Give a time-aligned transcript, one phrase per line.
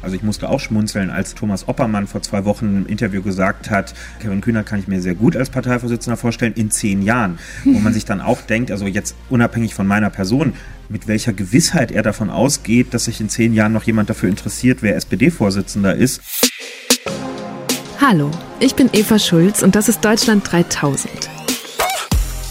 [0.00, 3.94] Also ich musste auch schmunzeln, als Thomas Oppermann vor zwei Wochen im Interview gesagt hat,
[4.20, 7.38] Kevin Kühner kann ich mir sehr gut als Parteivorsitzender vorstellen, in zehn Jahren.
[7.64, 10.52] Wo man sich dann auch denkt, also jetzt unabhängig von meiner Person,
[10.88, 14.82] mit welcher Gewissheit er davon ausgeht, dass sich in zehn Jahren noch jemand dafür interessiert,
[14.82, 16.20] wer SPD-Vorsitzender ist.
[18.00, 18.30] Hallo,
[18.60, 21.37] ich bin Eva Schulz und das ist Deutschland 3000.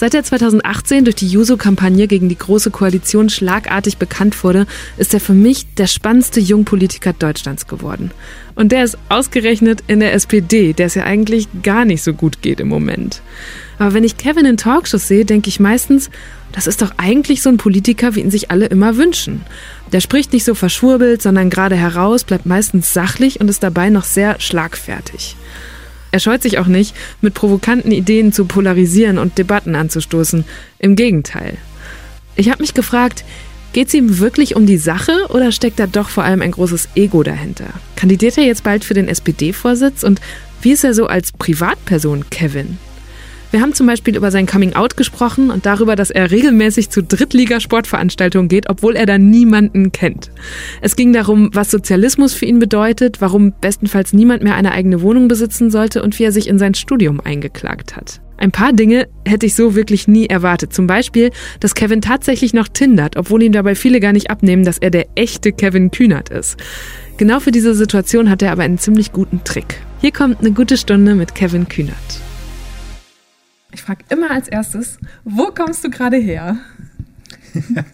[0.00, 5.20] Seit er 2018 durch die Juso-Kampagne gegen die Große Koalition schlagartig bekannt wurde, ist er
[5.20, 8.10] für mich der spannendste Jungpolitiker Deutschlands geworden.
[8.54, 12.40] Und der ist ausgerechnet in der SPD, der es ja eigentlich gar nicht so gut
[12.40, 13.20] geht im Moment.
[13.78, 16.08] Aber wenn ich Kevin in Talkshows sehe, denke ich meistens,
[16.52, 19.42] das ist doch eigentlich so ein Politiker, wie ihn sich alle immer wünschen.
[19.92, 24.04] Der spricht nicht so verschwurbelt, sondern gerade heraus, bleibt meistens sachlich und ist dabei noch
[24.04, 25.36] sehr schlagfertig.
[26.12, 30.44] Er scheut sich auch nicht, mit provokanten Ideen zu polarisieren und Debatten anzustoßen.
[30.78, 31.56] Im Gegenteil.
[32.36, 33.24] Ich habe mich gefragt,
[33.72, 36.88] geht es ihm wirklich um die Sache oder steckt da doch vor allem ein großes
[36.94, 37.66] Ego dahinter?
[37.96, 40.20] Kandidiert er jetzt bald für den SPD-Vorsitz und
[40.62, 42.78] wie ist er so als Privatperson, Kevin?
[43.50, 48.48] Wir haben zum Beispiel über sein Coming-out gesprochen und darüber, dass er regelmäßig zu Drittligasportveranstaltungen
[48.48, 50.30] geht, obwohl er da niemanden kennt.
[50.80, 55.26] Es ging darum, was Sozialismus für ihn bedeutet, warum bestenfalls niemand mehr eine eigene Wohnung
[55.26, 58.20] besitzen sollte und wie er sich in sein Studium eingeklagt hat.
[58.36, 60.72] Ein paar Dinge hätte ich so wirklich nie erwartet.
[60.72, 64.78] Zum Beispiel, dass Kevin tatsächlich noch tindert, obwohl ihm dabei viele gar nicht abnehmen, dass
[64.78, 66.56] er der echte Kevin Kühnert ist.
[67.16, 69.82] Genau für diese Situation hat er aber einen ziemlich guten Trick.
[70.00, 72.29] Hier kommt eine gute Stunde mit Kevin Kühnert.
[73.72, 76.56] Ich frage immer als erstes, wo kommst du gerade her?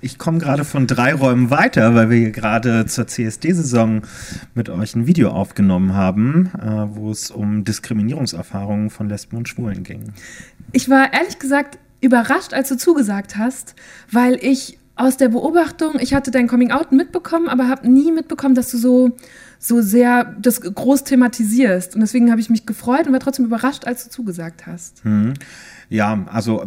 [0.00, 4.02] ich komme gerade von drei Räumen weiter, weil wir hier gerade zur CSD-Saison
[4.54, 9.82] mit euch ein Video aufgenommen haben, äh, wo es um Diskriminierungserfahrungen von Lesben und Schwulen
[9.82, 10.12] ging.
[10.72, 13.74] Ich war ehrlich gesagt überrascht, als du zugesagt hast,
[14.10, 18.70] weil ich aus der Beobachtung, ich hatte dein Coming-out mitbekommen, aber habe nie mitbekommen, dass
[18.70, 19.16] du so
[19.62, 21.94] so sehr das groß thematisierst.
[21.94, 25.04] Und deswegen habe ich mich gefreut und war trotzdem überrascht, als du zugesagt hast.
[25.04, 25.34] Mhm.
[25.90, 26.64] Ja, also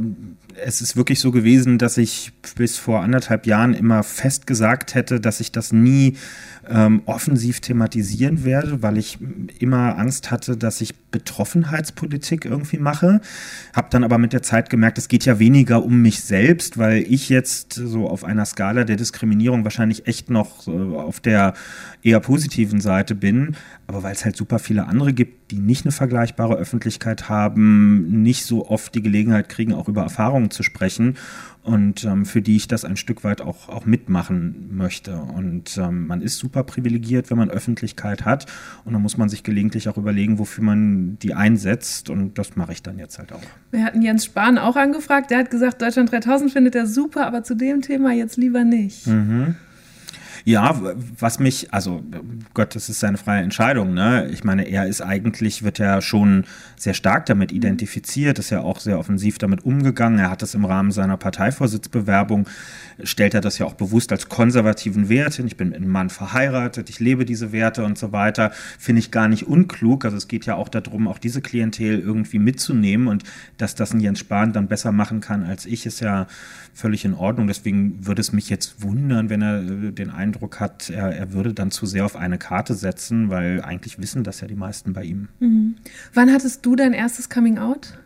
[0.64, 5.19] es ist wirklich so gewesen, dass ich bis vor anderthalb Jahren immer fest gesagt hätte,
[5.19, 6.18] dass ich das nie
[6.69, 9.18] ähm, offensiv thematisieren werde, weil ich
[9.59, 13.22] immer Angst hatte, dass ich Betroffenheitspolitik irgendwie mache.
[13.74, 17.00] Habe dann aber mit der Zeit gemerkt, es geht ja weniger um mich selbst, weil
[17.00, 21.53] ich jetzt so auf einer Skala der Diskriminierung wahrscheinlich echt noch auf der
[22.02, 23.56] eher positiven Seite bin,
[23.88, 28.46] aber weil es halt super viele andere gibt, die nicht eine vergleichbare Öffentlichkeit haben, nicht
[28.46, 31.18] so oft die Gelegenheit kriegen, auch über Erfahrungen zu sprechen
[31.64, 35.16] und ähm, für die ich das ein Stück weit auch, auch mitmachen möchte.
[35.18, 38.46] Und ähm, man ist super privilegiert, wenn man Öffentlichkeit hat
[38.86, 42.74] und dann muss man sich gelegentlich auch überlegen, wofür man die einsetzt und das mache
[42.74, 43.42] ich dann jetzt halt auch.
[43.72, 47.44] Wir hatten Jens Spahn auch angefragt, der hat gesagt, Deutschland 3000 findet er super, aber
[47.44, 49.08] zu dem Thema jetzt lieber nicht.
[49.08, 49.56] Mhm.
[50.46, 50.78] Ja,
[51.20, 52.04] was mich, also
[52.54, 53.94] Gott, das ist seine freie Entscheidung.
[53.94, 54.28] Ne?
[54.31, 56.44] Ich meine, er ist eigentlich, wird ja schon
[56.76, 57.58] sehr stark damit mhm.
[57.58, 60.20] identifiziert, ist ja auch sehr offensiv damit umgegangen.
[60.20, 62.48] Er hat das im Rahmen seiner Parteivorsitzbewerbung,
[63.04, 65.48] stellt er das ja auch bewusst als konservativen Wert hin.
[65.48, 68.52] Ich bin mit einem Mann verheiratet, ich lebe diese Werte und so weiter.
[68.78, 70.04] Finde ich gar nicht unklug.
[70.04, 73.24] Also es geht ja auch darum, auch diese Klientel irgendwie mitzunehmen und
[73.58, 76.28] dass das ein Jens Spahn dann besser machen kann als ich, ist ja
[76.74, 77.48] völlig in Ordnung.
[77.48, 81.54] Deswegen würde es mich jetzt wundern, wenn er äh, den Eindruck hat, er, er würde
[81.54, 85.04] dann zu sehr auf eine Karte setzen, weil eigentlich wissen das ja die meisten bei
[85.04, 85.30] ihm.
[85.40, 85.76] Mhm.
[86.14, 87.98] Wann hattest du dein erstes Coming Out?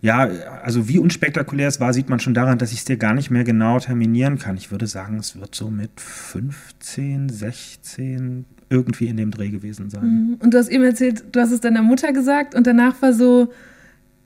[0.00, 0.28] Ja,
[0.62, 3.30] also wie unspektakulär es war, sieht man schon daran, dass ich es dir gar nicht
[3.30, 4.56] mehr genau terminieren kann.
[4.56, 10.04] Ich würde sagen, es wird so mit 15, 16 irgendwie in dem Dreh gewesen sein.
[10.04, 10.34] Mhm.
[10.38, 13.52] Und du hast eben erzählt, du hast es deiner Mutter gesagt und danach war so,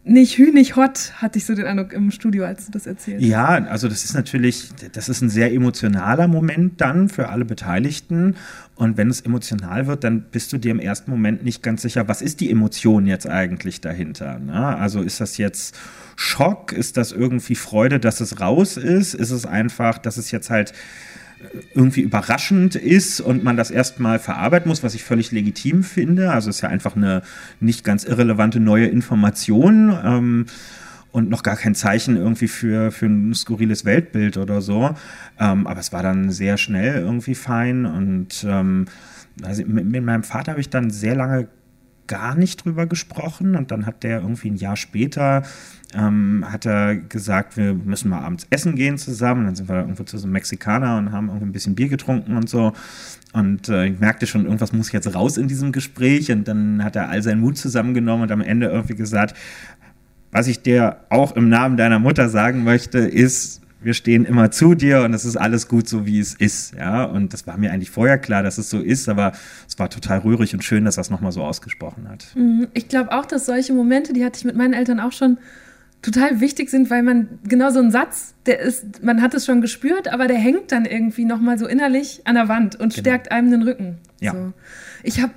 [0.04, 3.22] nicht hü, nicht hot, hatte ich so den Eindruck im Studio, als du das erzählt
[3.22, 8.34] Ja, also das ist natürlich, das ist ein sehr emotionaler Moment dann für alle Beteiligten.
[8.74, 12.08] Und wenn es emotional wird, dann bist du dir im ersten Moment nicht ganz sicher,
[12.08, 14.40] was ist die Emotion jetzt eigentlich dahinter?
[14.40, 14.54] Ne?
[14.54, 15.78] Also ist das jetzt
[16.16, 16.72] Schock?
[16.72, 19.14] Ist das irgendwie Freude, dass es raus ist?
[19.14, 20.72] Ist es einfach, dass es jetzt halt
[21.74, 26.30] irgendwie überraschend ist und man das erstmal verarbeiten muss, was ich völlig legitim finde.
[26.30, 27.22] Also es ist ja einfach eine
[27.60, 30.46] nicht ganz irrelevante neue Information ähm,
[31.10, 34.94] und noch gar kein Zeichen irgendwie für, für ein skurriles Weltbild oder so.
[35.38, 38.86] Ähm, aber es war dann sehr schnell irgendwie fein und ähm,
[39.42, 41.48] also mit, mit meinem Vater habe ich dann sehr lange
[42.06, 43.56] gar nicht drüber gesprochen.
[43.56, 45.42] Und dann hat der irgendwie ein Jahr später
[45.94, 49.46] ähm, hat er gesagt, wir müssen mal abends essen gehen zusammen.
[49.46, 52.36] Dann sind wir irgendwo zu so einem Mexikaner und haben irgendwie ein bisschen Bier getrunken
[52.36, 52.72] und so.
[53.32, 56.30] Und äh, ich merkte schon, irgendwas muss jetzt raus in diesem Gespräch.
[56.30, 59.36] Und dann hat er all seinen Mut zusammengenommen und am Ende irgendwie gesagt,
[60.30, 64.74] was ich dir auch im Namen deiner Mutter sagen möchte, ist, wir stehen immer zu
[64.74, 66.74] dir und es ist alles gut so, wie es ist.
[66.74, 69.32] Ja, und das war mir eigentlich vorher klar, dass es so ist, aber
[69.68, 72.26] es war total rührig und schön, dass er es nochmal so ausgesprochen hat.
[72.34, 72.68] Mhm.
[72.74, 75.38] Ich glaube auch, dass solche Momente, die hatte ich mit meinen Eltern auch schon,
[76.02, 79.60] total wichtig sind, weil man genau so ein Satz, der ist, man hat es schon
[79.60, 83.02] gespürt, aber der hängt dann irgendwie nochmal so innerlich an der Wand und genau.
[83.02, 83.98] stärkt einem den Rücken.
[84.20, 84.32] Ja.
[84.32, 84.52] So.
[85.04, 85.32] Ich habe,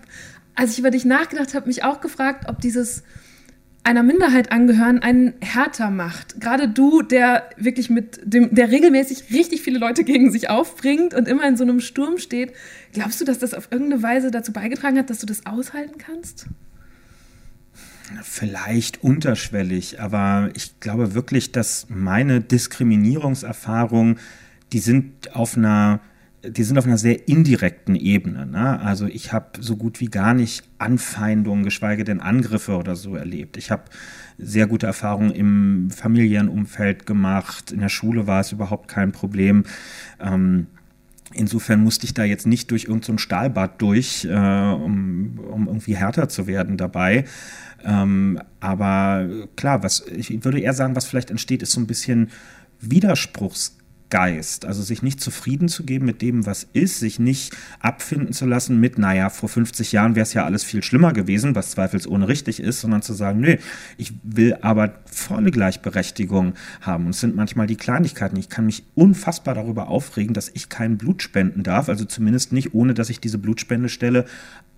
[0.56, 3.04] als ich über dich nachgedacht habe, mich auch gefragt, ob dieses
[3.86, 6.42] einer Minderheit angehören einen härter macht.
[6.42, 11.28] Gerade du, der wirklich mit dem, der regelmäßig richtig viele Leute gegen sich aufbringt und
[11.28, 12.54] immer in so einem Sturm steht,
[12.94, 16.48] glaubst du, dass das auf irgendeine Weise dazu beigetragen hat, dass du das aushalten kannst?
[18.24, 24.20] Vielleicht unterschwellig, aber ich glaube wirklich, dass meine Diskriminierungserfahrungen,
[24.74, 26.00] die sind auf einer
[26.50, 28.46] die sind auf einer sehr indirekten Ebene.
[28.46, 28.80] Ne?
[28.80, 33.58] Also ich habe so gut wie gar nicht Anfeindungen, geschweige denn Angriffe oder so erlebt.
[33.58, 33.84] Ich habe
[34.38, 37.72] sehr gute Erfahrungen im familiären Umfeld gemacht.
[37.72, 39.64] In der Schule war es überhaupt kein Problem.
[40.20, 40.68] Ähm,
[41.34, 45.96] Insofern musste ich da jetzt nicht durch irgendein so Stahlbad durch, äh, um, um, irgendwie
[45.96, 47.26] härter zu werden dabei.
[47.84, 49.28] Ähm, aber
[49.58, 52.30] klar, was ich würde eher sagen, was vielleicht entsteht, ist so ein bisschen
[52.80, 53.76] Widerspruchs
[54.16, 58.46] Geist, also sich nicht zufrieden zu geben mit dem, was ist, sich nicht abfinden zu
[58.46, 62.26] lassen mit, naja, vor 50 Jahren wäre es ja alles viel schlimmer gewesen, was zweifelsohne
[62.30, 63.58] richtig ist, sondern zu sagen, nö,
[63.98, 67.08] ich will aber volle Gleichberechtigung haben.
[67.08, 68.38] Und es sind manchmal die Kleinigkeiten.
[68.38, 72.74] Ich kann mich unfassbar darüber aufregen, dass ich kein Blut spenden darf, also zumindest nicht,
[72.74, 74.24] ohne dass ich diese Blutspendestelle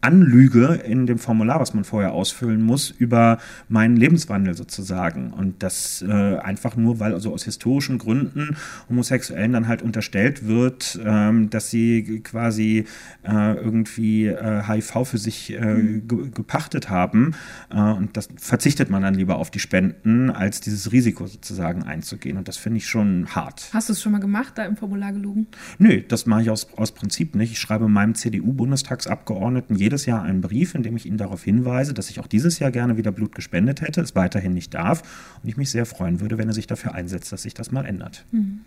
[0.01, 5.33] anlüge in dem Formular, was man vorher ausfüllen muss, über meinen Lebenswandel sozusagen.
[5.33, 8.57] Und das äh, einfach nur, weil also aus historischen Gründen
[8.89, 12.85] Homosexuellen dann halt unterstellt wird, ähm, dass sie quasi
[13.23, 16.07] äh, irgendwie äh, HIV für sich äh, mhm.
[16.07, 17.33] ge gepachtet haben.
[17.71, 22.37] Äh, und das verzichtet man dann lieber auf die Spenden, als dieses Risiko sozusagen einzugehen.
[22.37, 23.69] Und das finde ich schon hart.
[23.73, 25.47] Hast du es schon mal gemacht, da im Formular gelogen?
[25.79, 27.51] Nö, das mache ich aus, aus Prinzip nicht.
[27.53, 32.09] Ich schreibe meinem CDU-Bundestagsabgeordneten jedes Jahr einen Brief, in dem ich ihn darauf hinweise, dass
[32.09, 35.01] ich auch dieses Jahr gerne wieder Blut gespendet hätte, es weiterhin nicht darf
[35.41, 37.85] und ich mich sehr freuen würde, wenn er sich dafür einsetzt, dass sich das mal
[37.85, 38.25] ändert.
[38.31, 38.61] Mhm.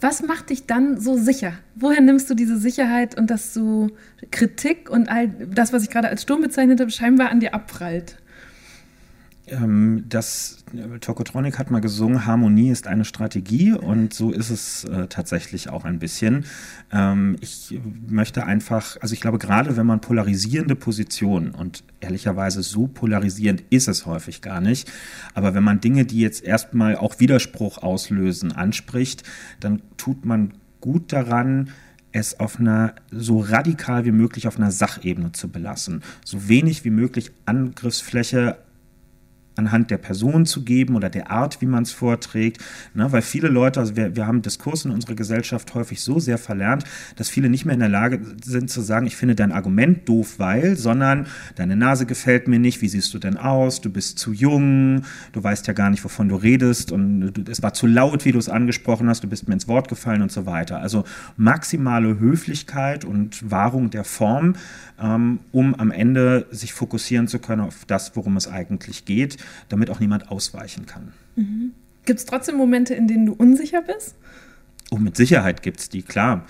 [0.00, 1.54] Was macht dich dann so sicher?
[1.74, 3.90] Woher nimmst du diese Sicherheit und dass du
[4.30, 8.19] Kritik und all das, was ich gerade als Sturm bezeichnet habe, scheinbar an dir abprallt?
[9.50, 10.64] Ähm, das
[11.00, 15.84] Tokotronic hat mal gesungen, Harmonie ist eine Strategie und so ist es äh, tatsächlich auch
[15.84, 16.44] ein bisschen.
[16.92, 22.86] Ähm, ich möchte einfach, also ich glaube gerade, wenn man polarisierende Positionen und ehrlicherweise so
[22.86, 24.90] polarisierend ist es häufig gar nicht,
[25.34, 29.24] aber wenn man Dinge, die jetzt erstmal auch Widerspruch auslösen, anspricht,
[29.60, 31.70] dann tut man gut daran,
[32.12, 36.90] es auf einer so radikal wie möglich auf einer Sachebene zu belassen, so wenig wie
[36.90, 38.56] möglich Angriffsfläche
[39.56, 42.58] anhand der Person zu geben oder der Art, wie man es vorträgt.
[42.94, 43.10] Ne?
[43.12, 46.84] Weil viele Leute, also wir, wir haben Diskurs in unserer Gesellschaft häufig so sehr verlernt,
[47.16, 50.38] dass viele nicht mehr in der Lage sind zu sagen, ich finde dein Argument doof,
[50.38, 51.26] weil, sondern
[51.56, 55.02] deine Nase gefällt mir nicht, wie siehst du denn aus, du bist zu jung,
[55.32, 58.32] du weißt ja gar nicht, wovon du redest und du, es war zu laut, wie
[58.32, 60.78] du es angesprochen hast, du bist mir ins Wort gefallen und so weiter.
[60.78, 61.04] Also
[61.36, 64.54] maximale Höflichkeit und Wahrung der Form,
[65.00, 69.36] ähm, um am Ende sich fokussieren zu können auf das, worum es eigentlich geht
[69.68, 71.12] damit auch niemand ausweichen kann.
[71.36, 71.72] Mhm.
[72.04, 74.16] Gibt es trotzdem Momente, in denen du unsicher bist?
[74.90, 76.44] Oh, mit Sicherheit gibt es die, klar.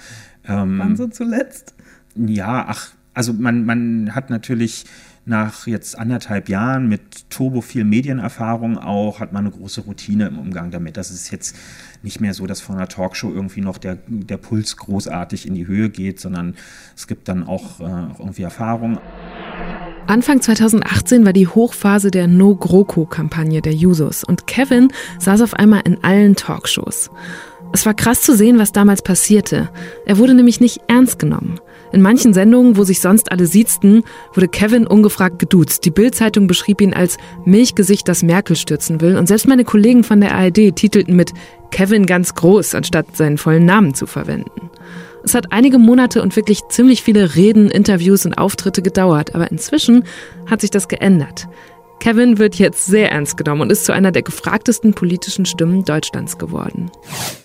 [0.47, 1.75] Ähm, Wann so zuletzt?
[2.15, 4.85] Ja, ach, also man, man hat natürlich
[5.27, 10.39] nach jetzt anderthalb Jahren mit turbo viel Medienerfahrung auch, hat man eine große Routine im
[10.39, 10.97] Umgang damit.
[10.97, 11.57] Das ist jetzt
[12.03, 15.67] nicht mehr so, dass vor einer Talkshow irgendwie noch der, der Puls großartig in die
[15.67, 16.57] Höhe geht, sondern
[16.97, 18.99] es gibt dann auch, äh, auch irgendwie Erfahrung.
[20.07, 24.89] Anfang 2018 war die Hochphase der No-GroKo-Kampagne der Jusos und Kevin
[25.21, 27.11] saß auf einmal in allen Talkshows.
[27.73, 29.71] Es war krass zu sehen, was damals passierte.
[30.07, 31.61] Er wurde nämlich nicht ernst genommen.
[31.93, 34.03] In manchen Sendungen, wo sich sonst alle siezten,
[34.35, 35.85] wurde Kevin ungefragt geduzt.
[35.85, 39.17] Die Bild-Zeitung beschrieb ihn als Milchgesicht, das Merkel stürzen will.
[39.17, 41.33] Und selbst meine Kollegen von der ARD titelten mit
[41.71, 44.71] Kevin ganz groß, anstatt seinen vollen Namen zu verwenden.
[45.23, 50.05] Es hat einige Monate und wirklich ziemlich viele Reden, Interviews und Auftritte gedauert, aber inzwischen
[50.47, 51.47] hat sich das geändert.
[52.01, 56.39] Kevin wird jetzt sehr ernst genommen und ist zu einer der gefragtesten politischen Stimmen Deutschlands
[56.39, 56.91] geworden.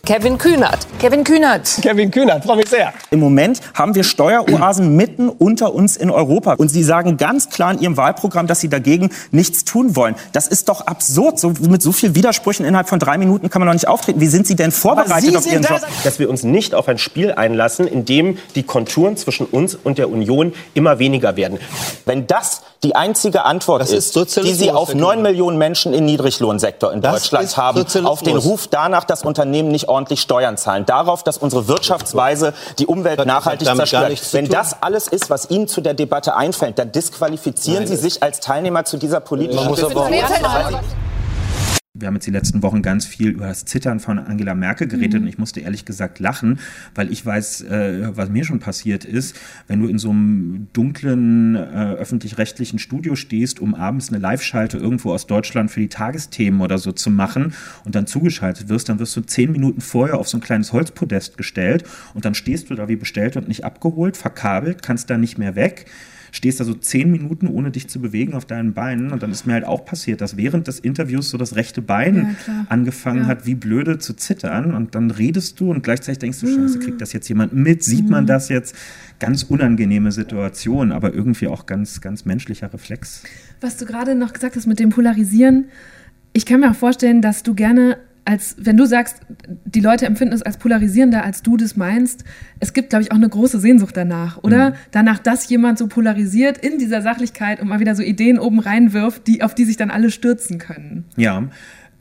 [0.06, 0.88] Kevin Kühnert.
[1.00, 1.80] Kevin Kühnert.
[1.82, 2.94] Kevin Kühnert, freue mich sehr.
[3.10, 6.54] Im Moment haben wir Steueroasen mitten unter uns in Europa.
[6.54, 10.16] Und Sie sagen ganz klar in Ihrem Wahlprogramm, dass Sie dagegen nichts tun wollen.
[10.32, 11.40] Das ist doch absurd.
[11.40, 14.22] So, mit so vielen Widersprüchen innerhalb von drei Minuten kann man doch nicht auftreten.
[14.22, 15.82] Wie sind Sie denn vorbereitet Sie auf Ihren Job?
[16.04, 19.98] Dass wir uns nicht auf ein Spiel einlassen, in dem die Konturen zwischen uns und
[19.98, 21.60] der Union immer weniger werden.
[22.06, 25.22] Wenn das die einzige Antwort Das ist, ist die Sie auf neun.
[25.24, 29.90] Millionen Menschen im Niedriglohnsektor in Das Deutschland haben, auf den Ruf danach, dass Unternehmen nicht
[29.90, 34.34] ordentlich Steuern zahlen, darauf, dass unsere Wirtschaftsweise die Umwelt Hat nachhaltig zerstört.
[34.34, 38.04] Wenn das alles ist, was Ihnen zu der Debatte einfällt, dann disqualifizieren Nein, Sie das-
[38.04, 40.76] sich als Teilnehmer zu dieser politischen Man
[41.98, 45.22] Wir haben jetzt die letzten Wochen ganz viel über das Zittern von Angela Merkel geredet
[45.22, 46.60] und ich musste ehrlich gesagt lachen,
[46.94, 49.38] weil ich weiß, äh, was mir schon passiert ist,
[49.68, 55.14] wenn du in so einem dunklen äh, öffentlich-rechtlichen Studio stehst, um abends eine Live-Schalte irgendwo
[55.14, 57.54] aus Deutschland für die Tagesthemen oder so zu machen
[57.86, 61.38] und dann zugeschaltet wirst, dann wirst du zehn Minuten vorher auf so ein kleines Holzpodest
[61.38, 65.38] gestellt und dann stehst du da wie bestellt und nicht abgeholt, verkabelt, kannst da nicht
[65.38, 65.86] mehr weg
[66.36, 69.12] stehst da so zehn Minuten, ohne dich zu bewegen auf deinen Beinen.
[69.12, 72.36] Und dann ist mir halt auch passiert, dass während des Interviews so das rechte Bein
[72.68, 74.76] angefangen hat, wie blöde zu zittern.
[74.76, 77.84] Und dann redest du und gleichzeitig denkst du, Scheiße, kriegt das jetzt jemand mit?
[77.84, 78.76] Sieht man das jetzt?
[79.20, 83.24] Ganz unangenehme Situation, aber irgendwie auch ganz, ganz menschlicher Reflex.
[83.62, 85.66] Was du gerade noch gesagt hast mit dem Polarisieren,
[86.34, 89.22] ich kann mir auch vorstellen, dass du gerne als, wenn du sagst,
[89.66, 92.24] die Leute empfinden es als polarisierender, als du das meinst,
[92.60, 94.74] es gibt, glaube ich, auch eine große Sehnsucht danach, oder?
[94.92, 99.28] Danach, dass jemand so polarisiert in dieser Sachlichkeit und mal wieder so Ideen oben reinwirft,
[99.28, 101.06] die, auf die sich dann alle stürzen können.
[101.16, 101.50] Ja,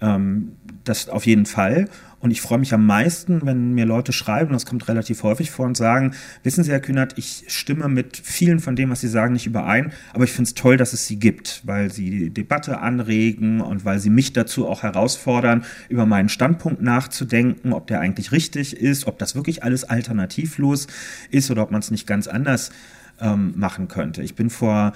[0.00, 0.52] ähm,
[0.84, 1.88] das auf jeden Fall.
[2.24, 5.66] Und ich freue mich am meisten, wenn mir Leute schreiben, das kommt relativ häufig vor,
[5.66, 9.34] und sagen, wissen Sie, Herr Kühnert, ich stimme mit vielen von dem, was Sie sagen,
[9.34, 12.78] nicht überein, aber ich finde es toll, dass es Sie gibt, weil Sie die Debatte
[12.78, 18.32] anregen und weil Sie mich dazu auch herausfordern, über meinen Standpunkt nachzudenken, ob der eigentlich
[18.32, 20.86] richtig ist, ob das wirklich alles alternativlos
[21.30, 22.70] ist oder ob man es nicht ganz anders
[23.20, 24.22] ähm, machen könnte.
[24.22, 24.92] Ich bin vor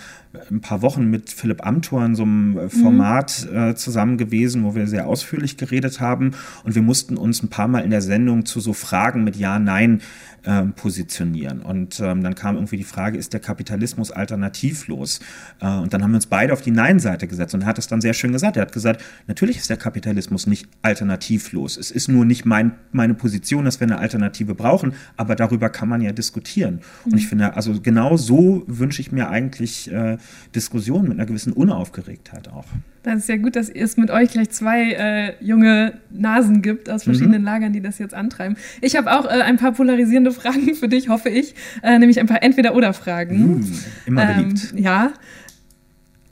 [0.51, 4.75] ein paar Wochen mit Philipp Amthor in so einem äh, Format äh, zusammen gewesen, wo
[4.75, 6.33] wir sehr ausführlich geredet haben
[6.65, 9.59] und wir mussten uns ein paar Mal in der Sendung zu so Fragen mit Ja,
[9.59, 10.01] Nein
[10.49, 11.61] ähm, positionieren.
[11.61, 15.21] Und ähm, dann kam irgendwie die Frage, ist der Kapitalismus alternativlos?
[15.61, 17.89] Äh, und dann haben wir uns beide auf die Nein-Seite gesetzt und er hat es
[17.89, 18.57] dann sehr schön gesagt.
[18.57, 21.77] Er hat gesagt, natürlich ist der Kapitalismus nicht alternativlos.
[21.77, 25.89] Es ist nur nicht mein, meine Position, dass wir eine Alternative brauchen, aber darüber kann
[25.89, 26.81] man ja diskutieren.
[27.05, 30.17] Und ich finde, also genau so wünsche ich mir eigentlich äh,
[30.55, 32.65] Diskussionen mit einer gewissen Unaufgeregtheit auch.
[33.03, 37.05] Das ist ja gut, dass es mit euch gleich zwei äh, junge Nasen gibt aus
[37.05, 38.57] verschiedenen Lagern, die das jetzt antreiben.
[38.81, 42.27] Ich habe auch äh, ein paar polarisierende Fragen für dich, hoffe ich, äh, nämlich ein
[42.27, 43.39] paar Entweder-Oder-Fragen.
[43.39, 43.73] Hm,
[44.07, 44.75] immer beliebt.
[44.77, 45.13] Ja.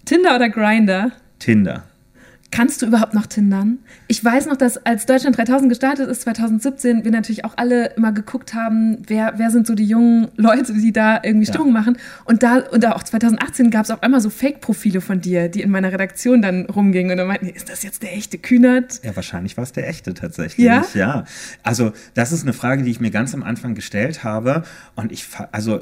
[0.04, 1.12] Tinder oder Grinder?
[1.38, 1.84] Tinder.
[2.56, 3.80] Kannst du überhaupt noch tindern?
[4.08, 8.12] Ich weiß noch, dass als Deutschland 3000 gestartet ist, 2017, wir natürlich auch alle immer
[8.12, 11.52] geguckt haben, wer, wer sind so die jungen Leute, die da irgendwie Ja.
[11.52, 11.98] Stimmung machen.
[12.24, 15.60] Und da, und da auch 2018 gab es auf einmal so Fake-Profile von dir, die
[15.60, 17.10] in meiner Redaktion dann rumgingen.
[17.10, 19.00] Und dann meinten, ist das jetzt der echte Kühnert?
[19.04, 20.64] Ja, wahrscheinlich war es der echte tatsächlich.
[20.64, 20.82] Ja?
[20.94, 21.24] ja.
[21.62, 24.62] Also, das ist eine Frage, die ich mir ganz am Anfang gestellt habe.
[24.94, 25.80] Und ich, also,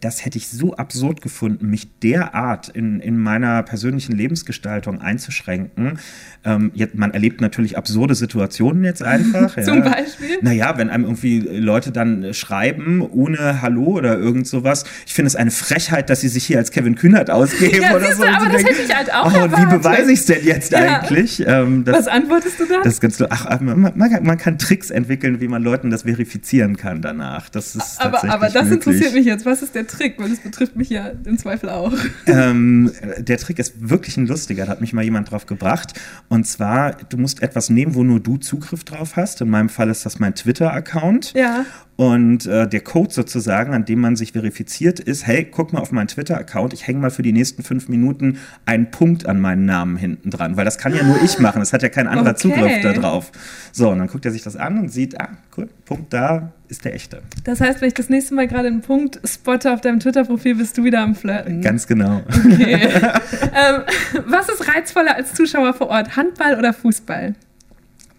[0.00, 5.98] das hätte ich so absurd gefunden, mich derart in, in meiner persönlichen Lebensgestaltung einzuschränken.
[6.44, 9.56] Ähm, jetzt, man erlebt natürlich absurde Situationen jetzt einfach.
[9.56, 9.62] ja.
[9.62, 10.38] Zum Beispiel?
[10.42, 14.84] Naja, wenn einem irgendwie Leute dann schreiben, ohne Hallo oder irgend sowas.
[15.06, 18.06] Ich finde es eine Frechheit, dass sie sich hier als Kevin Kühnert ausgeben Ja, oder
[18.06, 18.24] siehst so.
[18.24, 19.82] aber das denken, hätte ich halt auch Oh, und wie erwartet.
[19.82, 21.00] beweise ich es denn jetzt Ja.
[21.00, 21.44] eigentlich?
[21.46, 22.80] Ähm, das, Was antwortest du da?
[22.82, 27.48] das ganz ach, man, man, kann Tricks entwickeln, wie man Leuten das verifizieren kann danach.
[27.48, 28.72] Das ist aber, aber das möglich.
[28.72, 29.46] interessiert mich jetzt.
[29.46, 30.18] Was ist der Trick?
[30.18, 31.92] Weil das betrifft mich ja im Zweifel auch.
[32.26, 35.98] Ähm, der Trick ist wirklich ein lustiger, da hat mich mal jemand drauf gebracht.
[36.28, 39.40] Und zwar, du musst etwas nehmen, wo nur du Zugriff drauf hast.
[39.40, 41.32] In meinem Fall ist das mein Twitter-Account.
[41.34, 41.64] Ja.
[42.00, 45.92] Und äh, der Code sozusagen, an dem man sich verifiziert, ist, hey, guck mal auf
[45.92, 49.98] meinen Twitter-Account, ich hänge mal für die nächsten fünf Minuten einen Punkt an meinen Namen
[49.98, 52.38] hinten dran, weil das kann ja nur ich machen, das hat ja kein anderer Okay.
[52.38, 53.32] Zugriff da drauf.
[53.72, 55.28] So, und dann guckt er sich das an und sieht, ah,
[55.58, 57.20] cool, Punkt da ist der echte.
[57.44, 60.78] Das heißt, wenn ich das nächste Mal gerade einen Punkt spotte auf deinem Twitter-Profil, bist
[60.78, 61.60] du wieder am Flirten.
[61.60, 62.22] Ganz genau.
[62.28, 62.76] Okay.
[62.82, 63.82] ähm,
[64.26, 66.16] was ist reizvoller als Zuschauer vor Ort?
[66.16, 67.34] Handball oder Fußball?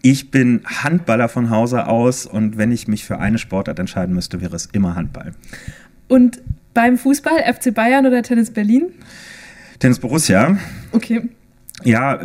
[0.02, 4.40] Ich bin Handballer von Hause aus und wenn ich mich für eine Sportart entscheiden müsste,
[4.40, 5.32] wäre es immer Handball.
[6.08, 6.40] Und
[6.74, 8.90] beim Fußball FC Bayern oder Tennis Berlin?
[9.78, 10.58] Tennis Borussia,
[10.92, 11.22] Okay.
[11.84, 12.20] Ja,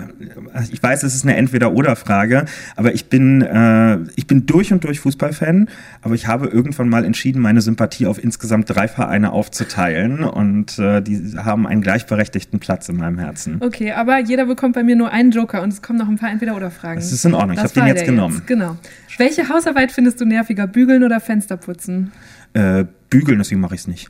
[0.72, 2.46] ich weiß, es ist eine Entweder-Oder-Frage,
[2.76, 5.70] aber ich bin, äh, ich bin durch und durch Fußballfan,
[6.02, 11.02] aber ich habe irgendwann mal entschieden, meine Sympathie auf insgesamt drei Vereine aufzuteilen und äh,
[11.02, 13.58] die haben einen gleichberechtigten Platz in meinem Herzen.
[13.62, 16.32] Okay, aber jeder bekommt bei mir nur einen Joker und es kommen noch ein paar
[16.32, 17.00] Entweder-Oder-Fragen.
[17.00, 18.36] Das ist in Ordnung, ich habe den jetzt genommen.
[18.36, 18.48] Jetzt.
[18.48, 18.78] Genau.
[19.18, 22.12] Welche Hausarbeit findest du nerviger, bügeln oder Fenster putzen?
[22.54, 24.10] Äh, bügeln, deswegen mache ich es nicht.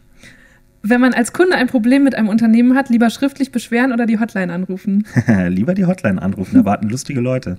[0.89, 4.19] Wenn man als Kunde ein Problem mit einem Unternehmen hat, lieber schriftlich beschweren oder die
[4.19, 5.05] Hotline anrufen?
[5.49, 7.57] lieber die Hotline anrufen, da warten lustige Leute.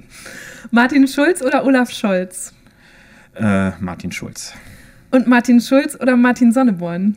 [0.70, 2.54] Martin Schulz oder Olaf Scholz?
[3.35, 4.54] Äh, Martin Schulz.
[5.11, 7.16] Und Martin Schulz oder Martin Sonneborn?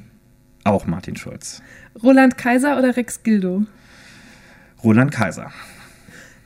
[0.66, 1.62] Auch Martin Schulz.
[2.04, 3.66] Roland Kaiser oder Rex Gildo?
[4.84, 5.52] Roland Kaiser.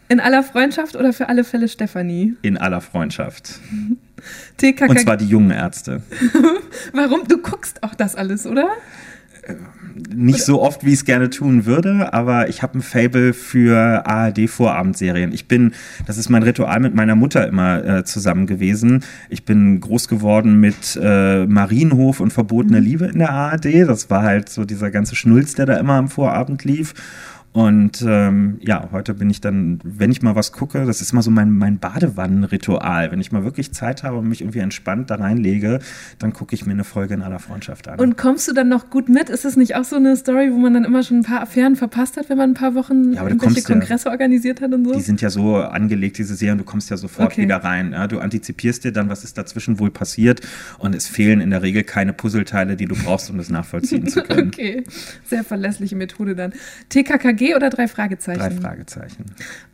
[0.10, 2.36] In aller Freundschaft oder für alle Fälle Stefanie?
[2.44, 3.60] In aller Freundschaft.
[4.58, 6.04] TKK Und zwar die jungen Ärzte.
[6.94, 7.28] Warum?
[7.28, 8.70] Du guckst auch das alles, oder?
[10.14, 14.06] Nicht so oft, wie ich es gerne tun würde, aber ich habe ein Fable für
[14.06, 15.32] ARD-Vorabendserien.
[15.32, 15.74] Ich bin,
[16.06, 19.04] das ist mein Ritual mit meiner Mutter immer äh, zusammen gewesen.
[19.30, 22.86] Ich bin groß geworden mit äh, Marienhof und Verbotene mhm.
[22.86, 23.88] Liebe in der ARD.
[23.88, 26.94] Das war halt so dieser ganze Schnulz, der da immer am Vorabend lief.
[27.56, 31.22] Und ähm, ja, heute bin ich dann, wenn ich mal was gucke, das ist immer
[31.22, 33.14] so mein, mein Badewannenritual.
[33.14, 35.80] Wenn ich mal wirklich Zeit habe und mich irgendwie entspannt da reinlege,
[36.20, 37.98] dann gucke ich mir eine Folge in aller Freundschaft an.
[37.98, 39.30] Und kommst du dann noch gut mit?
[39.30, 41.78] Ist das nicht auch so eine Story, wo man dann immer schon ein paar Affären
[41.78, 44.94] verpasst hat, wenn man ein paar Wochen ja, irgendwelche Kongresse ja, organisiert hat und so?
[44.94, 47.44] Die sind ja so angelegt, diese Serien, du kommst ja sofort okay.
[47.44, 47.94] wieder rein.
[47.94, 48.08] Ja?
[48.08, 50.42] Du antizipierst dir dann, was ist dazwischen wohl passiert
[50.78, 54.24] und es fehlen in der Regel keine Puzzleteile, die du brauchst, um das nachvollziehen zu
[54.24, 54.50] können.
[54.50, 54.84] okay,
[55.24, 56.52] sehr verlässliche Methode dann.
[56.90, 58.40] TKKG oder drei Fragezeichen?
[58.40, 59.26] Drei Fragezeichen.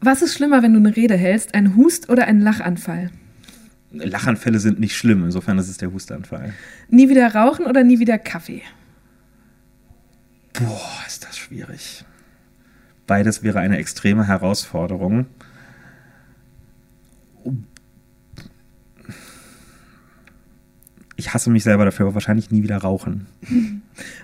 [0.01, 1.54] Was ist schlimmer, wenn du eine Rede hältst?
[1.54, 3.12] Ein Hust oder ein Lachanfall?
[3.92, 6.54] Lachanfälle sind nicht schlimm, insofern ist es der Hustanfall.
[6.90, 8.63] Nie wieder rauchen oder nie wieder Kaffee?
[10.54, 12.06] Boah, ist das schwierig.
[13.08, 15.25] Beides wäre eine extreme Herausforderung.
[21.18, 23.28] Ich hasse mich selber dafür, aber wahrscheinlich nie wieder rauchen.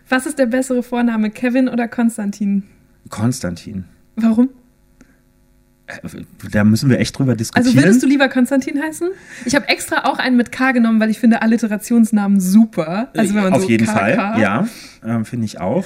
[0.09, 2.63] Was ist der bessere Vorname, Kevin oder Konstantin?
[3.09, 3.85] Konstantin.
[4.15, 4.49] Warum?
[5.87, 5.99] Äh,
[6.51, 7.67] da müssen wir echt drüber diskutieren.
[7.67, 9.09] Also würdest du lieber Konstantin heißen?
[9.45, 13.09] Ich habe extra auch einen mit K genommen, weil ich finde Alliterationsnamen super.
[13.15, 13.93] Also wenn man Auf so jeden KK.
[13.93, 14.67] Fall, ja,
[15.03, 15.85] äh, finde ich auch.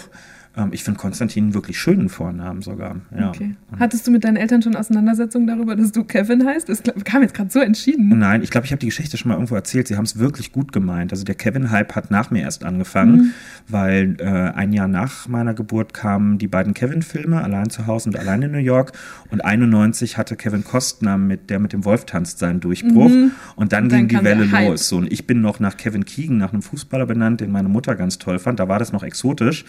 [0.57, 2.97] Ähm, ich finde Konstantin einen wirklich schönen Vornamen sogar.
[3.17, 3.29] Ja.
[3.29, 3.55] Okay.
[3.79, 6.67] Hattest du mit deinen Eltern schon Auseinandersetzungen darüber, dass du Kevin heißt?
[6.67, 8.09] Das kam jetzt gerade so entschieden.
[8.19, 9.87] Nein, ich glaube, ich habe die Geschichte schon mal irgendwo erzählt.
[9.87, 11.13] Sie haben es wirklich gut gemeint.
[11.13, 13.31] Also der Kevin-Hype hat nach mir erst angefangen, mhm.
[13.69, 18.17] weil äh, ein Jahr nach meiner Geburt kamen die beiden Kevin-Filme, Allein zu Hause und
[18.17, 18.91] Allein in New York.
[19.29, 23.09] Und 91 hatte Kevin Kostner, mit, der mit dem Wolf tanzt, seinen Durchbruch.
[23.09, 23.31] Mhm.
[23.55, 24.89] Und dann, dann ging die Welle los.
[24.89, 27.95] So, und ich bin noch nach Kevin Keegan, nach einem Fußballer benannt, den meine Mutter
[27.95, 28.59] ganz toll fand.
[28.59, 29.63] Da war das noch exotisch.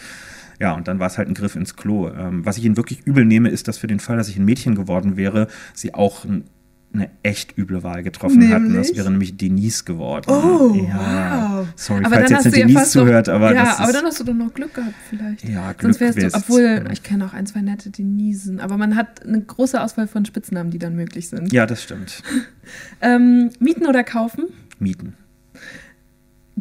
[0.63, 2.07] Ja, und dann war es halt ein Griff ins Klo.
[2.07, 4.45] Ähm, was ich ihnen wirklich übel nehme, ist, dass für den Fall, dass ich ein
[4.45, 6.45] Mädchen geworden wäre, sie auch ein,
[6.93, 8.55] eine echt üble Wahl getroffen nämlich?
[8.55, 8.73] hatten.
[8.73, 10.31] Das wäre nämlich Denise geworden.
[10.31, 11.57] Oh, ja.
[11.57, 11.67] wow.
[11.75, 14.53] Sorry, aber falls jetzt eine Denise zuhört, aber Ja, aber dann hast du doch noch
[14.53, 15.43] Glück gehabt vielleicht.
[15.43, 18.95] Ja, Glück Sonst wärst du, obwohl, ich kenne auch ein, zwei nette Denisen, aber man
[18.95, 21.51] hat eine große Auswahl von Spitznamen, die dann möglich sind.
[21.51, 22.23] Ja, das stimmt.
[23.01, 24.45] ähm, mieten oder kaufen?
[24.79, 25.17] Mieten.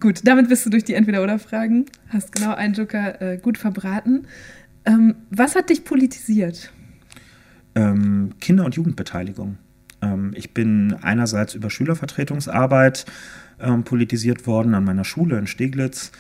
[0.03, 1.87] Gut, damit bist du durch die Entweder-Oder-Fragen.
[2.09, 4.27] Hast genau einen Joker äh, gut verbraten.
[4.85, 6.73] Ähm, was hat dich politisiert?
[7.77, 9.59] Ähm, Kinder- und Jugendbeteiligung.
[10.01, 13.07] Ähm, ich bin einerseits über Schülervertretungsarbeit
[13.61, 16.11] ähm, politisiert worden an meiner Schule in Steglitz,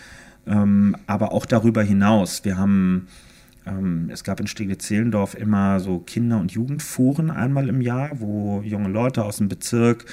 [0.46, 2.44] ähm, aber auch darüber hinaus.
[2.44, 3.08] Wir haben
[3.66, 8.90] ähm, es gab in Steglitz-Zehlendorf immer so Kinder- und Jugendforen einmal im Jahr, wo junge
[8.90, 10.04] Leute aus dem Bezirk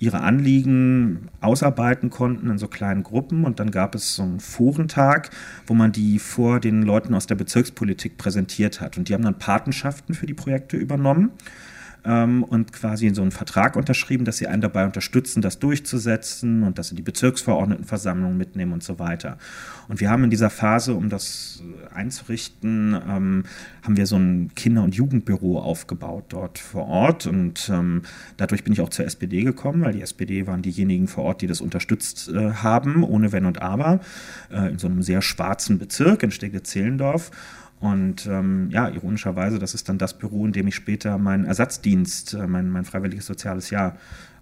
[0.00, 3.44] ihre Anliegen ausarbeiten konnten in so kleinen Gruppen.
[3.44, 5.30] Und dann gab es so einen Forentag,
[5.66, 8.96] wo man die vor den Leuten aus der Bezirkspolitik präsentiert hat.
[8.98, 11.30] Und die haben dann Patenschaften für die Projekte übernommen
[12.04, 16.62] ähm, und quasi in so einen Vertrag unterschrieben, dass sie einen dabei unterstützen, das durchzusetzen
[16.62, 19.38] und dass sie die Bezirksverordnetenversammlung mitnehmen und so weiter.
[19.88, 23.44] Und wir haben in dieser Phase, um das einzurichten, ähm,
[23.82, 27.26] haben wir so ein Kinder- und Jugendbüro aufgebaut dort vor Ort.
[27.26, 28.02] Und ähm,
[28.36, 31.46] dadurch bin ich auch zur SPD gekommen, weil die SPD waren diejenigen vor Ort, die
[31.46, 34.00] das unterstützt äh, haben, ohne Wenn und Aber,
[34.50, 37.30] äh, in so einem sehr schwarzen Bezirk in Steglitz-Zehlendorf.
[37.80, 42.34] Und ähm, ja, ironischerweise, das ist dann das Büro, in dem ich später meinen Ersatzdienst,
[42.34, 43.96] äh, mein, mein freiwilliges soziales Jahr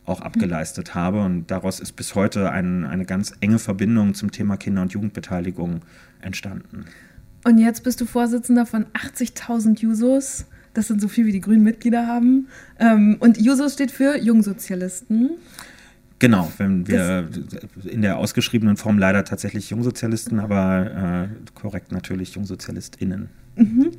[0.05, 1.23] auch abgeleistet habe.
[1.23, 5.83] Und daraus ist bis heute ein, eine ganz enge Verbindung zum Thema Kinder- und Jugendbeteiligung
[6.21, 6.87] entstanden.
[7.45, 10.47] Und jetzt bist du Vorsitzender von 80.000 Jusos.
[10.75, 12.49] Das sind so viel, wie die Grünen Mitglieder haben.
[12.81, 15.31] Ähm, und Jusos steht für Jungsozialisten.
[16.19, 22.35] Genau, wenn wir das in der ausgeschriebenen Form leider tatsächlich Jungsozialisten, aber äh, korrekt natürlich
[22.35, 23.29] JungsozialistInnen.
[23.57, 23.91] Mhm.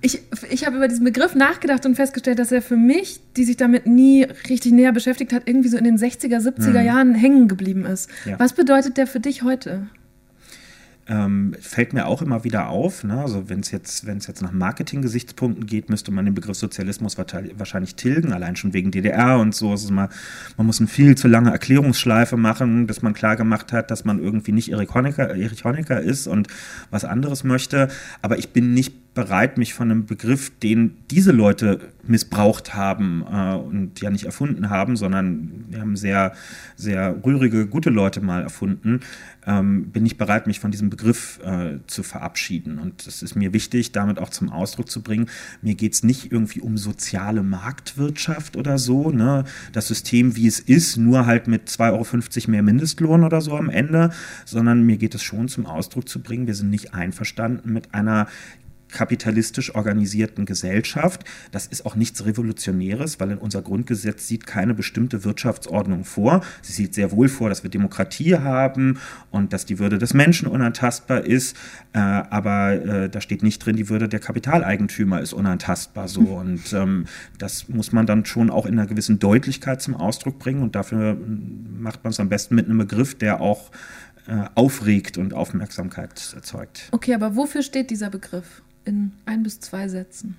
[0.00, 3.56] ich, ich habe über diesen Begriff nachgedacht und festgestellt, dass er für mich, die sich
[3.56, 6.86] damit nie richtig näher beschäftigt hat, irgendwie so in den 60er, 70er mhm.
[6.86, 8.10] Jahren hängen geblieben ist.
[8.24, 8.38] Ja.
[8.38, 9.88] Was bedeutet der für dich heute?
[11.08, 13.02] Ähm, fällt mir auch immer wieder auf.
[13.02, 13.20] Ne?
[13.20, 17.16] Also wenn es jetzt, wenn es jetzt nach Marketing-Gesichtspunkten geht, müsste man den Begriff Sozialismus
[17.16, 19.70] wahrscheinlich tilgen, allein schon wegen DDR und so.
[19.70, 20.10] Also man,
[20.58, 24.22] man muss eine viel zu lange Erklärungsschleife machen, bis man klar gemacht hat, dass man
[24.22, 26.48] irgendwie nicht Erich Honecker, Erich Honecker ist und
[26.90, 27.88] was anderes möchte.
[28.20, 33.54] Aber ich bin nicht bereit, mich von einem Begriff, den diese Leute missbraucht haben äh,
[33.56, 36.34] und ja nicht erfunden haben, sondern wir haben sehr,
[36.76, 39.00] sehr rührige, gute Leute mal erfunden,
[39.44, 42.78] ähm, bin ich bereit, mich von diesem Begriff äh, zu verabschieden.
[42.78, 45.28] Und es ist mir wichtig, damit auch zum Ausdruck zu bringen,
[45.62, 49.42] mir geht es nicht irgendwie um soziale Marktwirtschaft oder so, ne?
[49.72, 53.68] das System, wie es ist, nur halt mit 2,50 Euro mehr Mindestlohn oder so am
[53.68, 54.10] Ende,
[54.44, 58.28] sondern mir geht es schon zum Ausdruck zu bringen, wir sind nicht einverstanden mit einer
[58.90, 61.24] kapitalistisch organisierten Gesellschaft.
[61.52, 66.42] Das ist auch nichts Revolutionäres, weil in unser Grundgesetz sieht keine bestimmte Wirtschaftsordnung vor.
[66.62, 68.98] Sie sieht sehr wohl vor, dass wir Demokratie haben
[69.30, 71.56] und dass die Würde des Menschen unantastbar ist,
[71.92, 76.20] äh, aber äh, da steht nicht drin, die Würde der Kapitaleigentümer ist unantastbar so.
[76.38, 77.06] Und ähm,
[77.38, 81.12] das muss man dann schon auch in einer gewissen Deutlichkeit zum Ausdruck bringen und dafür
[81.12, 83.70] hm, macht man es am besten mit einem Begriff, der auch
[84.28, 86.88] äh, aufregt und Aufmerksamkeit erzeugt.
[86.92, 88.62] Okay, aber wofür steht dieser Begriff?
[88.84, 90.36] In ein bis zwei Sätzen?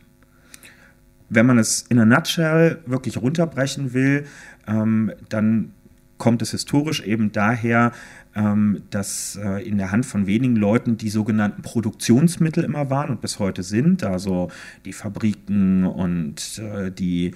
[1.30, 4.25] Wenn man es in a nutshell wirklich runterbrechen will,
[4.67, 5.73] ähm, dann
[6.17, 7.91] kommt es historisch eben daher,
[8.36, 13.21] ähm, dass äh, in der Hand von wenigen Leuten die sogenannten Produktionsmittel immer waren und
[13.21, 14.52] bis heute sind, also
[14.86, 17.34] die Fabriken und äh, die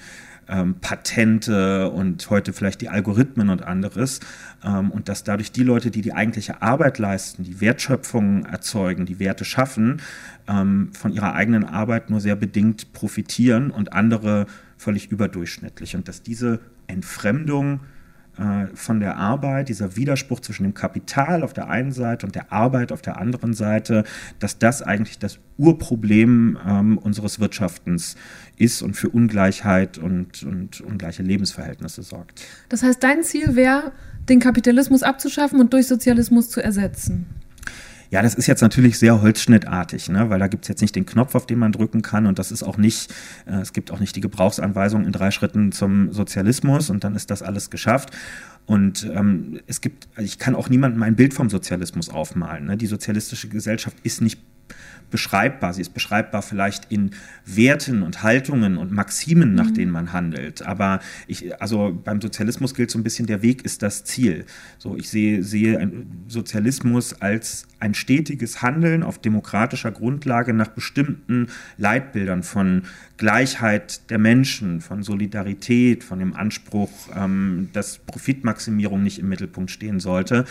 [0.48, 4.20] ähm, Patente und heute vielleicht die Algorithmen und anderes.
[4.64, 9.20] Ähm, und dass dadurch die Leute, die die eigentliche Arbeit leisten, die Wertschöpfung erzeugen, die
[9.20, 10.02] Werte schaffen,
[10.48, 14.46] ähm, von ihrer eigenen Arbeit nur sehr bedingt profitieren und andere
[14.78, 15.96] völlig überdurchschnittlich.
[15.96, 17.80] Und dass diese Entfremdung
[18.74, 22.92] von der Arbeit, dieser Widerspruch zwischen dem Kapital auf der einen Seite und der Arbeit
[22.92, 24.04] auf der anderen Seite,
[24.40, 28.16] dass das eigentlich das Urproblem ähm, unseres Wirtschaftens
[28.58, 32.44] ist und für Ungleichheit und, und ungleiche Lebensverhältnisse sorgt.
[32.70, 33.92] Das heißt, dein Ziel wäre,
[34.30, 37.26] den Kapitalismus abzuschaffen und durch Sozialismus zu ersetzen?
[38.14, 40.30] Ja, das ist jetzt natürlich sehr holzschnittartig, ne?
[40.30, 42.52] weil da gibt es jetzt nicht den Knopf, auf den man drücken kann und das
[42.52, 43.12] ist auch nicht,
[43.48, 47.32] äh, es gibt auch nicht die Gebrauchsanweisung in drei Schritten zum Sozialismus und dann ist
[47.32, 48.12] das alles geschafft.
[48.68, 52.66] Und ähm, es gibt, also ich kann auch niemandem ein Bild vom Sozialismus aufmalen.
[52.66, 52.78] Ne?
[52.78, 54.40] Die sozialistische Gesellschaft ist nicht
[55.14, 55.76] beschreibbar.
[55.76, 57.12] Sie ist beschreibbar vielleicht in
[57.46, 59.74] Werten und Haltungen und Maximen, nach mhm.
[59.76, 60.64] denen man handelt.
[60.64, 64.46] Aber ich, also beim Sozialismus gilt so ein bisschen, der Weg ist das Ziel.
[64.80, 72.42] So, ich sehe, sehe Sozialismus als ein stetiges Handeln auf demokratischer Grundlage nach bestimmten Leitbildern
[72.42, 72.82] von
[73.18, 80.00] Gleichheit der Menschen, von Solidarität, von dem Anspruch, ähm, dass Profitmaximierung nicht im Mittelpunkt stehen
[80.00, 80.46] sollte.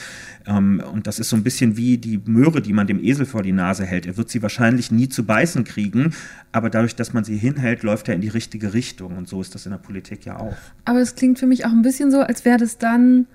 [0.47, 3.43] Ähm, und das ist so ein bisschen wie die Möhre, die man dem Esel vor
[3.43, 4.07] die Nase hält.
[4.07, 6.15] Er wird sie wahrscheinlich nie zu beißen kriegen,
[6.53, 9.17] aber dadurch, dass man sie hinhält, läuft er in die richtige Richtung.
[9.17, 10.57] Und so ist das in der Politik ja auch.
[10.85, 13.27] Aber es klingt für mich auch ein bisschen so, als wäre das dann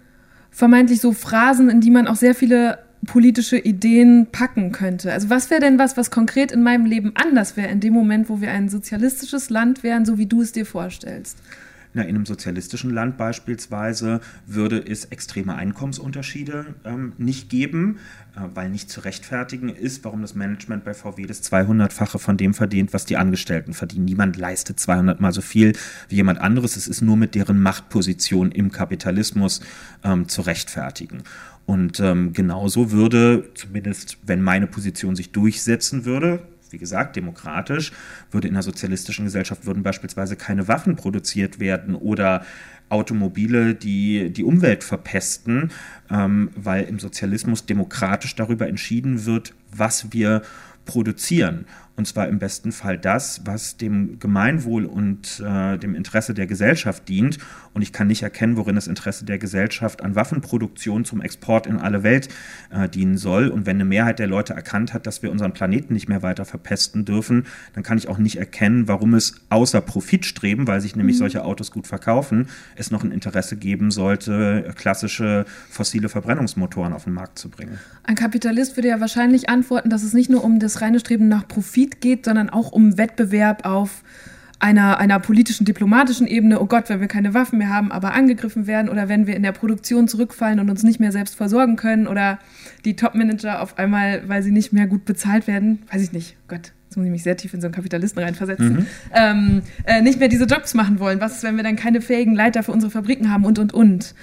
[0.51, 5.13] vermeintlich so Phrasen, in die man auch sehr viele politische Ideen packen könnte.
[5.13, 8.29] Also was wäre denn was, was konkret in meinem Leben anders wäre in dem Moment,
[8.29, 11.37] wo wir ein sozialistisches Land wären, so wie du es dir vorstellst?
[11.93, 17.97] Na, in einem sozialistischen Land beispielsweise würde es extreme Einkommensunterschiede ähm, nicht geben,
[18.35, 22.53] äh, weil nicht zu rechtfertigen ist, warum das Management bei VW das 200-fache von dem
[22.53, 24.05] verdient, was die Angestellten verdienen.
[24.05, 25.73] Niemand leistet 200 mal so viel
[26.09, 26.75] wie jemand anderes.
[26.75, 29.61] Es ist nur mit deren Machtposition im Kapitalismus
[30.03, 31.23] ähm, zu rechtfertigen.
[31.67, 36.39] Und ähm, genauso würde, zumindest wenn meine Position sich durchsetzen würde,
[36.71, 37.91] wie gesagt, demokratisch,
[38.31, 42.45] würde in einer sozialistischen Gesellschaft würden beispielsweise keine Waffen produziert werden oder
[42.89, 45.71] Automobile, die die Umwelt verpesten,
[46.09, 50.43] ähm, weil im Sozialismus demokratisch darüber entschieden wird, was wir
[50.85, 51.65] produzieren.
[51.97, 57.09] Und zwar im besten Fall das, was dem Gemeinwohl und äh, dem Interesse der Gesellschaft
[57.09, 57.39] dient.
[57.73, 61.77] Und ich kann nicht erkennen, worin das Interesse der Gesellschaft an Waffenproduktion zum Export in
[61.77, 62.29] alle Welt
[62.69, 63.47] äh, dienen soll.
[63.47, 66.45] Und wenn eine Mehrheit der Leute erkannt hat, dass wir unseren Planeten nicht mehr weiter
[66.45, 71.15] verpesten dürfen, dann kann ich auch nicht erkennen, warum es außer Profitstreben, weil sich nämlich
[71.15, 71.21] mhm.
[71.21, 77.13] solche Autos gut verkaufen, es noch ein Interesse geben sollte, klassische fossile Verbrennungsmotoren auf den
[77.13, 77.79] Markt zu bringen.
[78.03, 81.47] Ein Kapitalist würde ja wahrscheinlich antworten, dass es nicht nur um das reine Streben nach
[81.47, 84.03] Profit Profit geht, sondern auch um Wettbewerb auf,
[84.59, 88.65] einer, einer politischen, diplomatischen Ebene, oh Gott, wenn wir keine Waffen mehr haben, aber angegriffen
[88.65, 92.07] werden oder wenn wir in der Produktion zurückfallen und uns nicht mehr selbst versorgen können
[92.07, 92.39] oder
[92.83, 96.73] die Top-Manager auf einmal, weil sie nicht mehr gut bezahlt werden, weiß ich nicht, Gott,
[96.85, 98.85] jetzt muss ich mich sehr tief in so einen Kapitalisten reinversetzen, mhm.
[99.13, 101.21] ähm, äh, nicht mehr diese Jobs machen wollen.
[101.21, 104.15] Was ist, wenn wir dann keine fähigen Leiter für unsere Fabriken haben und, und, und?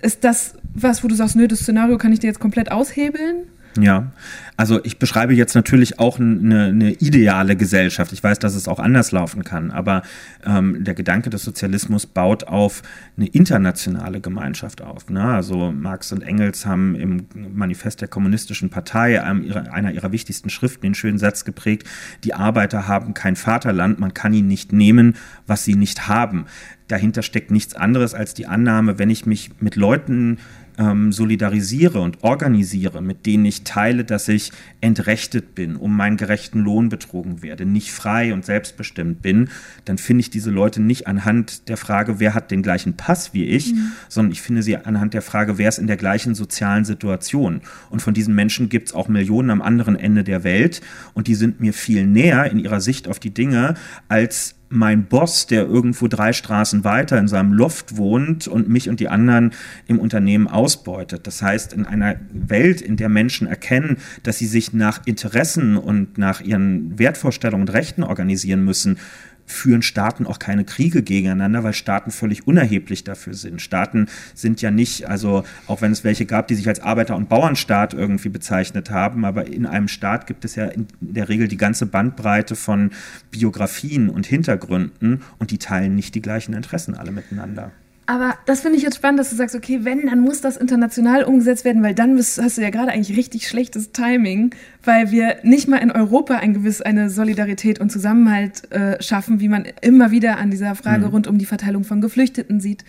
[0.00, 3.42] Ist das was, wo du sagst, nö, das Szenario kann ich dir jetzt komplett aushebeln?
[3.78, 4.10] Ja,
[4.56, 8.12] also ich beschreibe jetzt natürlich auch eine, eine, ideale Gesellschaft.
[8.12, 10.02] Ich weiß, dass es auch anders laufen kann, aber
[10.44, 12.82] ähm, der Gedanke des Sozialismus baut auf
[13.16, 15.08] eine internationale Gemeinschaft auf.
[15.08, 15.22] Ne?
[15.22, 20.50] Also Marx und Engels haben im Manifest der Kommunistischen Partei, einem ihrer, einer ihrer wichtigsten
[20.50, 21.86] Schriften, den schönen Satz geprägt,
[22.24, 25.14] die Arbeiter haben kein Vaterland, man kann ihnen nicht nehmen,
[25.46, 26.46] was sie nicht haben.
[26.90, 30.38] Dahinter steckt nichts anderes als die Annahme, wenn ich mich mit Leuten
[30.80, 36.60] ähm, solidarisiere und organisiere, mit denen ich teile, dass ich entrechtet bin, um meinen gerechten
[36.60, 39.50] Lohn betrogen werde, nicht frei und selbstbestimmt bin,
[39.84, 43.44] dann finde ich diese Leute nicht anhand der Frage, wer hat den gleichen Pass wie
[43.44, 43.92] ich, mhm.
[44.08, 47.60] sondern ich finde sie anhand der Frage, wer ist in der gleichen sozialen Situation.
[47.90, 50.80] Und von diesen Menschen gibt es auch Millionen am anderen Ende der Welt
[51.12, 53.74] und die sind mir viel näher in ihrer Sicht auf die Dinge
[54.08, 59.00] als mein Boss, der irgendwo drei Straßen weiter in seinem Loft wohnt und mich und
[59.00, 59.52] die anderen
[59.88, 61.26] im Unternehmen ausbeutet.
[61.26, 66.18] Das heißt, in einer Welt, in der Menschen erkennen, dass sie sich nach Interessen und
[66.18, 68.98] nach ihren Wertvorstellungen und Rechten organisieren müssen,
[69.50, 73.60] führen Staaten auch keine Kriege gegeneinander, weil Staaten völlig unerheblich dafür sind.
[73.60, 77.28] Staaten sind ja nicht, also auch wenn es welche gab, die sich als Arbeiter- und
[77.28, 81.56] Bauernstaat irgendwie bezeichnet haben, aber in einem Staat gibt es ja in der Regel die
[81.56, 82.90] ganze Bandbreite von
[83.30, 87.72] Biografien und Hintergründen und die teilen nicht die gleichen Interessen alle miteinander.
[88.10, 91.22] Aber das finde ich jetzt spannend, dass du sagst, okay, wenn, dann muss das international
[91.22, 95.36] umgesetzt werden, weil dann bist, hast du ja gerade eigentlich richtig schlechtes Timing, weil wir
[95.44, 100.10] nicht mal in Europa ein gewiss eine Solidarität und Zusammenhalt äh, schaffen, wie man immer
[100.10, 101.12] wieder an dieser Frage mhm.
[101.12, 102.84] rund um die Verteilung von Geflüchteten sieht.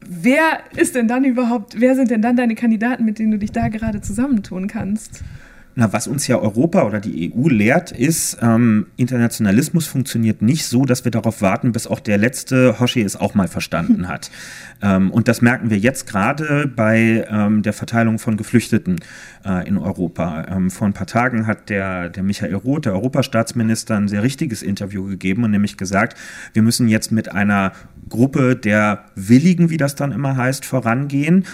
[0.00, 3.52] Wer ist denn dann überhaupt, wer sind denn dann deine Kandidaten, mit denen du dich
[3.52, 5.22] da gerade zusammentun kannst?
[5.76, 10.84] Na, was uns ja Europa oder die EU lehrt, ist, ähm, Internationalismus funktioniert nicht so,
[10.84, 14.30] dass wir darauf warten, bis auch der letzte Hoshi es auch mal verstanden hat.
[14.82, 19.00] ähm, und das merken wir jetzt gerade bei ähm, der Verteilung von Geflüchteten
[19.44, 20.46] äh, in Europa.
[20.48, 24.62] Ähm, vor ein paar Tagen hat der, der Michael Roth, der Europastaatsminister, ein sehr richtiges
[24.62, 26.16] Interview gegeben und nämlich gesagt,
[26.52, 27.72] wir müssen jetzt mit einer
[28.08, 31.44] Gruppe der Willigen, wie das dann immer heißt, vorangehen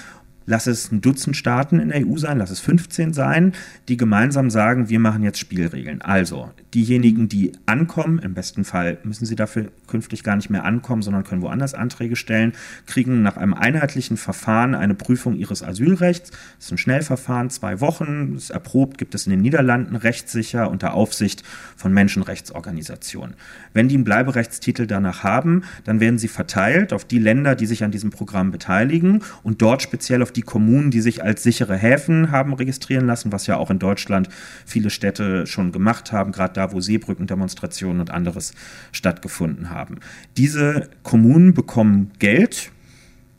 [0.50, 3.52] lass es ein Dutzend Staaten in der EU sein, lass es 15 sein,
[3.88, 6.02] die gemeinsam sagen, wir machen jetzt Spielregeln.
[6.02, 11.02] Also diejenigen, die ankommen, im besten Fall müssen sie dafür künftig gar nicht mehr ankommen,
[11.02, 12.52] sondern können woanders Anträge stellen,
[12.86, 16.30] kriegen nach einem einheitlichen Verfahren eine Prüfung ihres Asylrechts.
[16.30, 20.94] Das ist ein Schnellverfahren, zwei Wochen, ist erprobt, gibt es in den Niederlanden rechtssicher unter
[20.94, 21.42] Aufsicht
[21.76, 23.34] von Menschenrechtsorganisationen.
[23.72, 27.82] Wenn die einen Bleiberechtstitel danach haben, dann werden sie verteilt auf die Länder, die sich
[27.84, 32.30] an diesem Programm beteiligen und dort speziell auf die Kommunen, die sich als sichere Häfen
[32.30, 34.28] haben registrieren lassen, was ja auch in Deutschland
[34.64, 38.52] viele Städte schon gemacht haben, gerade da, wo Seebrückendemonstrationen und anderes
[38.92, 39.98] stattgefunden haben.
[40.36, 42.70] Diese Kommunen bekommen Geld,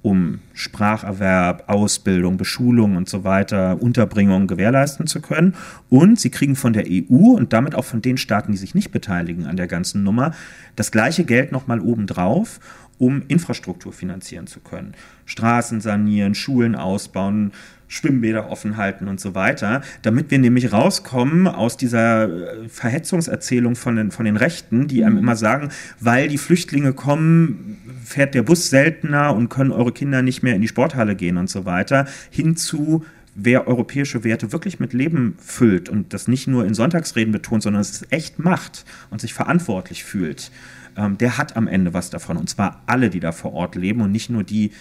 [0.01, 5.53] um Spracherwerb, Ausbildung, Beschulung und so weiter, Unterbringung gewährleisten zu können.
[5.89, 8.91] Und sie kriegen von der EU und damit auch von den Staaten, die sich nicht
[8.91, 10.34] beteiligen an der ganzen Nummer,
[10.75, 12.60] das gleiche Geld nochmal obendrauf,
[12.97, 14.93] um Infrastruktur finanzieren zu können.
[15.25, 17.51] Straßen sanieren, Schulen ausbauen,
[17.91, 23.97] Schwimmbäder offen halten und so weiter, damit wir nämlich rauskommen aus dieser äh, Verhetzungserzählung von
[23.97, 25.19] den, von den Rechten, die einem mhm.
[25.23, 30.41] immer sagen, weil die Flüchtlinge kommen, fährt der Bus seltener und können eure Kinder nicht
[30.41, 33.04] mehr in die Sporthalle gehen und so weiter, hinzu
[33.36, 37.82] wer europäische Werte wirklich mit Leben füllt und das nicht nur in Sonntagsreden betont, sondern
[37.82, 40.51] es echt macht und sich verantwortlich fühlt,
[40.95, 42.38] ähm, der hat am Ende was davon.
[42.38, 44.71] Und zwar alle, die da vor Ort leben und nicht nur die,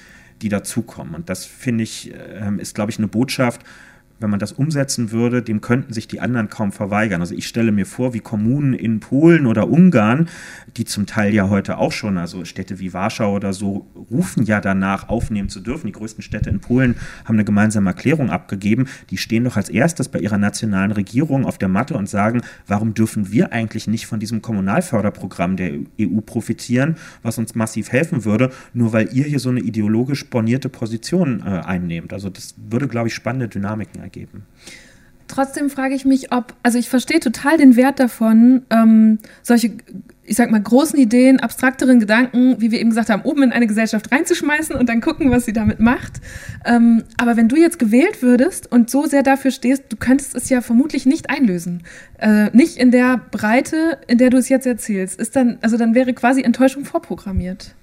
[0.42, 1.14] die dazukommen.
[1.14, 3.62] Und das finde ich, äh, ist, glaube ich, eine Botschaft,
[4.20, 7.22] wenn man das umsetzen würde, dem könnten sich die anderen kaum verweigern.
[7.22, 10.28] Also ich stelle mir vor, wie Kommunen in Polen oder Ungarn,
[10.76, 14.60] die zum Teil ja heute auch schon, also Städte wie Warschau oder so, rufen ja
[14.60, 15.86] danach, aufnehmen zu dürfen.
[15.86, 18.86] Die größten Städte in Polen haben eine gemeinsame Erklärung abgegeben.
[19.08, 22.92] Die stehen doch als erstes bei ihrer nationalen Regierung auf der Matte und sagen, warum
[22.92, 28.50] dürfen wir eigentlich nicht von diesem Kommunalförderprogramm der EU profitieren, was uns massiv helfen würde,
[28.74, 32.12] nur weil ihr hier so eine ideologisch bornierte Position äh, einnehmt.
[32.12, 34.42] Also das würde, glaube ich, spannende Dynamiken ergeben ergeben.
[35.28, 39.70] trotzdem frage ich mich, ob, also ich verstehe total den Wert davon, ähm, solche,
[40.24, 43.68] ich sag mal, großen Ideen, abstrakteren Gedanken, wie wir eben gesagt haben, oben in eine
[43.68, 46.14] Gesellschaft reinzuschmeißen und dann gucken, was sie damit macht.
[46.64, 50.48] Ähm, aber wenn du jetzt gewählt würdest und so sehr dafür stehst, du könntest es
[50.48, 51.84] ja vermutlich nicht einlösen.
[52.18, 55.20] Äh, nicht in der Breite, in der du es jetzt erzählst.
[55.20, 57.76] Ist dann, also dann wäre quasi Enttäuschung vorprogrammiert.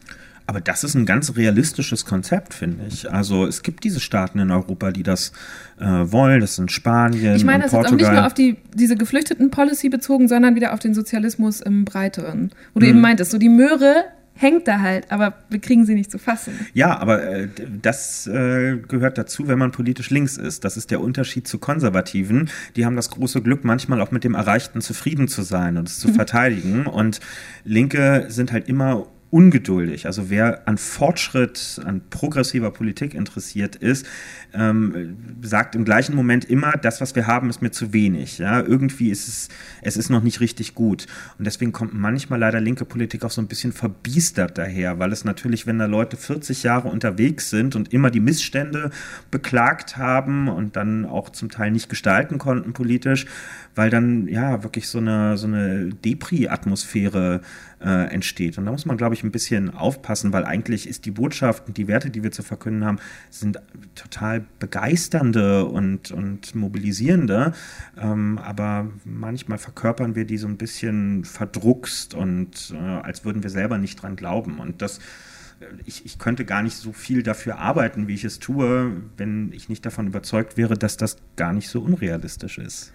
[0.49, 3.11] Aber das ist ein ganz realistisches Konzept, finde ich.
[3.11, 5.33] Also es gibt diese Staaten in Europa, die das
[5.77, 6.39] äh, wollen.
[6.39, 10.27] Das sind Spanien, Ich meine, das ist auch nicht nur auf die, diese Geflüchteten-Policy bezogen,
[10.29, 12.51] sondern wieder auf den Sozialismus im Breiteren.
[12.73, 12.91] Wo du Mhm.
[12.91, 14.05] eben meintest, so die Möhre
[14.39, 16.53] hängt da halt, aber wir kriegen sie nicht zu fassen.
[16.73, 17.47] Ja, aber äh,
[17.81, 20.63] das äh, gehört dazu, wenn man politisch links ist.
[20.63, 22.49] Das ist der Unterschied zu Konservativen.
[22.75, 25.99] Die haben das große Glück, manchmal auch mit dem Erreichten zufrieden zu sein und es
[25.99, 26.85] zu verteidigen.
[26.85, 27.19] Und
[27.65, 30.05] Linke sind halt immer ungeduldig.
[30.05, 34.05] Also wer an Fortschritt, an progressiver Politik interessiert ist,
[34.53, 38.37] ähm, sagt im gleichen Moment immer, das, was wir haben, ist mir zu wenig.
[38.37, 38.61] Ja?
[38.61, 39.49] Irgendwie ist es,
[39.81, 41.07] es ist noch nicht richtig gut.
[41.37, 45.25] Und deswegen kommt manchmal leider linke Politik auch so ein bisschen verbiestert daher, weil es
[45.25, 48.91] natürlich, wenn da Leute 40 Jahre unterwegs sind und immer die Missstände
[49.29, 53.25] beklagt haben und dann auch zum Teil nicht gestalten konnten politisch,
[53.75, 57.45] weil dann ja wirklich so eine, so eine Depri-Atmosphäre äh,
[57.85, 58.57] entsteht.
[58.57, 61.77] Und da muss man, glaube ich, ein bisschen aufpassen, weil eigentlich ist die Botschaft und
[61.77, 63.59] die Werte, die wir zu verkünden haben, sind
[63.95, 67.53] total begeisternde und, und mobilisierende.
[67.97, 73.49] Ähm, aber manchmal verkörpern wir die so ein bisschen verdruckst und äh, als würden wir
[73.49, 74.59] selber nicht dran glauben.
[74.59, 74.99] Und das
[75.85, 79.69] ich, ich könnte gar nicht so viel dafür arbeiten, wie ich es tue, wenn ich
[79.69, 82.93] nicht davon überzeugt wäre, dass das gar nicht so unrealistisch ist.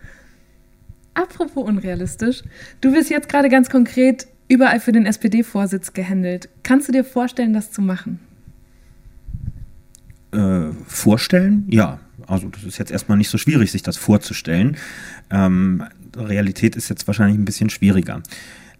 [1.14, 2.42] Apropos unrealistisch,
[2.80, 6.48] du wirst jetzt gerade ganz konkret überall für den SPD-Vorsitz gehandelt.
[6.62, 8.20] Kannst du dir vorstellen, das zu machen?
[10.32, 11.66] Äh, vorstellen?
[11.68, 12.00] Ja.
[12.26, 14.76] Also das ist jetzt erstmal nicht so schwierig, sich das vorzustellen.
[15.30, 15.82] Ähm,
[16.16, 18.22] Realität ist jetzt wahrscheinlich ein bisschen schwieriger.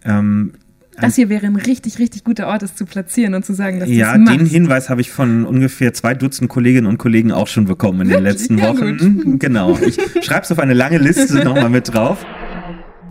[0.05, 0.53] Ähm,
[0.99, 3.89] Das hier wäre ein richtig, richtig guter Ort, es zu platzieren und zu sagen, dass
[3.89, 4.45] ja, du es den.
[4.45, 8.23] Hinweis habe ich von ungefähr zwei Dutzend Kolleginnen und Kollegen auch schon bekommen in den
[8.23, 8.97] letzten Ja, Wochen.
[8.97, 9.39] gut.
[9.39, 9.77] Genau.
[9.79, 12.25] Ich schreibe es auf eine lange Liste nochmal mit drauf.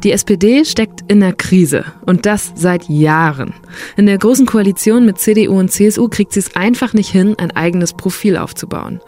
[0.04, 3.54] Die SPD steckt in der Krise und das seit Jahren.
[3.96, 7.52] In der großen Koalition mit CDU und CSU kriegt sie es einfach nicht hin, ein
[7.52, 9.00] eigenes Profil aufzubauen.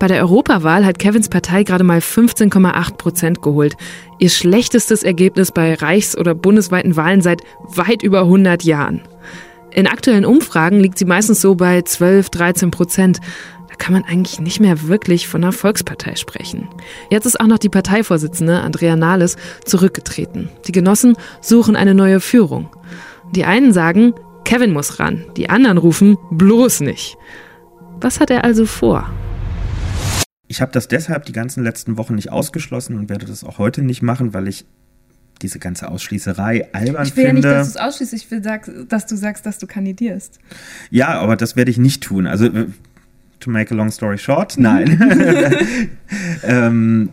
[0.00, 3.76] Bei der Europawahl hat Kevins Partei gerade mal 15,8 Prozent geholt.
[4.18, 9.02] Ihr schlechtestes Ergebnis bei reichs- oder bundesweiten Wahlen seit weit über 100 Jahren.
[9.72, 13.20] In aktuellen Umfragen liegt sie meistens so bei 12, 13 Prozent.
[13.80, 16.68] Kann man eigentlich nicht mehr wirklich von einer Volkspartei sprechen.
[17.10, 20.50] Jetzt ist auch noch die Parteivorsitzende Andrea Nahles zurückgetreten.
[20.66, 22.68] Die Genossen suchen eine neue Führung.
[23.34, 24.12] Die einen sagen,
[24.44, 25.24] Kevin muss ran.
[25.38, 27.16] Die anderen rufen, bloß nicht.
[28.02, 29.10] Was hat er also vor?
[30.46, 33.80] Ich habe das deshalb die ganzen letzten Wochen nicht ausgeschlossen und werde das auch heute
[33.80, 34.66] nicht machen, weil ich
[35.40, 37.56] diese ganze Ausschließerei albern Ich will ja nicht, finde.
[37.56, 40.38] dass du es ausschließt, ich will, sag, dass du sagst, dass du kandidierst.
[40.90, 42.26] Ja, aber das werde ich nicht tun.
[42.26, 42.66] Also, äh,
[43.40, 45.00] to make a long story short, nein.
[46.42, 47.10] ähm,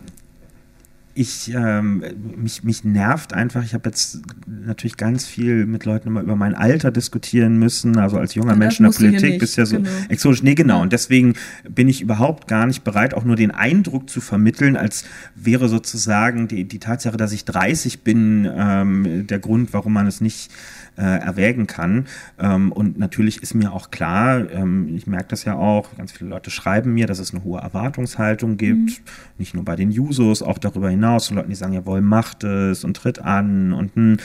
[1.18, 2.04] ich, ähm,
[2.36, 6.54] mich, mich nervt einfach, ich habe jetzt natürlich ganz viel mit Leuten immer über mein
[6.54, 9.90] Alter diskutieren müssen, also als junger das Mensch in der Politik bist ja so genau.
[10.08, 10.44] exotisch.
[10.44, 10.80] Nee, genau.
[10.80, 11.34] Und deswegen
[11.68, 16.46] bin ich überhaupt gar nicht bereit, auch nur den Eindruck zu vermitteln, als wäre sozusagen
[16.46, 20.52] die, die Tatsache, dass ich 30 bin, ähm, der Grund, warum man es nicht
[20.98, 22.06] äh, erwägen kann.
[22.38, 26.30] Ähm, und natürlich ist mir auch klar, ähm, ich merke das ja auch, ganz viele
[26.30, 29.00] Leute schreiben mir, dass es eine hohe Erwartungshaltung gibt,
[29.38, 32.84] nicht nur bei den Jusos, auch darüber hinaus, so Leuten, die sagen, jawohl, macht es
[32.84, 34.16] und tritt an und hm,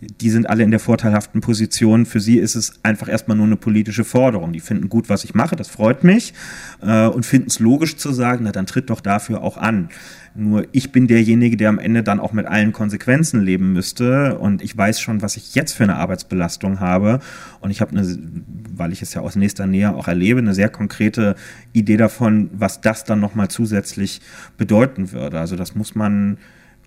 [0.00, 2.06] die sind alle in der vorteilhaften Position.
[2.06, 4.52] Für sie ist es einfach erstmal nur eine politische Forderung.
[4.52, 6.34] Die finden gut, was ich mache, das freut mich
[6.80, 9.88] äh, und finden es logisch zu sagen, na dann tritt doch dafür auch an.
[10.34, 14.62] Nur ich bin derjenige, der am Ende dann auch mit allen Konsequenzen leben müsste und
[14.62, 17.18] ich weiß schon, was ich jetzt für eine Arbeitsbelastung habe
[17.60, 18.18] und ich habe eine,
[18.76, 21.34] weil ich es ja aus nächster Nähe auch erlebe, eine sehr konkrete
[21.72, 24.20] Idee davon, was das dann nochmal zusätzlich
[24.56, 25.40] bedeuten würde.
[25.40, 26.38] Also das muss man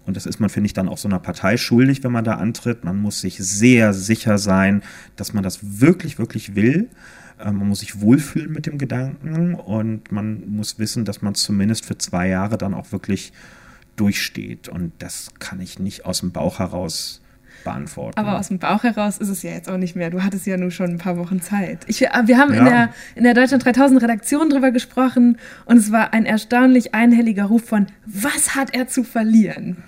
[0.05, 2.35] und das ist man, finde ich, dann auch so einer Partei schuldig, wenn man da
[2.35, 2.83] antritt.
[2.83, 4.81] Man muss sich sehr sicher sein,
[5.15, 6.89] dass man das wirklich, wirklich will.
[7.39, 11.41] Ähm, Man muss sich wohlfühlen mit dem Gedanken und man muss wissen, dass man es
[11.43, 13.31] zumindest für zwei Jahre dann auch wirklich
[13.95, 14.69] durchsteht.
[14.69, 17.21] Und das kann ich nicht aus dem Bauch heraus
[17.63, 18.17] beantworten.
[18.17, 20.09] Aber aus dem Bauch heraus ist es ja jetzt auch nicht mehr.
[20.09, 21.79] Du hattest ja nur schon ein paar Wochen Zeit.
[21.87, 22.69] Ich, äh, wir haben in, Ja.
[22.69, 27.65] der, in der Deutschland 3000 Redaktion drüber gesprochen und es war ein erstaunlich einhelliger Ruf
[27.65, 29.83] von, was hat er zu verlieren?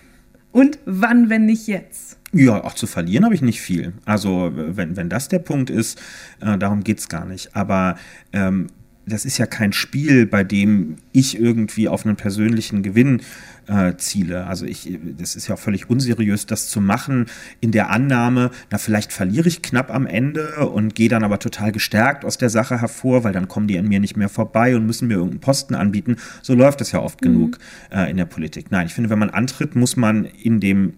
[0.53, 2.17] Und wann, wenn nicht jetzt?
[2.31, 3.93] Ja, auch zu verlieren habe ich nicht viel.
[4.05, 5.99] Also wenn, wenn das der Punkt ist,
[6.39, 7.55] äh, darum geht es gar nicht.
[7.55, 7.97] Aber
[8.31, 8.67] ähm,
[9.05, 13.21] das ist ja kein Spiel, bei dem ich irgendwie auf einen persönlichen Gewinn
[13.67, 14.45] äh, ziele.
[14.47, 17.27] Also ich, das ist ja völlig unseriös, das zu machen
[17.61, 21.71] in der Annahme, na vielleicht verliere ich knapp am Ende und gehe dann aber total
[21.71, 24.85] gestärkt aus der Sache hervor, weil dann kommen die an mir nicht mehr vorbei und
[24.85, 26.17] müssen mir irgendeinen Posten anbieten.
[26.41, 27.25] So läuft das ja oft mhm.
[27.25, 27.57] genug
[27.91, 28.71] äh, in der Politik.
[28.71, 30.93] Nein, ich finde, wenn man antritt, muss man in dem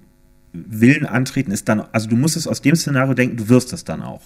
[0.53, 3.83] Willen antreten, ist dann, also du musst es aus dem Szenario denken, du wirst es
[3.83, 4.21] dann auch.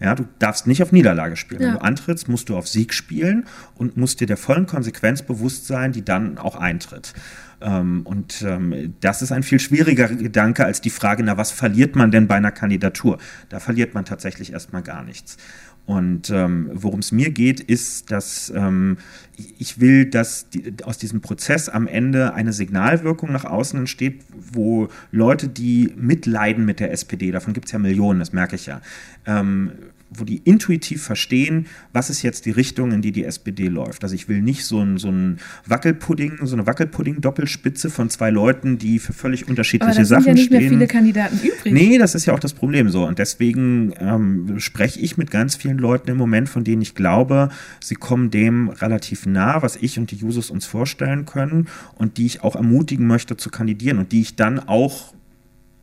[0.00, 1.62] Ja, du darfst nicht auf Niederlage spielen.
[1.62, 1.68] Ja.
[1.68, 5.66] Wenn du antrittst, musst du auf Sieg spielen und musst dir der vollen Konsequenz bewusst
[5.66, 7.14] sein, die dann auch eintritt.
[7.60, 11.96] Ähm, und ähm, das ist ein viel schwieriger Gedanke als die Frage, na, was verliert
[11.96, 13.18] man denn bei einer Kandidatur?
[13.48, 15.38] Da verliert man tatsächlich erstmal gar nichts.
[15.86, 18.98] Und ähm, worum es mir geht, ist, dass ähm,
[19.58, 24.88] ich will, dass die, aus diesem Prozess am Ende eine Signalwirkung nach außen entsteht, wo
[25.12, 28.80] Leute, die mitleiden mit der SPD, davon gibt es ja Millionen, das merke ich ja,
[29.26, 29.70] ähm,
[30.10, 34.04] wo die intuitiv verstehen, was ist jetzt die Richtung, in die die SPD läuft.
[34.04, 38.78] Also ich will nicht so ein, so ein Wackelpudding, so eine Wackelpudding-Doppelspitze von zwei Leuten,
[38.78, 40.60] die für völlig unterschiedliche Aber da Sachen sind ja nicht stehen.
[40.60, 41.72] mehr viele Kandidaten übrig.
[41.72, 43.04] Nee, das ist ja auch das Problem so.
[43.04, 47.48] Und deswegen ähm, spreche ich mit ganz vielen Leuten im Moment, von denen ich glaube,
[47.80, 52.26] sie kommen dem relativ nah, was ich und die Jusos uns vorstellen können und die
[52.26, 55.14] ich auch ermutigen möchte zu kandidieren und die ich dann auch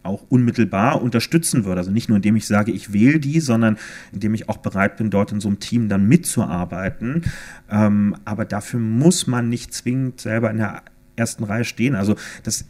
[0.03, 1.79] auch unmittelbar unterstützen würde.
[1.79, 3.77] Also nicht nur, indem ich sage, ich wähle die, sondern
[4.11, 7.23] indem ich auch bereit bin, dort in so einem Team dann mitzuarbeiten.
[7.69, 10.83] Ähm, aber dafür muss man nicht zwingend selber in der
[11.15, 11.95] ersten Reihe stehen.
[11.95, 12.65] Also das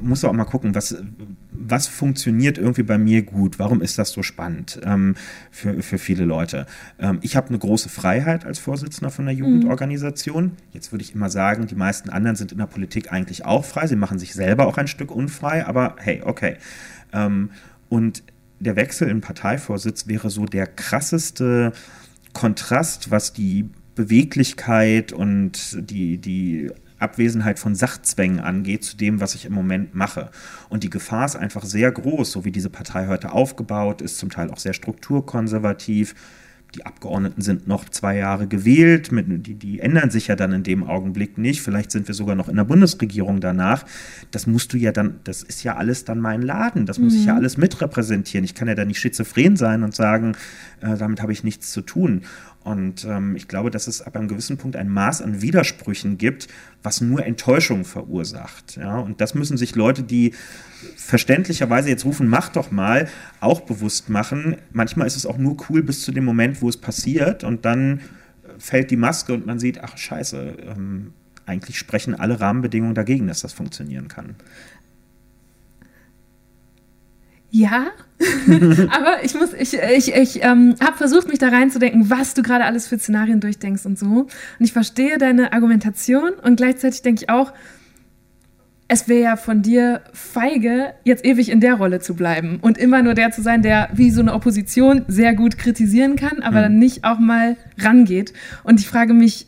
[0.00, 0.96] muss auch mal gucken, was,
[1.50, 3.58] was funktioniert irgendwie bei mir gut?
[3.58, 5.14] Warum ist das so spannend ähm,
[5.50, 6.66] für, für viele Leute?
[6.98, 9.40] Ähm, ich habe eine große Freiheit als Vorsitzender von der mhm.
[9.40, 10.52] Jugendorganisation.
[10.72, 13.86] Jetzt würde ich immer sagen, die meisten anderen sind in der Politik eigentlich auch frei.
[13.86, 16.56] Sie machen sich selber auch ein Stück unfrei, aber hey, okay.
[17.12, 17.50] Ähm,
[17.88, 18.22] und
[18.58, 21.72] der Wechsel im Parteivorsitz wäre so der krasseste
[22.32, 26.70] Kontrast, was die Beweglichkeit und die, die
[27.00, 30.30] Abwesenheit von Sachzwängen angeht zu dem, was ich im Moment mache.
[30.68, 34.30] Und die Gefahr ist einfach sehr groß, so wie diese Partei heute aufgebaut ist, zum
[34.30, 36.14] Teil auch sehr strukturkonservativ.
[36.74, 40.62] Die Abgeordneten sind noch zwei Jahre gewählt, mit, die, die ändern sich ja dann in
[40.62, 41.62] dem Augenblick nicht.
[41.62, 43.84] Vielleicht sind wir sogar noch in der Bundesregierung danach.
[44.30, 46.86] Das musst du ja dann, das ist ja alles dann mein Laden.
[46.86, 47.18] Das muss mhm.
[47.18, 47.38] ich ja mhm.
[47.38, 48.44] alles mitrepräsentieren.
[48.44, 50.36] Ich kann ja da nicht schizophren sein und sagen,
[50.80, 52.22] äh, damit habe ich nichts zu tun.
[52.62, 56.48] Und ähm, ich glaube, dass es ab einem gewissen Punkt ein Maß an Widersprüchen gibt,
[56.82, 58.76] was nur Enttäuschung verursacht.
[58.76, 58.98] Ja?
[58.98, 60.34] Und das müssen sich Leute, die
[60.96, 63.08] verständlicherweise jetzt rufen, mach doch mal,
[63.40, 64.56] auch bewusst machen.
[64.72, 68.00] Manchmal ist es auch nur cool bis zu dem Moment, wo es passiert und dann
[68.58, 71.14] fällt die Maske und man sieht, ach scheiße, ähm,
[71.46, 74.36] eigentlich sprechen alle Rahmenbedingungen dagegen, dass das funktionieren kann.
[77.50, 77.88] Ja,
[78.90, 82.64] aber ich muss, ich, ich, ich ähm, habe versucht, mich da reinzudenken, was du gerade
[82.64, 84.06] alles für Szenarien durchdenkst und so.
[84.06, 87.52] Und ich verstehe deine Argumentation und gleichzeitig denke ich auch,
[88.92, 93.02] es wäre ja von dir feige, jetzt ewig in der Rolle zu bleiben und immer
[93.02, 96.62] nur der zu sein, der wie so eine Opposition sehr gut kritisieren kann, aber mhm.
[96.62, 98.32] dann nicht auch mal rangeht.
[98.64, 99.46] Und ich frage mich,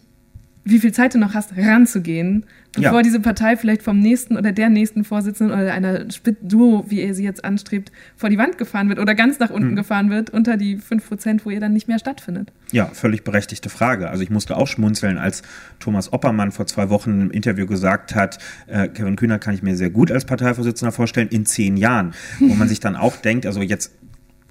[0.64, 3.02] wie viel Zeit du noch hast, ranzugehen bevor ja.
[3.02, 6.06] diese Partei vielleicht vom nächsten oder der nächsten Vorsitzenden oder einer
[6.42, 9.72] Duo, wie er sie jetzt anstrebt, vor die Wand gefahren wird oder ganz nach unten
[9.72, 9.76] mhm.
[9.76, 12.50] gefahren wird, unter die 5%, wo ihr dann nicht mehr stattfindet.
[12.70, 14.08] Ja, völlig berechtigte Frage.
[14.08, 15.42] Also ich musste auch schmunzeln, als
[15.80, 19.76] Thomas Oppermann vor zwei Wochen im Interview gesagt hat, äh, Kevin Kühner kann ich mir
[19.76, 22.14] sehr gut als Parteivorsitzender vorstellen, in zehn Jahren.
[22.38, 23.92] Wo man sich dann auch denkt, also jetzt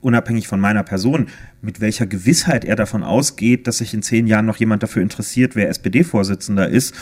[0.01, 1.27] unabhängig von meiner Person,
[1.61, 5.55] mit welcher Gewissheit er davon ausgeht, dass sich in zehn Jahren noch jemand dafür interessiert,
[5.55, 6.95] wer SPD-Vorsitzender ist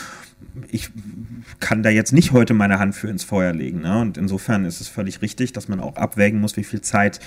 [0.71, 0.89] ich
[1.59, 3.81] kann da jetzt nicht heute meine Hand für ins Feuer legen.
[3.81, 3.99] Ne?
[3.99, 7.19] Und insofern ist es völlig richtig, dass man auch abwägen muss, wie viel Zeit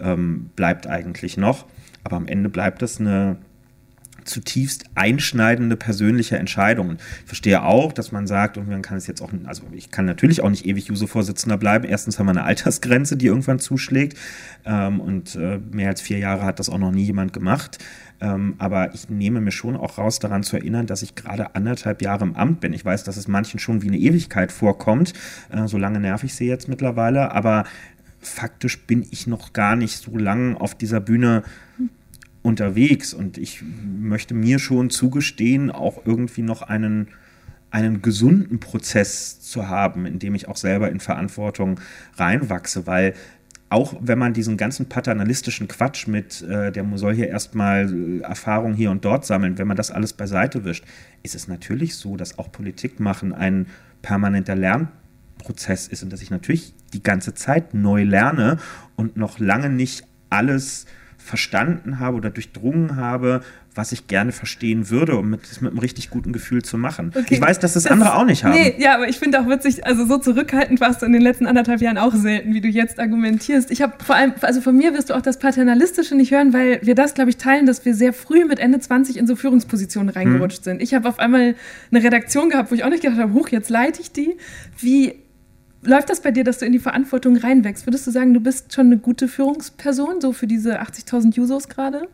[0.00, 1.66] ähm, bleibt eigentlich noch.
[2.04, 3.36] Aber am Ende bleibt es eine
[4.24, 6.96] zutiefst einschneidende persönliche Entscheidung.
[7.20, 10.04] Ich verstehe auch, dass man sagt, und man kann es jetzt auch, also ich kann
[10.04, 11.84] natürlich auch nicht ewig Juso-Vorsitzender bleiben.
[11.84, 14.16] Erstens haben wir eine Altersgrenze, die irgendwann zuschlägt.
[14.64, 17.78] Ähm, und äh, mehr als vier Jahre hat das auch noch nie jemand gemacht.
[18.20, 22.02] Ähm, aber ich nehme mir schon auch raus, daran zu erinnern, dass ich gerade anderthalb
[22.02, 22.72] Jahre im Amt bin.
[22.72, 25.12] Ich weiß, dass es manchen schon wie eine Ewigkeit vorkommt.
[25.50, 27.32] Äh, so lange nerv ich sie jetzt mittlerweile.
[27.32, 27.64] Aber
[28.20, 31.44] faktisch bin ich noch gar nicht so lange auf dieser Bühne
[32.42, 33.14] unterwegs.
[33.14, 37.08] Und ich möchte mir schon zugestehen, auch irgendwie noch einen
[37.70, 41.80] einen gesunden Prozess zu haben, in dem ich auch selber in Verantwortung
[42.16, 43.12] reinwachse, weil
[43.70, 48.72] auch wenn man diesen ganzen paternalistischen Quatsch mit, äh, der soll hier erstmal äh, Erfahrung
[48.72, 50.84] hier und dort sammeln, wenn man das alles beiseite wischt,
[51.22, 53.66] ist es natürlich so, dass auch Politik machen ein
[54.00, 58.56] permanenter Lernprozess ist und dass ich natürlich die ganze Zeit neu lerne
[58.96, 60.86] und noch lange nicht alles
[61.28, 63.42] verstanden habe oder durchdrungen habe,
[63.74, 67.12] was ich gerne verstehen würde, um das mit einem richtig guten Gefühl zu machen.
[67.14, 67.34] Okay.
[67.34, 68.54] Ich weiß, dass das, das andere auch nicht haben.
[68.54, 71.46] Nee, ja, aber ich finde auch witzig, also so zurückhaltend warst du in den letzten
[71.46, 73.70] anderthalb Jahren auch selten, wie du jetzt argumentierst.
[73.70, 76.80] Ich habe vor allem, also von mir wirst du auch das Paternalistische nicht hören, weil
[76.82, 80.08] wir das, glaube ich, teilen, dass wir sehr früh mit Ende 20 in so Führungspositionen
[80.08, 80.64] reingerutscht hm.
[80.64, 80.82] sind.
[80.82, 81.54] Ich habe auf einmal
[81.92, 84.36] eine Redaktion gehabt, wo ich auch nicht gedacht habe, hoch, jetzt leite ich die.
[84.78, 85.14] Wie
[85.82, 87.86] läuft das bei dir, dass du in die Verantwortung reinwächst?
[87.86, 92.08] Würdest du sagen, du bist schon eine gute Führungsperson, so für diese 80.000 Users gerade?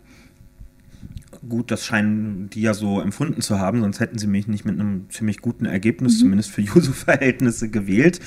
[1.49, 4.79] Gut, das scheinen die ja so empfunden zu haben, sonst hätten sie mich nicht mit
[4.79, 6.21] einem ziemlich guten Ergebnis, mhm.
[6.21, 8.21] zumindest für Juso-Verhältnisse, gewählt.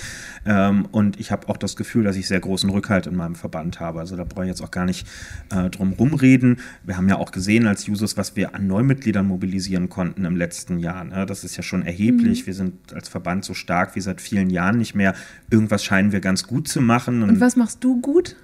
[0.46, 3.80] Ähm, und ich habe auch das Gefühl, dass ich sehr großen Rückhalt in meinem Verband
[3.80, 4.00] habe.
[4.00, 5.08] Also da brauche ich jetzt auch gar nicht
[5.50, 6.60] äh, drum rumreden.
[6.84, 10.80] Wir haben ja auch gesehen als Jusos, was wir an Neumitgliedern mobilisieren konnten im letzten
[10.80, 11.04] Jahr.
[11.04, 11.26] Ne?
[11.26, 12.42] Das ist ja schon erheblich.
[12.42, 12.46] Mhm.
[12.48, 15.14] Wir sind als Verband so stark wie seit vielen Jahren nicht mehr.
[15.50, 17.24] Irgendwas scheinen wir ganz gut zu machen.
[17.24, 18.36] Und, und was machst du gut?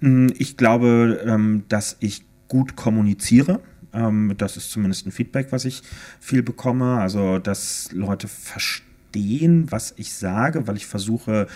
[0.00, 3.60] Hm, ich glaube, ähm, dass ich gut kommuniziere.
[3.92, 5.82] Ähm, das ist zumindest ein Feedback, was ich
[6.20, 6.98] viel bekomme.
[6.98, 11.46] Also, dass Leute verstehen, was ich sage, weil ich versuche,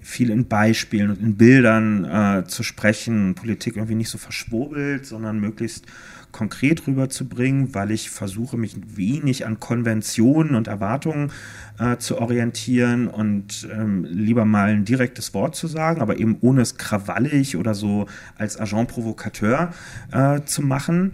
[0.00, 5.40] viel in Beispielen und in Bildern äh, zu sprechen, Politik irgendwie nicht so verschwurbelt, sondern
[5.40, 5.86] möglichst
[6.32, 11.32] konkret rüberzubringen, weil ich versuche, mich wenig an Konventionen und Erwartungen
[11.78, 16.62] äh, zu orientieren und ähm, lieber mal ein direktes Wort zu sagen, aber eben ohne
[16.62, 19.72] es krawallig oder so als Agent Provocateur
[20.12, 21.12] äh, zu machen.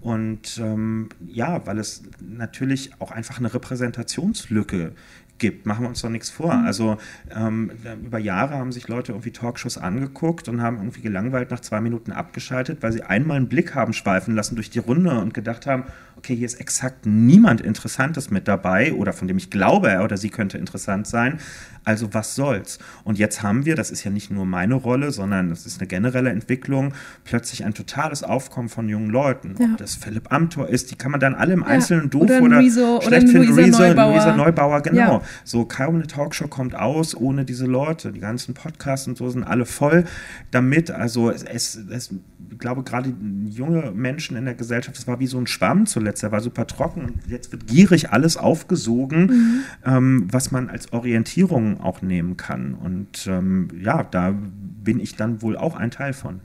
[0.00, 4.92] Und ähm, ja, weil es natürlich auch einfach eine Repräsentationslücke
[5.38, 5.66] gibt.
[5.66, 6.54] Machen wir uns doch nichts vor.
[6.54, 6.66] Mhm.
[6.66, 6.96] Also
[7.34, 7.70] ähm,
[8.04, 12.12] über Jahre haben sich Leute irgendwie Talkshows angeguckt und haben irgendwie gelangweilt nach zwei Minuten
[12.12, 15.84] abgeschaltet, weil sie einmal einen Blick haben schweifen lassen durch die Runde und gedacht haben,
[16.16, 20.16] okay, hier ist exakt niemand Interessantes mit dabei oder von dem ich glaube, er oder
[20.16, 21.38] sie könnte interessant sein.
[21.84, 22.80] Also was soll's?
[23.04, 25.86] Und jetzt haben wir, das ist ja nicht nur meine Rolle, sondern das ist eine
[25.86, 29.54] generelle Entwicklung, plötzlich ein totales Aufkommen von jungen Leuten.
[29.60, 29.68] Ja.
[29.70, 32.10] Ob das Philipp Amthor ist, die kann man dann alle im Einzelnen ja.
[32.10, 33.56] doof oder, oder Luiso, schlecht oder finden.
[33.56, 34.12] Luisa Neubauer.
[34.14, 35.12] Luisa Neubauer, genau.
[35.18, 35.22] Ja.
[35.44, 38.12] So kaum eine Talkshow kommt aus ohne diese Leute.
[38.12, 40.04] Die ganzen Podcasts und so sind alle voll
[40.50, 40.90] damit.
[40.90, 42.14] Also es, es, es
[42.50, 43.12] ich glaube gerade
[43.48, 46.66] junge Menschen in der Gesellschaft, das war wie so ein Schwamm zuletzt, der war super
[46.66, 47.20] trocken.
[47.28, 49.60] Jetzt wird gierig alles aufgesogen, mhm.
[49.84, 52.74] ähm, was man als Orientierung auch nehmen kann.
[52.74, 54.34] Und ähm, ja, da
[54.84, 56.40] bin ich dann wohl auch ein Teil von.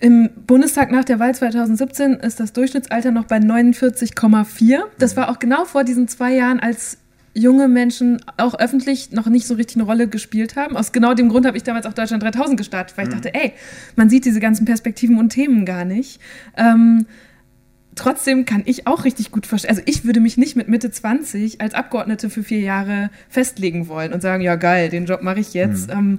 [0.00, 4.82] Im Bundestag nach der Wahl 2017 ist das Durchschnittsalter noch bei 49,4.
[4.98, 5.20] Das mhm.
[5.20, 6.98] war auch genau vor diesen zwei Jahren, als
[7.34, 10.76] junge Menschen auch öffentlich noch nicht so richtig eine Rolle gespielt haben.
[10.76, 13.16] Aus genau dem Grund habe ich damals auch Deutschland 3000 gestartet, weil ich mhm.
[13.16, 13.52] dachte, ey,
[13.96, 16.20] man sieht diese ganzen Perspektiven und Themen gar nicht.
[16.56, 17.06] Ähm,
[17.96, 19.70] trotzdem kann ich auch richtig gut verstehen.
[19.70, 24.12] Also ich würde mich nicht mit Mitte 20 als Abgeordnete für vier Jahre festlegen wollen
[24.12, 25.88] und sagen, ja geil, den Job mache ich jetzt.
[25.88, 25.98] Mhm.
[25.98, 26.18] Ähm,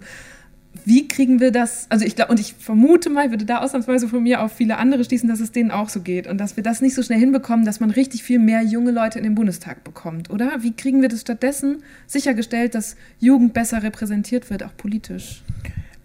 [0.84, 1.88] wie kriegen wir das?
[1.90, 5.04] Also ich glaube, und ich vermute mal, würde da ausnahmsweise von mir auf viele andere
[5.04, 7.66] schließen, dass es denen auch so geht und dass wir das nicht so schnell hinbekommen,
[7.66, 10.64] dass man richtig viel mehr junge Leute in den Bundestag bekommt, oder?
[10.64, 15.44] Wie kriegen wir das stattdessen sichergestellt, dass Jugend besser repräsentiert wird, auch politisch?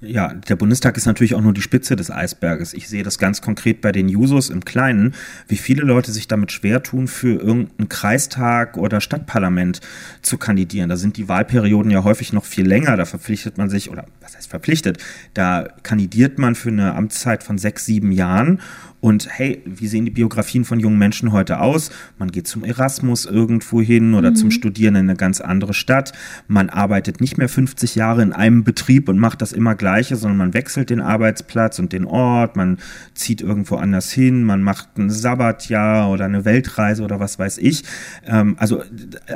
[0.03, 2.72] Ja, der Bundestag ist natürlich auch nur die Spitze des Eisberges.
[2.72, 5.14] Ich sehe das ganz konkret bei den Jusos im Kleinen,
[5.46, 9.80] wie viele Leute sich damit schwer tun, für irgendeinen Kreistag oder Stadtparlament
[10.22, 10.88] zu kandidieren.
[10.88, 12.96] Da sind die Wahlperioden ja häufig noch viel länger.
[12.96, 17.59] Da verpflichtet man sich, oder was heißt verpflichtet, da kandidiert man für eine Amtszeit von
[17.59, 18.61] sechs, sieben Jahren
[19.01, 21.90] und hey, wie sehen die Biografien von jungen Menschen heute aus?
[22.18, 24.36] Man geht zum Erasmus irgendwo hin oder mhm.
[24.36, 26.12] zum Studieren in eine ganz andere Stadt.
[26.48, 30.36] Man arbeitet nicht mehr 50 Jahre in einem Betrieb und macht das immer Gleiche, sondern
[30.36, 32.57] man wechselt den Arbeitsplatz und den Ort.
[32.57, 32.78] Man
[33.14, 34.44] zieht irgendwo anders hin.
[34.44, 37.84] Man macht ein Sabbatjahr oder eine Weltreise oder was weiß ich.
[38.26, 38.82] Ähm, also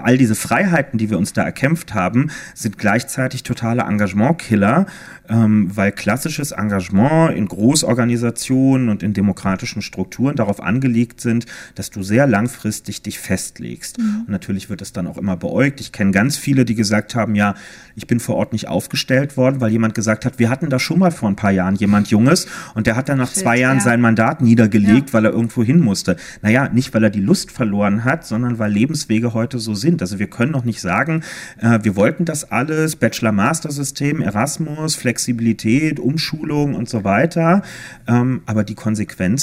[0.02, 4.86] all diese Freiheiten, die wir uns da erkämpft haben, sind gleichzeitig totale Engagementkiller
[5.28, 12.02] ähm, weil klassisches Engagement in Großorganisationen und in demokratischen Strukturen darauf angelegt sind, dass du
[12.02, 13.98] sehr langfristig dich festlegst.
[13.98, 14.20] Mhm.
[14.20, 15.80] Und natürlich wird das dann auch immer beäugt.
[15.80, 17.54] Ich kenne ganz viele, die gesagt haben, ja,
[17.96, 20.98] ich bin vor Ort nicht aufgestellt worden, weil jemand gesagt hat, wir hatten da schon
[20.98, 23.78] mal vor ein paar Jahren jemand Junges und der hat dann nach Shit, zwei Jahren
[23.78, 23.82] ja.
[23.82, 25.14] sein Mandat niedergelegt, ja.
[25.14, 26.16] weil er irgendwo hin musste.
[26.42, 30.00] Naja, nicht weil er die Lust verloren hat, sondern weil Lebenswege heute so sind.
[30.02, 31.22] Also wir können noch nicht sagen,
[31.60, 37.62] äh, wir wollten das alles, Bachelor-Master-System, Erasmus, Flex Flexibilität, Umschulung und so weiter.
[38.06, 38.74] Ähm, aber die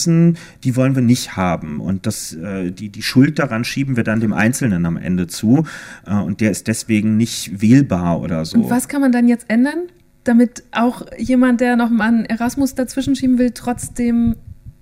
[0.01, 1.79] Konsequenzen, die wollen wir nicht haben.
[1.79, 5.65] Und das, äh, die, die Schuld daran schieben wir dann dem Einzelnen am Ende zu.
[6.05, 8.57] Äh, und der ist deswegen nicht wählbar oder so.
[8.57, 9.87] Und was kann man dann jetzt ändern,
[10.23, 14.35] damit auch jemand, der noch mal einen Erasmus dazwischen schieben will, trotzdem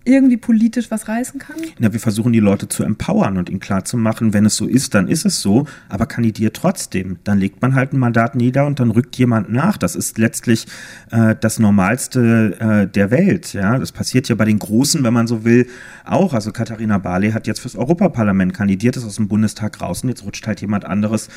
[0.09, 1.55] irgendwie politisch was reißen kann?
[1.77, 5.07] Ja, wir versuchen die Leute zu empowern und ihnen klarzumachen, wenn es so ist, dann
[5.07, 7.19] ist es so, aber kandidiert trotzdem.
[7.23, 9.77] Dann legt man halt ein Mandat nieder und dann rückt jemand nach.
[9.77, 10.65] Das ist letztlich
[11.11, 13.53] äh, das Normalste äh, der Welt.
[13.53, 15.67] Ja, das passiert ja bei den Großen, wenn man so will,
[16.05, 16.33] auch.
[16.33, 20.23] Also Katharina Barley hat jetzt fürs Europaparlament kandidiert, ist aus dem Bundestag raus und jetzt
[20.23, 21.29] rutscht halt jemand anderes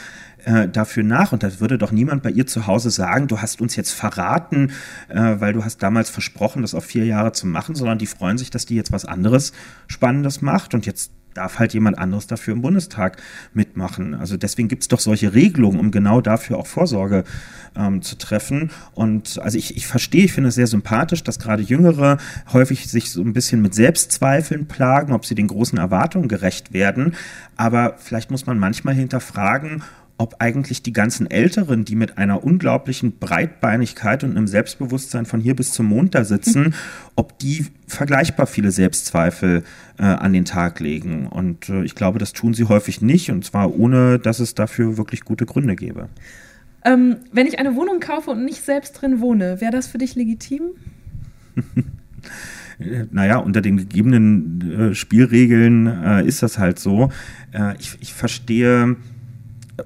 [0.45, 1.33] äh, dafür nach.
[1.33, 4.73] Und da würde doch niemand bei ihr zu Hause sagen, du hast uns jetzt verraten,
[5.09, 8.39] äh, weil du hast damals versprochen, das auf vier Jahre zu machen, sondern die freuen
[8.39, 9.53] sich, dass die jetzt was anderes
[9.89, 13.21] Spannendes macht und jetzt darf halt jemand anderes dafür im Bundestag
[13.55, 14.15] mitmachen.
[14.15, 17.25] Also deswegen gibt es doch solche Regelungen, um genau dafür auch Vorsorge
[17.77, 18.71] ähm, zu treffen.
[18.95, 22.19] Und also ich, ich verstehe, ich finde es sehr sympathisch, dass gerade Jüngere
[22.53, 27.15] häufig sich so ein bisschen mit Selbstzweifeln plagen, ob sie den großen Erwartungen gerecht werden.
[27.57, 29.83] Aber vielleicht muss man manchmal hinterfragen,
[30.23, 35.57] ob eigentlich die ganzen Älteren, die mit einer unglaublichen Breitbeinigkeit und einem Selbstbewusstsein von hier
[35.57, 36.75] bis zum Mond da sitzen, mhm.
[37.17, 39.65] ob die vergleichbar viele Selbstzweifel
[39.99, 41.27] äh, an den Tag legen.
[41.27, 44.97] Und äh, ich glaube, das tun sie häufig nicht, und zwar ohne, dass es dafür
[44.97, 46.09] wirklich gute Gründe gäbe.
[46.85, 50.15] Ähm, wenn ich eine Wohnung kaufe und nicht selbst drin wohne, wäre das für dich
[50.15, 50.63] legitim?
[53.11, 57.11] naja, unter den gegebenen äh, Spielregeln äh, ist das halt so.
[57.53, 58.97] Äh, ich, ich verstehe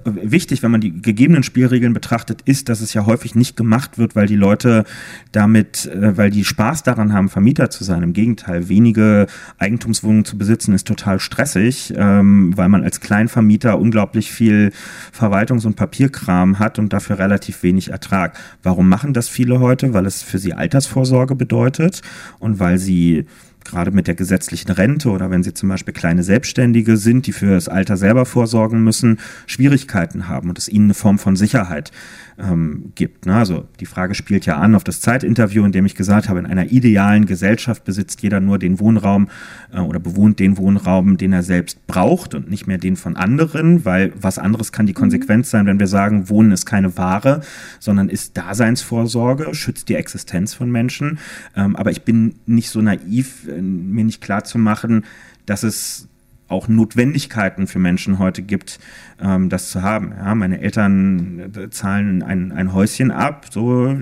[0.03, 4.15] wichtig, wenn man die gegebenen Spielregeln betrachtet, ist, dass es ja häufig nicht gemacht wird,
[4.15, 4.83] weil die Leute
[5.31, 8.03] damit, äh, weil die Spaß daran haben, Vermieter zu sein.
[8.03, 9.27] Im Gegenteil, wenige
[9.57, 14.71] Eigentumswohnungen zu besitzen ist total stressig, ähm, weil man als Kleinvermieter unglaublich viel
[15.17, 18.37] Verwaltungs- und Papierkram hat und dafür relativ wenig Ertrag.
[18.63, 19.93] Warum machen das viele heute?
[19.93, 22.01] Weil es für sie Altersvorsorge bedeutet
[22.39, 23.25] und weil sie
[23.67, 27.51] gerade mit der gesetzlichen Rente oder wenn sie zum Beispiel kleine Selbstständige sind, die für
[27.51, 31.91] das Alter selber vorsorgen müssen, Schwierigkeiten haben und es ihnen eine Form von Sicherheit
[32.39, 33.25] ähm, gibt.
[33.25, 33.35] Ne?
[33.35, 36.45] Also die Frage spielt ja an auf das Zeitinterview, in dem ich gesagt habe, in
[36.45, 39.29] einer idealen Gesellschaft besitzt jeder nur den Wohnraum
[39.73, 43.85] äh, oder bewohnt den Wohnraum, den er selbst braucht und nicht mehr den von anderen,
[43.85, 44.97] weil was anderes kann die mhm.
[44.97, 47.41] Konsequenz sein, wenn wir sagen, Wohnen ist keine Ware,
[47.79, 51.19] sondern ist Daseinsvorsorge, schützt die Existenz von Menschen.
[51.55, 55.05] Ähm, aber ich bin nicht so naiv, äh, mir nicht klar zu machen,
[55.45, 56.07] dass es
[56.47, 58.79] auch Notwendigkeiten für Menschen heute gibt,
[59.21, 60.13] ähm, das zu haben.
[60.17, 63.95] Ja, meine Eltern äh, zahlen ein, ein Häuschen ab, so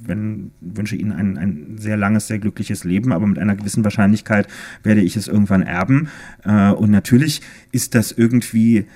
[0.00, 4.46] wenn wünsche ihnen ein, ein sehr langes, sehr glückliches Leben, aber mit einer gewissen Wahrscheinlichkeit
[4.82, 6.08] werde ich es irgendwann erben.
[6.44, 7.42] Äh, und natürlich
[7.72, 8.86] ist das irgendwie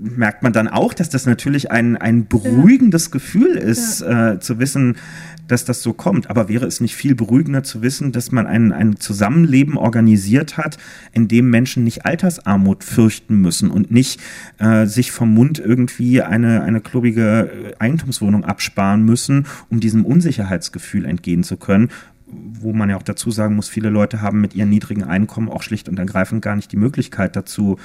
[0.00, 3.10] merkt man dann auch, dass das natürlich ein, ein beruhigendes ja.
[3.12, 4.32] Gefühl ist, ja.
[4.32, 4.96] äh, zu wissen,
[5.46, 6.30] dass das so kommt.
[6.30, 10.78] Aber wäre es nicht viel beruhigender zu wissen, dass man ein, ein Zusammenleben organisiert hat,
[11.12, 14.20] in dem Menschen nicht Altersarmut fürchten müssen und nicht
[14.58, 21.42] äh, sich vom Mund irgendwie eine, eine klobige Eigentumswohnung absparen müssen, um diesem Unsicherheitsgefühl entgehen
[21.42, 21.90] zu können
[22.30, 25.62] wo man ja auch dazu sagen muss, viele Leute haben mit ihren niedrigen Einkommen auch
[25.62, 27.78] schlicht und ergreifend gar nicht die Möglichkeit dazu,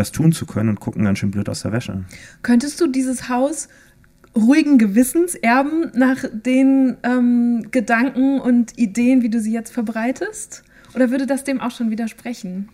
[0.00, 2.04] das tun zu können und gucken ganz schön blöd aus der Wäsche.
[2.42, 3.68] Könntest du dieses Haus
[4.34, 10.62] ruhigen Gewissens erben nach den ähm, Gedanken und Ideen, wie du sie jetzt verbreitest?
[10.94, 12.68] Oder würde das dem auch schon widersprechen?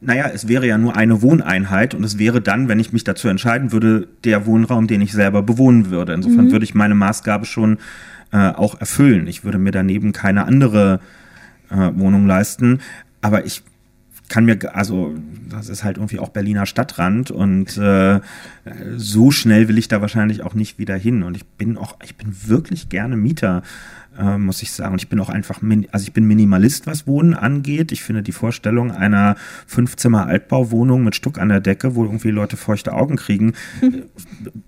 [0.00, 3.28] Naja, es wäre ja nur eine Wohneinheit und es wäre dann, wenn ich mich dazu
[3.28, 6.12] entscheiden würde, der Wohnraum, den ich selber bewohnen würde.
[6.12, 6.52] Insofern mhm.
[6.52, 7.78] würde ich meine Maßgabe schon
[8.32, 9.26] äh, auch erfüllen.
[9.26, 11.00] Ich würde mir daneben keine andere
[11.70, 12.80] äh, Wohnung leisten.
[13.22, 13.62] Aber ich
[14.28, 15.14] kann mir, also
[15.48, 18.20] das ist halt irgendwie auch Berliner Stadtrand und äh,
[18.96, 21.22] so schnell will ich da wahrscheinlich auch nicht wieder hin.
[21.22, 23.62] Und ich bin auch, ich bin wirklich gerne Mieter,
[24.18, 24.92] äh, muss ich sagen.
[24.92, 25.60] Und ich bin auch einfach,
[25.92, 27.92] also ich bin Minimalist, was Wohnen angeht.
[27.92, 29.36] Ich finde die Vorstellung einer
[29.66, 33.54] Fünfzimmer-Altbauwohnung mit Stuck an der Decke, wo irgendwie Leute feuchte Augen kriegen,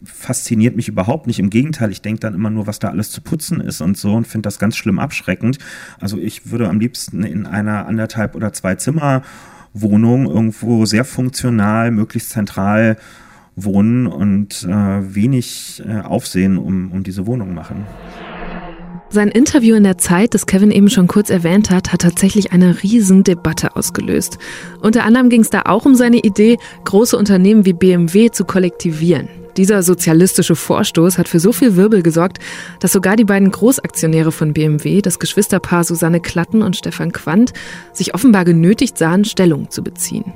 [0.04, 1.38] fasziniert mich überhaupt nicht.
[1.38, 4.14] Im Gegenteil, ich denke dann immer nur, was da alles zu putzen ist und so
[4.14, 5.58] und finde das ganz schlimm abschreckend.
[6.00, 9.22] Also ich würde am liebsten in einer anderthalb oder zwei Zimmer
[9.72, 12.96] Wohnung irgendwo sehr funktional, möglichst zentral
[13.56, 17.86] wohnen und äh, wenig äh, Aufsehen um, um diese Wohnung machen.
[19.08, 22.82] Sein Interview in der Zeit, das Kevin eben schon kurz erwähnt hat, hat tatsächlich eine
[22.82, 24.38] Riesendebatte ausgelöst.
[24.80, 29.28] Unter anderem ging es da auch um seine Idee, große Unternehmen wie BMW zu kollektivieren.
[29.56, 32.38] Dieser sozialistische Vorstoß hat für so viel Wirbel gesorgt,
[32.80, 37.52] dass sogar die beiden Großaktionäre von BMW, das Geschwisterpaar Susanne Klatten und Stefan Quandt,
[37.92, 40.34] sich offenbar genötigt sahen, Stellung zu beziehen.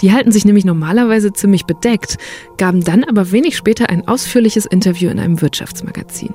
[0.00, 2.18] Die halten sich nämlich normalerweise ziemlich bedeckt,
[2.58, 6.34] gaben dann aber wenig später ein ausführliches Interview in einem Wirtschaftsmagazin.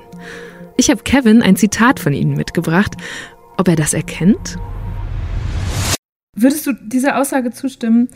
[0.76, 2.96] Ich habe Kevin ein Zitat von ihnen mitgebracht.
[3.56, 4.56] Ob er das erkennt?
[6.34, 8.08] Würdest du dieser Aussage zustimmen,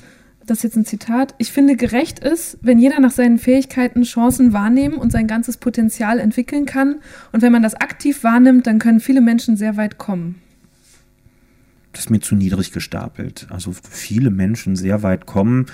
[0.46, 4.52] das ist jetzt ein Zitat, ich finde gerecht ist, wenn jeder nach seinen Fähigkeiten Chancen
[4.52, 7.00] wahrnehmen und sein ganzes Potenzial entwickeln kann.
[7.32, 10.36] Und wenn man das aktiv wahrnimmt, dann können viele Menschen sehr weit kommen.
[11.92, 13.46] das ist mir zu niedrig gestapelt.
[13.50, 15.66] Also viele Menschen sehr weit kommen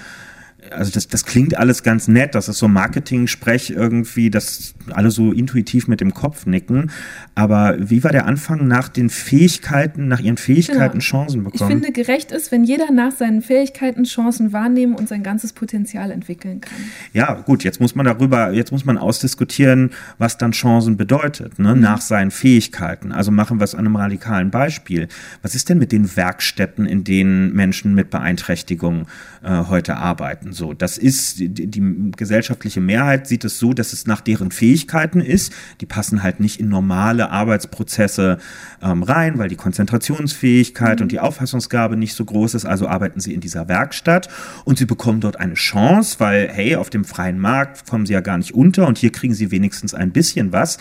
[0.70, 5.32] also das, das klingt alles ganz nett, das ist so Marketing-Sprech irgendwie, dass alle so
[5.32, 6.90] intuitiv mit dem Kopf nicken.
[7.34, 11.04] Aber wie war der Anfang nach den Fähigkeiten, nach ihren Fähigkeiten genau.
[11.04, 11.70] Chancen bekommen?
[11.70, 16.10] Ich finde, gerecht ist, wenn jeder nach seinen Fähigkeiten Chancen wahrnehmen und sein ganzes Potenzial
[16.10, 16.78] entwickeln kann.
[17.12, 21.74] Ja, gut, jetzt muss man darüber, jetzt muss man ausdiskutieren, was dann Chancen bedeutet, ne?
[21.74, 21.80] Mhm.
[21.80, 23.12] nach seinen Fähigkeiten.
[23.12, 25.08] Also machen wir es an einem radikalen Beispiel.
[25.42, 29.06] Was ist denn mit den Werkstätten, in denen Menschen mit Beeinträchtigung
[29.42, 30.51] äh, heute arbeiten?
[30.52, 35.20] So, das ist die, die, gesellschaftliche Mehrheit sieht es so, dass es nach deren Fähigkeiten
[35.20, 35.52] ist.
[35.80, 38.38] Die passen halt nicht in normale Arbeitsprozesse
[38.82, 41.04] ähm, rein, weil die Konzentrationsfähigkeit mhm.
[41.04, 42.64] und die Auffassungsgabe nicht so groß ist.
[42.64, 44.28] Also arbeiten sie in dieser Werkstatt
[44.64, 48.20] und sie bekommen dort eine Chance, weil hey, auf dem freien Markt kommen sie ja
[48.20, 50.78] gar nicht unter und hier kriegen sie wenigstens ein bisschen was.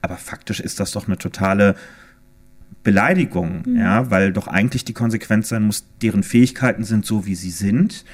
[0.00, 1.76] Aber faktisch ist das doch eine totale
[2.82, 3.76] Beleidigung, mhm.
[3.76, 8.04] ja, weil doch eigentlich die Konsequenz sein muss, deren Fähigkeiten sind so, wie sie sind.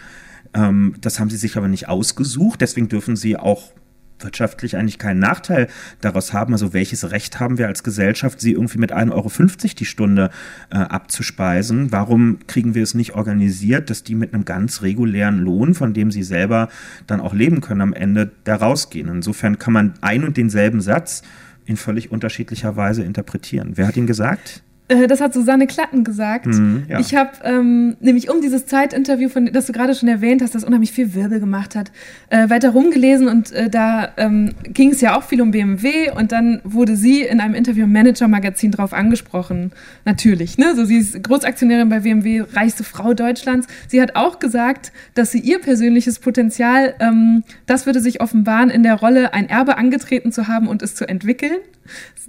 [0.55, 3.73] Ähm, das haben sie sich aber nicht ausgesucht, deswegen dürfen sie auch
[4.21, 5.69] wirtschaftlich eigentlich keinen Nachteil
[6.01, 6.53] daraus haben.
[6.53, 9.31] Also welches Recht haben wir als Gesellschaft, sie irgendwie mit 1,50 Euro
[9.79, 10.31] die Stunde
[10.71, 11.93] äh, abzuspeisen?
[11.93, 16.11] Warum kriegen wir es nicht organisiert, dass die mit einem ganz regulären Lohn, von dem
[16.11, 16.69] sie selber
[17.07, 19.09] dann auch leben können, am Ende da rausgehen?
[19.09, 21.23] Insofern kann man ein und denselben Satz
[21.65, 23.73] in völlig unterschiedlicher Weise interpretieren.
[23.75, 24.63] Wer hat ihn gesagt?
[24.89, 26.47] Äh, das hat Susanne Klatten gesagt.
[26.47, 26.99] Mhm, ja.
[26.99, 30.65] Ich habe ähm, nämlich um dieses Zeitinterview, von, das du gerade schon erwähnt hast, das
[30.65, 31.93] unheimlich viel Wirbel gemacht hat,
[32.31, 36.33] äh, weiter rumgelesen und äh, da ähm, ging es ja auch viel um BMW und
[36.33, 39.73] dann wurde sie in einem Interview im Manager-Magazin drauf angesprochen.
[40.05, 40.75] Natürlich, ne?
[40.75, 43.67] So, sie ist Großaktionärin bei BMW, reichste Frau Deutschlands.
[43.89, 48.83] Sie hat auch gesagt, dass sie ihr persönliches Potenzial, ähm, das würde sich offenbaren, in
[48.83, 51.59] der Rolle ein Erbe angetreten zu haben und es zu entwickeln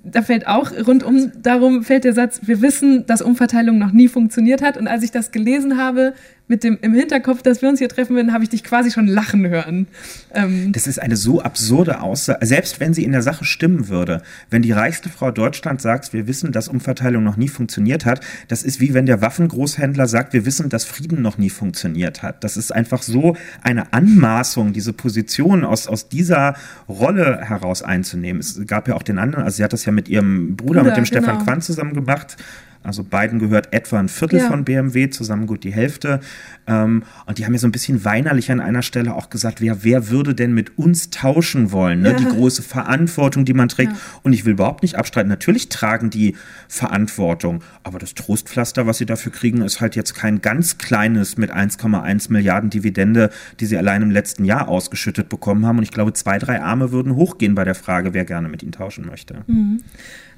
[0.03, 4.61] da fällt auch rundum darum fällt der Satz, wir wissen, dass Umverteilung noch nie funktioniert
[4.61, 4.77] hat.
[4.77, 6.13] Und als ich das gelesen habe,
[6.49, 9.07] mit dem im Hinterkopf, dass wir uns hier treffen werden, habe ich dich quasi schon
[9.07, 9.87] lachen hören.
[10.33, 14.23] Ähm das ist eine so absurde Aussage, selbst wenn sie in der Sache stimmen würde.
[14.49, 18.63] Wenn die reichste Frau Deutschlands sagt, wir wissen, dass Umverteilung noch nie funktioniert hat, das
[18.63, 22.43] ist wie wenn der Waffengroßhändler sagt, wir wissen, dass Frieden noch nie funktioniert hat.
[22.43, 26.55] Das ist einfach so eine Anmaßung, diese Position aus, aus dieser
[26.87, 28.39] Rolle heraus einzunehmen.
[28.39, 30.83] Es gab ja auch den anderen, also sie hat das ja mit ihrem Bruder, Bruder
[30.83, 31.23] mit dem genau.
[31.23, 32.37] Stefan Quandt zusammen gemacht.
[32.81, 34.47] Also beiden gehört etwa ein Viertel ja.
[34.47, 36.21] von BMW, zusammen gut die Hälfte.
[36.65, 39.83] Ähm, und die haben ja so ein bisschen weinerlich an einer Stelle auch gesagt, wer,
[39.83, 42.01] wer würde denn mit uns tauschen wollen?
[42.01, 42.11] Ne?
[42.11, 42.17] Ja.
[42.17, 43.91] Die große Verantwortung, die man trägt.
[43.91, 43.97] Ja.
[44.23, 46.37] Und ich will überhaupt nicht abstreiten, natürlich tragen die
[46.69, 47.63] Verantwortung.
[47.83, 52.31] Aber das Trostpflaster, was sie dafür kriegen, ist halt jetzt kein ganz kleines mit 1,1
[52.31, 55.79] Milliarden Dividende, die sie allein im letzten Jahr ausgeschüttet bekommen haben.
[55.79, 58.71] Und ich glaube, zwei, drei Arme würden hochgehen bei der Frage, wer gerne mit ihnen
[58.71, 59.41] tauschen möchte.
[59.47, 59.81] Mhm.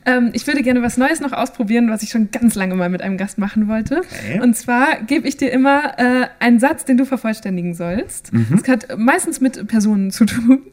[0.06, 3.02] Ähm, ich würde gerne was Neues noch ausprobieren, was ich schon ganz lange mal mit
[3.02, 3.99] einem Gast machen wollte.
[3.99, 4.39] Okay.
[4.41, 8.34] Und zwar gebe ich dir immer äh, einen Satz, den du vervollständigen sollst.
[8.34, 8.47] Mhm.
[8.52, 10.64] Das hat meistens mit Personen zu tun.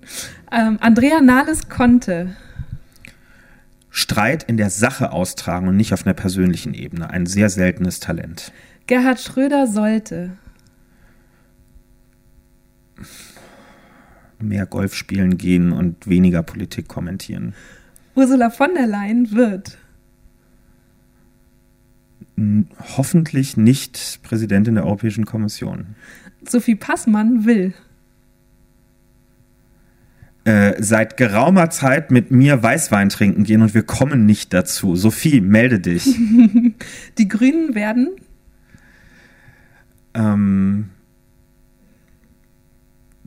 [0.51, 2.37] Ähm, Andrea Nahles konnte.
[3.91, 7.11] Streit in der Sache austragen und nicht auf einer persönlichen Ebene.
[7.11, 8.53] Ein sehr seltenes Talent.
[8.87, 10.31] Gerhard Schröder sollte.
[14.41, 17.55] Mehr Golf spielen gehen und weniger Politik kommentieren.
[18.19, 19.79] Ursula von der Leyen wird?
[22.97, 25.95] Hoffentlich nicht Präsidentin der Europäischen Kommission.
[26.45, 27.75] Sophie Passmann will.
[30.43, 34.97] Äh, seit geraumer Zeit mit mir Weißwein trinken gehen und wir kommen nicht dazu.
[34.97, 36.05] Sophie, melde dich.
[37.19, 38.09] Die Grünen werden?
[40.15, 40.91] Ähm,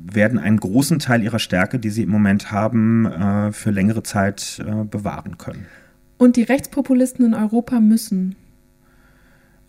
[0.03, 4.61] werden einen großen Teil ihrer Stärke, die sie im Moment haben, äh, für längere Zeit
[4.65, 5.65] äh, bewahren können.
[6.17, 8.35] Und die Rechtspopulisten in Europa müssen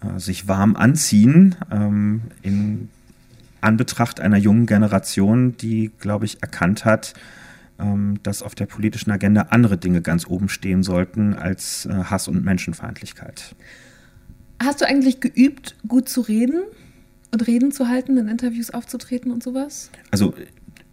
[0.02, 2.88] äh, sich warm anziehen ähm, in
[3.60, 7.14] Anbetracht einer jungen Generation, die, glaube ich, erkannt hat,
[7.78, 12.28] ähm, dass auf der politischen Agenda andere Dinge ganz oben stehen sollten als äh, Hass
[12.28, 13.54] und Menschenfeindlichkeit.
[14.62, 16.62] Hast du eigentlich geübt, gut zu reden?
[17.32, 19.90] Und Reden zu halten, in Interviews aufzutreten und sowas?
[20.10, 20.34] Also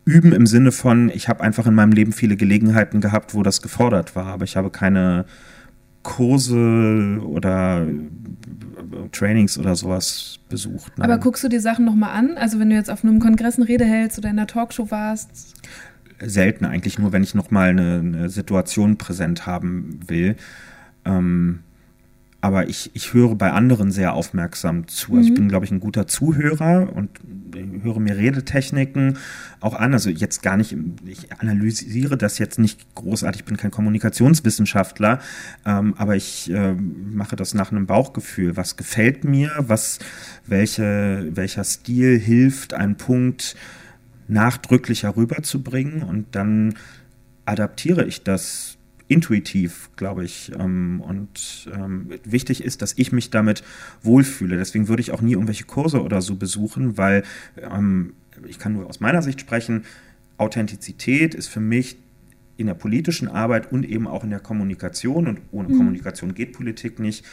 [0.06, 3.62] üben im Sinne von, ich habe einfach in meinem Leben viele Gelegenheiten gehabt, wo das
[3.62, 5.26] gefordert war, aber ich habe keine
[6.02, 7.86] Kurse oder
[9.12, 10.94] Trainings oder sowas besucht.
[10.98, 11.10] Nein.
[11.10, 12.38] Aber guckst du dir Sachen nochmal an?
[12.38, 15.54] Also wenn du jetzt auf einem Kongress eine Rede hältst oder in einer Talkshow warst?
[16.22, 20.36] Selten eigentlich, nur wenn ich nochmal eine, eine Situation präsent haben will.
[21.06, 21.60] Ähm,
[22.42, 25.16] aber ich, ich höre bei anderen sehr aufmerksam zu.
[25.16, 27.10] Also ich bin, glaube ich, ein guter Zuhörer und
[27.84, 29.18] höre mir Redetechniken
[29.60, 29.94] auch an.
[29.94, 30.76] Also jetzt gar nicht,
[31.06, 35.20] ich analysiere das jetzt nicht großartig, ich bin kein Kommunikationswissenschaftler,
[35.66, 38.56] ähm, aber ich äh, mache das nach einem Bauchgefühl.
[38.56, 40.00] Was gefällt mir, was,
[40.46, 43.58] welche, welcher Stil hilft, einen Punkt
[44.30, 46.76] nachdrücklicher rüberzubringen und dann
[47.46, 48.69] adaptiere ich das
[49.10, 50.54] intuitiv, glaube ich.
[50.58, 53.64] Ähm, und ähm, wichtig ist, dass ich mich damit
[54.02, 54.56] wohlfühle.
[54.56, 57.24] Deswegen würde ich auch nie irgendwelche Kurse oder so besuchen, weil
[57.58, 58.14] ähm,
[58.48, 59.84] ich kann nur aus meiner Sicht sprechen,
[60.38, 61.98] Authentizität ist für mich
[62.56, 65.78] in der politischen Arbeit und eben auch in der Kommunikation, und ohne mhm.
[65.78, 67.26] Kommunikation geht Politik nicht,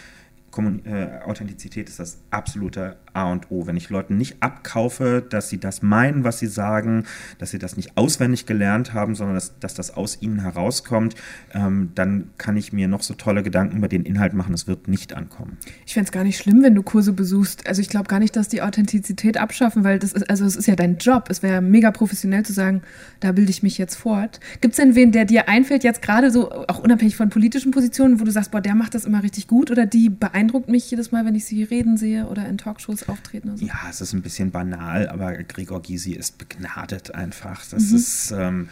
[0.50, 3.66] Kommun äh, Authentizität ist das absolute A und O.
[3.66, 7.04] Wenn ich Leuten nicht abkaufe, dass sie das meinen, was sie sagen,
[7.38, 11.14] dass sie das nicht auswendig gelernt haben, sondern dass, dass das aus ihnen herauskommt,
[11.52, 14.54] ähm, dann kann ich mir noch so tolle Gedanken über den Inhalt machen.
[14.54, 15.58] Es wird nicht ankommen.
[15.86, 17.66] Ich fände es gar nicht schlimm, wenn du Kurse besuchst.
[17.68, 20.66] Also ich glaube gar nicht, dass die Authentizität abschaffen, weil das ist, also es ist
[20.66, 21.28] ja dein Job.
[21.28, 22.82] Es wäre mega professionell zu sagen,
[23.20, 24.40] da bilde ich mich jetzt fort.
[24.60, 28.20] Gibt es denn wen, der dir einfällt, jetzt gerade so, auch unabhängig von politischen Positionen,
[28.20, 30.90] wo du sagst, boah, der macht das immer richtig gut oder die beeindruckt beeindruckt mich
[30.90, 33.56] jedes Mal, wenn ich sie reden sehe oder in Talkshows auftreten.
[33.56, 33.64] So.
[33.64, 37.64] Ja, es ist ein bisschen banal, aber Gregor Gysi ist begnadet einfach.
[37.70, 37.96] Das mhm.
[37.96, 38.68] ist, ähm,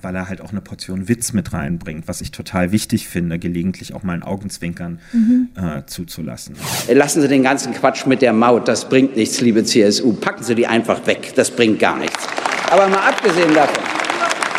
[0.00, 3.94] weil er halt auch eine Portion Witz mit reinbringt, was ich total wichtig finde, gelegentlich
[3.94, 5.48] auch mal ein Augenzwinkern mhm.
[5.56, 6.56] äh, zuzulassen.
[6.92, 10.12] Lassen Sie den ganzen Quatsch mit der Maut, das bringt nichts, liebe CSU.
[10.12, 12.26] Packen Sie die einfach weg, das bringt gar nichts.
[12.70, 13.87] Aber mal abgesehen davon.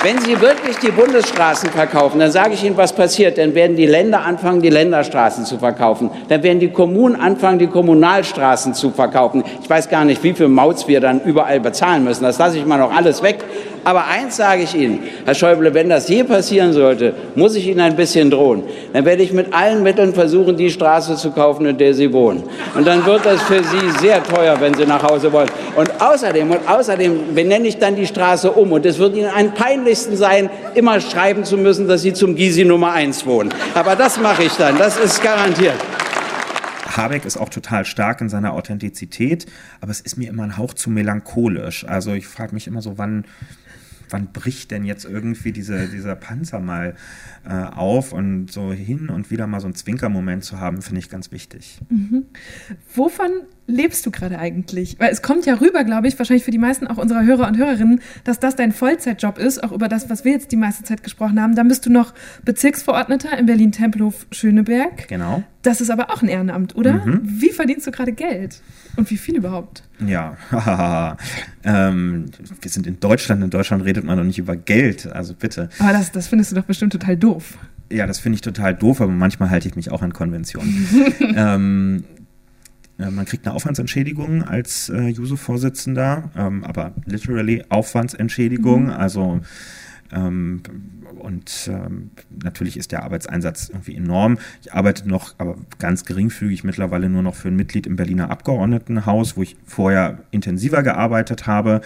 [0.02, 3.38] Wenn Sie wirklich die Bundesstraßen verkaufen, dann sage ich Ihnen, was passiert.
[3.38, 6.10] Dann werden die Länder anfangen, die Länderstraßen zu verkaufen.
[6.30, 9.44] Dann werden die Kommunen anfangen, die Kommunalstraßen zu verkaufen.
[9.62, 12.24] Ich weiß gar nicht, wie viel Mauts wir dann überall bezahlen müssen.
[12.24, 13.44] Das lasse ich mal noch alles weg.
[13.84, 17.80] Aber eins sage ich Ihnen, Herr Schäuble, wenn das je passieren sollte, muss ich Ihnen
[17.80, 18.64] ein bisschen drohen.
[18.94, 22.44] Dann werde ich mit allen Mitteln versuchen, die Straße zu kaufen, in der Sie wohnen.
[22.76, 25.50] Und dann wird das für Sie sehr teuer, wenn Sie nach Hause wollen.
[25.76, 28.72] Und außerdem, und außerdem benenne ich dann die Straße um.
[28.72, 32.66] Und es wird Ihnen am peinlichsten sein, immer schreiben zu müssen, dass Sie zum Gysi
[32.66, 33.54] Nummer 1 wohnen.
[33.74, 35.76] Aber das mache ich dann, das ist garantiert.
[37.00, 39.46] Habeck ist auch total stark in seiner Authentizität,
[39.82, 41.86] aber es ist mir immer ein Hauch zu melancholisch.
[41.86, 43.26] Also ich frage mich immer so, wann,
[44.10, 46.96] wann bricht denn jetzt irgendwie diese, dieser Panzer mal
[47.48, 51.10] äh, auf und so hin und wieder mal so einen Zwinkermoment zu haben, finde ich
[51.10, 51.80] ganz wichtig.
[51.90, 52.26] Mhm.
[52.96, 53.30] Wovon
[53.70, 55.00] lebst du gerade eigentlich?
[55.00, 57.58] Weil es kommt ja rüber, glaube ich, wahrscheinlich für die meisten auch unserer Hörer und
[57.58, 61.04] Hörerinnen, dass das dein Vollzeitjob ist, auch über das, was wir jetzt die meiste Zeit
[61.04, 61.56] gesprochen haben.
[61.56, 65.08] Dann bist du noch Bezirksverordneter in Berlin-Tempelhof-Schöneberg.
[65.08, 65.44] Genau.
[65.62, 67.06] Das ist aber auch ein Ehrenamt, oder?
[67.06, 67.22] Mhm.
[67.24, 68.62] Wie verdienst du gerade Geld?
[68.96, 69.84] Und wie viel überhaupt?
[70.06, 70.38] Ja,
[71.64, 72.26] ähm,
[72.62, 73.44] wir sind in Deutschland.
[73.44, 75.70] In Deutschland redet man doch nicht über Geld, also bitte.
[75.80, 77.58] Aber das, das findest du doch bestimmt total doof.
[77.92, 80.88] Ja, das finde ich total doof, aber manchmal halte ich mich auch an Konventionen.
[81.36, 82.04] ähm,
[83.00, 88.86] äh, man kriegt eine Aufwandsentschädigung als äh, Juso-Vorsitzender, ähm, aber literally Aufwandsentschädigung.
[88.86, 88.92] Mhm.
[88.92, 89.42] Also
[90.12, 90.62] ähm,
[91.20, 94.38] und ähm, natürlich ist der Arbeitseinsatz irgendwie enorm.
[94.62, 99.38] Ich arbeite noch, aber ganz geringfügig mittlerweile nur noch für ein Mitglied im Berliner Abgeordnetenhaus,
[99.38, 101.82] wo ich vorher intensiver gearbeitet habe,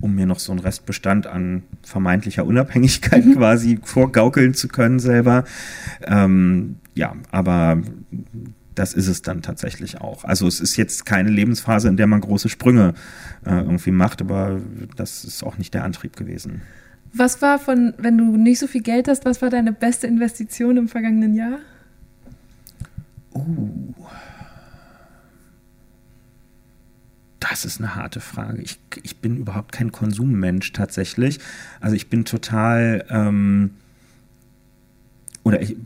[0.00, 3.34] um mir noch so einen Restbestand an vermeintlicher Unabhängigkeit mhm.
[3.36, 5.44] quasi vorgaukeln zu können selber.
[6.04, 7.82] Ähm, ja, aber
[8.74, 10.24] das ist es dann tatsächlich auch.
[10.24, 12.94] Also es ist jetzt keine Lebensphase, in der man große Sprünge
[13.44, 14.60] äh, irgendwie macht, aber
[14.96, 16.62] das ist auch nicht der Antrieb gewesen.
[17.12, 20.76] Was war von, wenn du nicht so viel Geld hast, was war deine beste Investition
[20.76, 21.58] im vergangenen Jahr?
[23.34, 23.94] Uh.
[27.50, 28.62] Das ist eine harte Frage.
[28.62, 31.38] Ich, ich bin überhaupt kein Konsummensch tatsächlich.
[31.80, 33.70] Also ich bin total, ähm,
[35.44, 35.76] oder ich,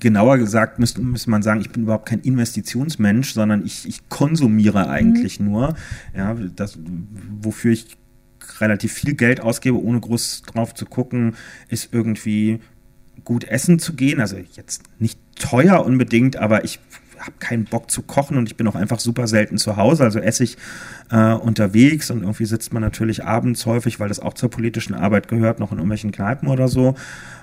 [0.00, 4.88] genauer gesagt müsste, müsste man sagen, ich bin überhaupt kein Investitionsmensch, sondern ich, ich konsumiere
[4.88, 5.46] eigentlich mhm.
[5.46, 5.76] nur.
[6.16, 6.78] Ja, das,
[7.42, 7.96] wofür ich
[8.60, 11.34] relativ viel Geld ausgebe, ohne groß drauf zu gucken,
[11.68, 12.60] ist irgendwie
[13.24, 14.20] gut essen zu gehen.
[14.20, 16.80] Also jetzt nicht teuer unbedingt, aber ich
[17.20, 20.04] habe keinen Bock zu kochen und ich bin auch einfach super selten zu Hause.
[20.04, 20.56] Also esse ich
[21.10, 25.28] äh, unterwegs und irgendwie sitzt man natürlich abends häufig, weil das auch zur politischen Arbeit
[25.28, 26.94] gehört, noch in irgendwelchen Kneipen oder so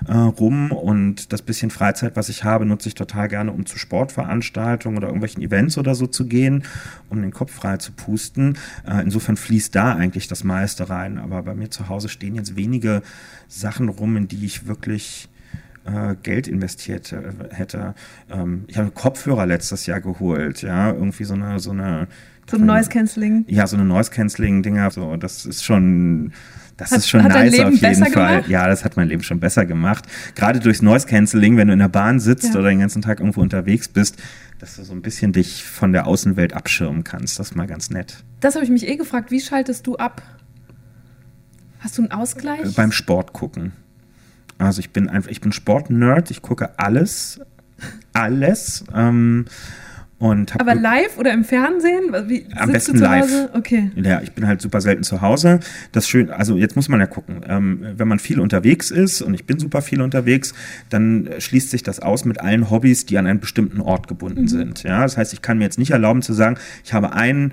[0.08, 0.72] äh, rum.
[0.72, 5.08] Und das bisschen Freizeit, was ich habe, nutze ich total gerne, um zu Sportveranstaltungen oder
[5.08, 6.64] irgendwelchen Events oder so zu gehen,
[7.10, 8.58] um den Kopf frei zu pusten.
[8.86, 11.18] Äh, insofern fließt da eigentlich das meiste rein.
[11.18, 13.02] Aber bei mir zu Hause stehen jetzt wenige
[13.48, 15.28] Sachen rum, in die ich wirklich
[15.86, 17.22] äh, Geld investiert äh,
[17.54, 17.94] hätte.
[18.30, 22.08] Ähm, ich habe Kopfhörer letztes Jahr geholt, ja, irgendwie so eine, so eine
[22.50, 23.44] So ein Noise Cancelling.
[23.48, 26.32] Ja, so eine Noise Cancelling Dinger, so das ist schon
[26.76, 28.10] das Hat- ist schon nice auf jeden Fall.
[28.36, 28.48] gemacht?
[28.50, 30.04] Ja, das hat mein Leben schon besser gemacht.
[30.34, 32.60] Gerade durchs Noise Cancelling, wenn du in der Bahn sitzt Ja.
[32.60, 34.16] oder den ganzen Tag irgendwo unterwegs bist,
[34.58, 37.38] dass du so ein bisschen dich von der Außenwelt abschirmen kannst.
[37.38, 38.22] Das ist mal ganz nett.
[38.40, 39.30] Das habe ich mich eh gefragt.
[39.30, 40.20] Wie schaltest du ab?
[41.78, 42.74] Hast du einen Ausgleich?
[42.74, 43.72] Beim Sport gucken.
[44.58, 47.40] Also ich bin einfach, ich bin Sportnerd, ich gucke alles,
[48.12, 48.84] alles.
[48.94, 49.46] Ähm,
[50.18, 52.14] und Aber live oder im Fernsehen?
[52.26, 53.22] Wie, Am besten du zu live.
[53.24, 53.50] Hause?
[53.52, 53.90] Okay.
[53.96, 55.60] Ja, ich bin halt super selten zu Hause.
[55.92, 57.42] Das schön, also jetzt muss man ja gucken.
[57.46, 60.54] Ähm, wenn man viel unterwegs ist und ich bin super viel unterwegs,
[60.88, 64.84] dann schließt sich das aus mit allen Hobbys, die an einen bestimmten Ort gebunden sind.
[64.84, 67.52] Ja, das heißt, ich kann mir jetzt nicht erlauben zu sagen, ich habe einen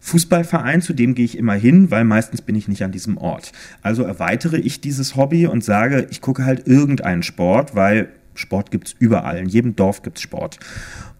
[0.00, 3.52] Fußballverein, zu dem gehe ich immer hin, weil meistens bin ich nicht an diesem Ort.
[3.82, 8.94] Also erweitere ich dieses Hobby und sage, ich gucke halt irgendeinen Sport, weil Sport gibt's
[8.98, 9.38] überall.
[9.38, 10.58] In jedem Dorf gibt's Sport.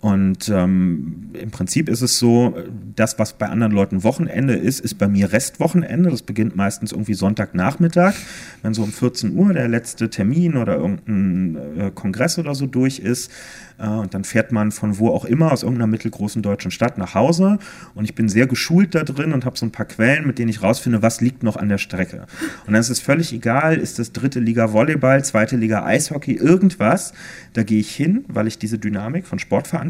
[0.01, 2.55] Und ähm, im Prinzip ist es so,
[2.97, 6.09] das, was bei anderen Leuten Wochenende ist, ist bei mir Restwochenende.
[6.09, 8.15] Das beginnt meistens irgendwie Sonntagnachmittag,
[8.63, 12.99] wenn so um 14 Uhr der letzte Termin oder irgendein äh, Kongress oder so durch
[12.99, 13.31] ist.
[13.79, 17.15] Äh, und dann fährt man von wo auch immer aus irgendeiner mittelgroßen deutschen Stadt nach
[17.15, 17.59] Hause.
[17.95, 20.49] Und ich bin sehr geschult da drin und habe so ein paar Quellen, mit denen
[20.49, 22.27] ich rausfinde, was liegt noch an der Strecke.
[22.67, 27.13] Und dann ist es völlig egal, ist das dritte Liga Volleyball, zweite Liga Eishockey, irgendwas.
[27.53, 29.89] Da gehe ich hin, weil ich diese Dynamik von Sportveranstaltungen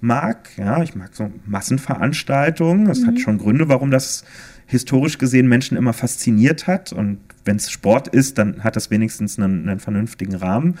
[0.00, 0.48] mag.
[0.56, 2.86] Ja, ich mag so Massenveranstaltungen.
[2.86, 4.24] Das hat schon Gründe, warum das
[4.66, 6.92] historisch gesehen Menschen immer fasziniert hat.
[6.92, 10.78] Und wenn es Sport ist, dann hat das wenigstens einen, einen vernünftigen Rahmen.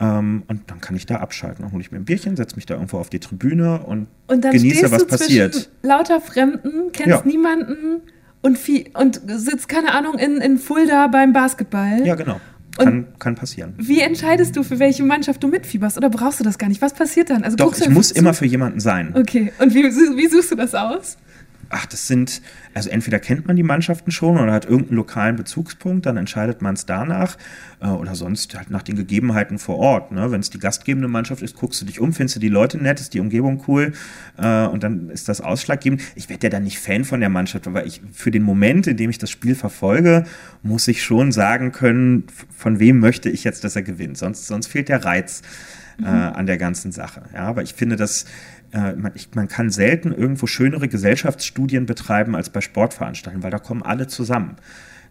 [0.00, 1.62] Ähm, und dann kann ich da abschalten.
[1.64, 4.44] Dann hole ich mir ein Bierchen, setze mich da irgendwo auf die Tribüne und, Und
[4.44, 5.70] dann genieße, was passiert.
[5.82, 7.22] lauter Fremden, kennst Ja.
[7.24, 8.00] niemanden
[8.42, 12.04] und, viel, und sitzt, keine Ahnung, in, in Fulda beim Basketball.
[12.06, 12.40] Ja, genau.
[12.84, 13.74] Kann, kann passieren.
[13.78, 15.96] Wie entscheidest du, für welche Mannschaft du mitfieberst?
[15.96, 16.82] Oder brauchst du das gar nicht?
[16.82, 17.44] Was passiert dann?
[17.44, 18.14] Also Doch, ich muss zu?
[18.14, 19.14] immer für jemanden sein.
[19.16, 21.16] Okay, und wie, wie suchst du das aus?
[21.72, 22.42] Ach, das sind,
[22.74, 26.74] also entweder kennt man die Mannschaften schon oder hat irgendeinen lokalen Bezugspunkt, dann entscheidet man
[26.74, 27.38] es danach
[27.80, 30.10] äh, oder sonst halt nach den Gegebenheiten vor Ort.
[30.10, 30.32] Ne?
[30.32, 32.98] Wenn es die gastgebende Mannschaft ist, guckst du dich um, findest du die Leute nett,
[32.98, 33.92] ist die Umgebung cool
[34.36, 36.02] äh, und dann ist das ausschlaggebend.
[36.16, 38.96] Ich werde ja dann nicht Fan von der Mannschaft, aber ich für den Moment, in
[38.96, 40.24] dem ich das Spiel verfolge,
[40.64, 44.18] muss ich schon sagen können, von wem möchte ich jetzt, dass er gewinnt.
[44.18, 45.42] Sonst, sonst fehlt der Reiz
[46.02, 47.22] äh, an der ganzen Sache.
[47.34, 48.26] Ja, aber ich finde, dass
[48.72, 53.58] äh, man, ich, man kann selten irgendwo schönere Gesellschaftsstudien betreiben als bei Sportveranstaltungen, weil da
[53.58, 54.56] kommen alle zusammen.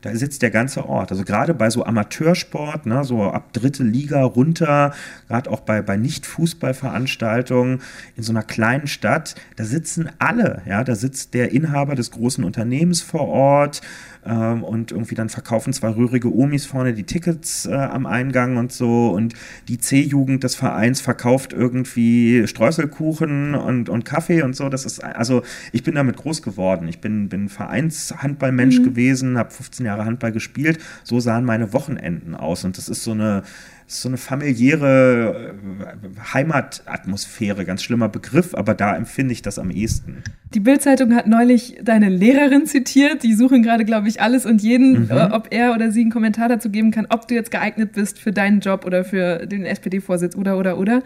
[0.01, 1.11] Da sitzt der ganze Ort.
[1.11, 4.93] Also gerade bei so Amateursport, ne, so ab dritte Liga runter,
[5.27, 7.81] gerade auch bei, bei Nicht-Fußballveranstaltungen
[8.15, 10.61] in so einer kleinen Stadt, da sitzen alle.
[10.65, 13.81] Ja, da sitzt der Inhaber des großen Unternehmens vor Ort
[14.25, 18.71] ähm, und irgendwie dann verkaufen zwei rührige Omis vorne die Tickets äh, am Eingang und
[18.71, 19.33] so und
[19.67, 24.69] die C-Jugend des Vereins verkauft irgendwie Streuselkuchen und, und Kaffee und so.
[24.69, 26.87] Das ist, also ich bin damit groß geworden.
[26.87, 30.79] Ich bin, bin Vereinshandballmensch gewesen, habe 15 Jahre Handball gespielt.
[31.03, 33.43] So sahen meine Wochenenden aus und das ist so eine
[33.91, 40.23] so eine familiäre äh, Heimatatmosphäre, ganz schlimmer Begriff, aber da empfinde ich das am ehesten.
[40.53, 43.23] Die Bild-Zeitung hat neulich deine Lehrerin zitiert.
[43.23, 45.11] Die suchen gerade, glaube ich, alles und jeden, Mhm.
[45.11, 48.19] äh, ob er oder sie einen Kommentar dazu geben kann, ob du jetzt geeignet bist
[48.19, 51.01] für deinen Job oder für den SPD-Vorsitz oder, oder, oder.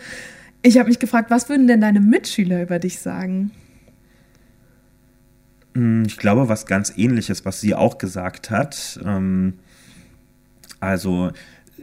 [0.62, 3.52] Ich habe mich gefragt, was würden denn deine Mitschüler über dich sagen?
[5.76, 9.00] Hm, Ich glaube, was ganz ähnliches, was sie auch gesagt hat.
[9.06, 9.54] Ähm,
[10.80, 11.32] also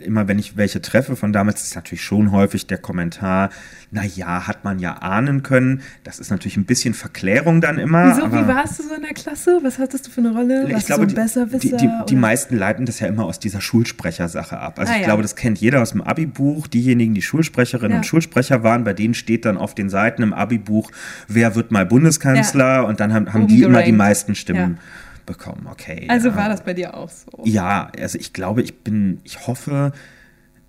[0.01, 3.51] immer wenn ich welche treffe von damals, ist natürlich schon häufig der Kommentar,
[3.91, 5.83] na ja, hat man ja ahnen können.
[6.05, 8.17] Das ist natürlich ein bisschen Verklärung dann immer.
[8.17, 9.59] Wieso, wie warst du so in der Klasse?
[9.63, 10.67] Was hattest du für eine Rolle?
[10.69, 13.39] ich Warst glaube, du so die, die, die, die meisten leiten das ja immer aus
[13.39, 14.79] dieser Schulsprechersache ab.
[14.79, 15.07] Also Ah, ich ja.
[15.09, 16.67] glaube, das kennt jeder aus dem Abi-Buch.
[16.69, 17.97] Diejenigen, die Schulsprecherinnen Ja.
[17.99, 20.91] und Schulsprecher waren, bei denen steht dann auf den Seiten im Abi-Buch,
[21.29, 22.87] wer wird mal Bundeskanzler?
[22.87, 24.83] Und dann haben, haben die immer die meisten Stimmen Ja.
[25.31, 25.69] Bekommen.
[25.71, 26.07] Okay.
[26.09, 26.37] Also ja.
[26.37, 27.31] war das bei dir auch so?
[27.45, 29.93] Ja, also ich glaube, ich bin, ich hoffe,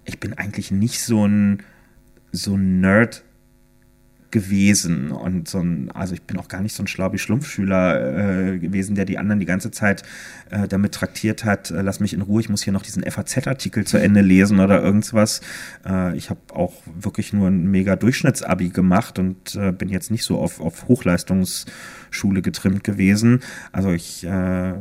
[0.05, 1.64] ich bin eigentlich nicht so ein,
[2.32, 3.24] so ein Nerd
[4.30, 8.95] gewesen und so ein, also ich bin auch gar nicht so ein Schlaubi-Schlumpfschüler äh, gewesen,
[8.95, 10.03] der die anderen die ganze Zeit
[10.49, 13.86] äh, damit traktiert hat, äh, lass mich in Ruhe, ich muss hier noch diesen FAZ-Artikel
[13.86, 15.41] zu Ende lesen oder irgendwas.
[15.86, 20.24] Äh, ich habe auch wirklich nur ein mega Durchschnittsabi gemacht und äh, bin jetzt nicht
[20.24, 20.88] so auf, auf
[22.12, 23.39] Hochleistungsschule getrimmt gewesen.
[23.72, 24.74] Also ich äh,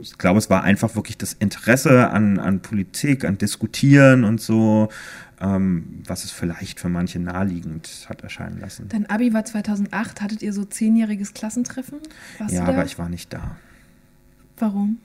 [0.00, 4.88] ich glaube, es war einfach wirklich das Interesse an, an Politik, an Diskutieren und so,
[5.40, 8.88] ähm, was es vielleicht für manche naheliegend hat erscheinen lassen.
[8.88, 10.20] Dein Abi war 2008.
[10.20, 12.00] Hattet ihr so zehnjähriges Klassentreffen?
[12.38, 13.56] Warst Ja, aber ich war nicht da.
[14.58, 14.98] Warum?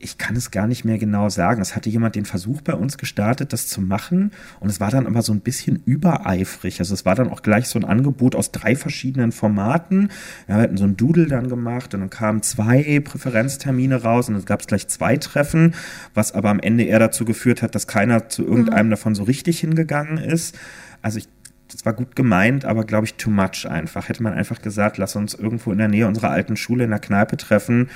[0.00, 1.60] Ich kann es gar nicht mehr genau sagen.
[1.60, 4.32] Es hatte jemand den Versuch bei uns gestartet, das zu machen.
[4.60, 6.78] Und es war dann aber so ein bisschen übereifrig.
[6.78, 10.10] Also es war dann auch gleich so ein Angebot aus drei verschiedenen Formaten.
[10.46, 14.34] Ja, wir hatten so ein Doodle dann gemacht und dann kamen zwei Präferenztermine raus und
[14.34, 15.74] dann gab es gleich zwei Treffen,
[16.14, 18.90] was aber am Ende eher dazu geführt hat, dass keiner zu irgendeinem mhm.
[18.90, 20.56] davon so richtig hingegangen ist.
[21.02, 21.28] Also ich
[21.70, 24.08] das war gut gemeint, aber glaube ich too much einfach.
[24.08, 26.98] Hätte man einfach gesagt, lass uns irgendwo in der Nähe unserer alten Schule in der
[26.98, 27.90] Kneipe treffen,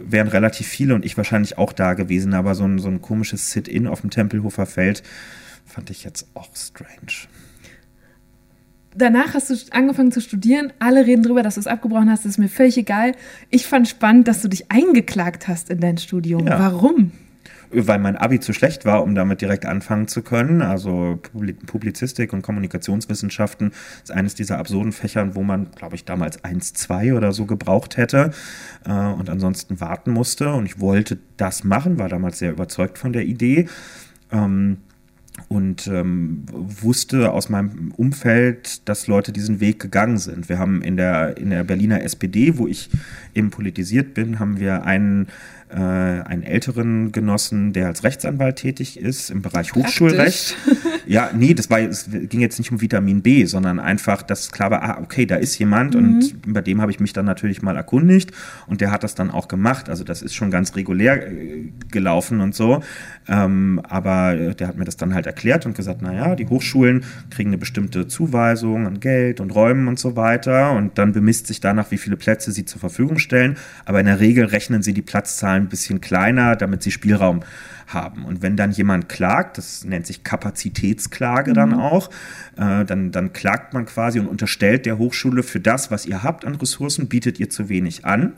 [0.00, 3.50] wären relativ viele und ich wahrscheinlich auch da gewesen, aber so ein, so ein komisches
[3.50, 5.02] Sit-in auf dem Tempelhofer Feld
[5.64, 7.28] fand ich jetzt auch strange.
[8.94, 10.72] Danach hast du angefangen zu studieren.
[10.78, 12.24] Alle reden darüber, dass du es abgebrochen hast.
[12.24, 13.12] Das ist mir völlig egal.
[13.48, 16.46] Ich fand spannend, dass du dich eingeklagt hast in dein Studium.
[16.46, 16.58] Ja.
[16.58, 17.12] Warum?
[17.72, 20.62] Weil mein Abi zu schlecht war, um damit direkt anfangen zu können.
[20.62, 21.20] Also
[21.66, 27.14] Publizistik und Kommunikationswissenschaften ist eines dieser absurden Fächern, wo man, glaube ich, damals 1, 2
[27.14, 28.32] oder so gebraucht hätte
[28.84, 30.52] äh, und ansonsten warten musste.
[30.52, 33.68] Und ich wollte das machen, war damals sehr überzeugt von der Idee.
[34.30, 34.78] Ähm,
[35.48, 40.48] und ähm, wusste aus meinem Umfeld, dass Leute diesen Weg gegangen sind.
[40.48, 42.90] Wir haben in der, in der Berliner SPD, wo ich
[43.34, 45.28] eben politisiert bin, haben wir einen
[45.72, 50.56] äh, einen älteren Genossen, der als Rechtsanwalt tätig ist im Bereich Hochschulrecht.
[51.06, 54.70] ja, nee, das war, es ging jetzt nicht um Vitamin B, sondern einfach, dass klar
[54.70, 56.00] war, ah, okay, da ist jemand mhm.
[56.00, 58.32] und bei dem habe ich mich dann natürlich mal erkundigt
[58.66, 59.88] und der hat das dann auch gemacht.
[59.88, 62.82] Also das ist schon ganz regulär äh, gelaufen und so.
[63.28, 67.04] Ähm, aber äh, der hat mir das dann halt erklärt und gesagt, naja, die Hochschulen
[67.30, 71.60] kriegen eine bestimmte Zuweisung an Geld und Räumen und so weiter und dann bemisst sich
[71.60, 73.56] danach, wie viele Plätze sie zur Verfügung stellen.
[73.84, 77.40] Aber in der Regel rechnen sie die Platzzahlen ein bisschen kleiner, damit sie Spielraum
[77.88, 78.24] haben.
[78.24, 81.54] Und wenn dann jemand klagt, das nennt sich Kapazitätsklage mhm.
[81.54, 82.10] dann auch,
[82.56, 86.44] äh, dann, dann klagt man quasi und unterstellt der Hochschule für das, was ihr habt
[86.44, 88.34] an Ressourcen, bietet ihr zu wenig an.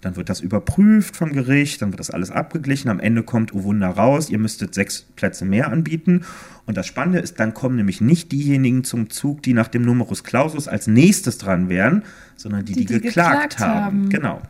[0.00, 2.88] Dann wird das überprüft vom Gericht, dann wird das alles abgeglichen.
[2.88, 6.22] Am Ende kommt, oh Wunder, raus, ihr müsstet sechs Plätze mehr anbieten.
[6.66, 10.22] Und das Spannende ist, dann kommen nämlich nicht diejenigen zum Zug, die nach dem Numerus
[10.22, 12.04] Clausus als nächstes dran wären,
[12.36, 13.84] sondern die, die, die, die geklagt, geklagt haben.
[13.84, 14.08] haben.
[14.08, 14.42] Genau.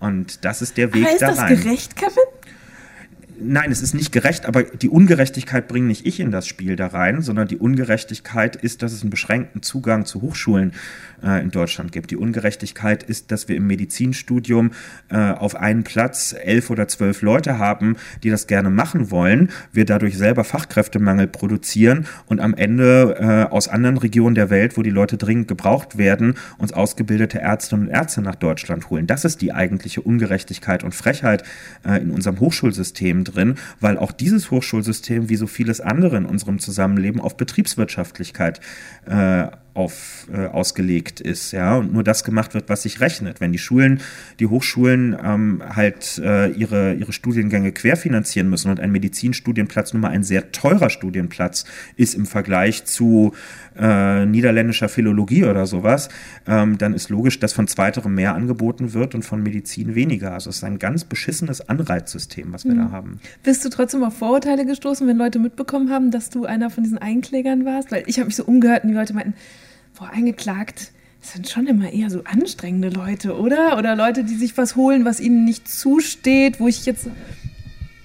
[0.00, 1.32] Und das ist der Weg da rein.
[1.32, 2.22] Ist das gerecht, Kevin?
[3.40, 6.88] Nein, es ist nicht gerecht, aber die Ungerechtigkeit bringe nicht ich in das Spiel da
[6.88, 10.72] rein, sondern die Ungerechtigkeit ist, dass es einen beschränkten Zugang zu Hochschulen
[11.22, 12.10] äh, in Deutschland gibt.
[12.10, 14.72] Die Ungerechtigkeit ist, dass wir im Medizinstudium
[15.08, 19.84] äh, auf einen Platz elf oder zwölf Leute haben, die das gerne machen wollen, wir
[19.84, 24.90] dadurch selber Fachkräftemangel produzieren und am Ende äh, aus anderen Regionen der Welt, wo die
[24.90, 29.06] Leute dringend gebraucht werden, uns ausgebildete Ärztinnen und Ärzte nach Deutschland holen.
[29.06, 31.44] Das ist die eigentliche Ungerechtigkeit und Frechheit
[31.84, 36.58] äh, in unserem Hochschulsystem drin, weil auch dieses Hochschulsystem, wie so vieles andere in unserem
[36.58, 38.60] Zusammenleben, auf Betriebswirtschaftlichkeit
[39.06, 39.48] äh,
[39.78, 43.40] auf, äh, ausgelegt ist, ja, und nur das gemacht wird, was sich rechnet.
[43.40, 44.00] Wenn die Schulen,
[44.40, 50.08] die Hochschulen ähm, halt äh, ihre, ihre Studiengänge querfinanzieren müssen und ein Medizinstudienplatz nun mal
[50.08, 51.64] ein sehr teurer Studienplatz
[51.96, 53.34] ist im Vergleich zu
[53.78, 56.08] äh, niederländischer Philologie oder sowas,
[56.48, 60.32] ähm, dann ist logisch, dass von zweiterem mehr angeboten wird und von Medizin weniger.
[60.32, 62.78] Also es ist ein ganz beschissenes Anreizsystem, was wir mhm.
[62.78, 63.20] da haben.
[63.44, 66.98] Bist du trotzdem auf Vorurteile gestoßen, wenn Leute mitbekommen haben, dass du einer von diesen
[66.98, 67.92] Einklägern warst?
[67.92, 69.34] Weil ich habe mich so umgehört und die Leute meinten,
[69.98, 73.76] boah, eingeklagt, das sind schon immer eher so anstrengende Leute, oder?
[73.76, 77.08] Oder Leute, die sich was holen, was ihnen nicht zusteht, wo ich jetzt,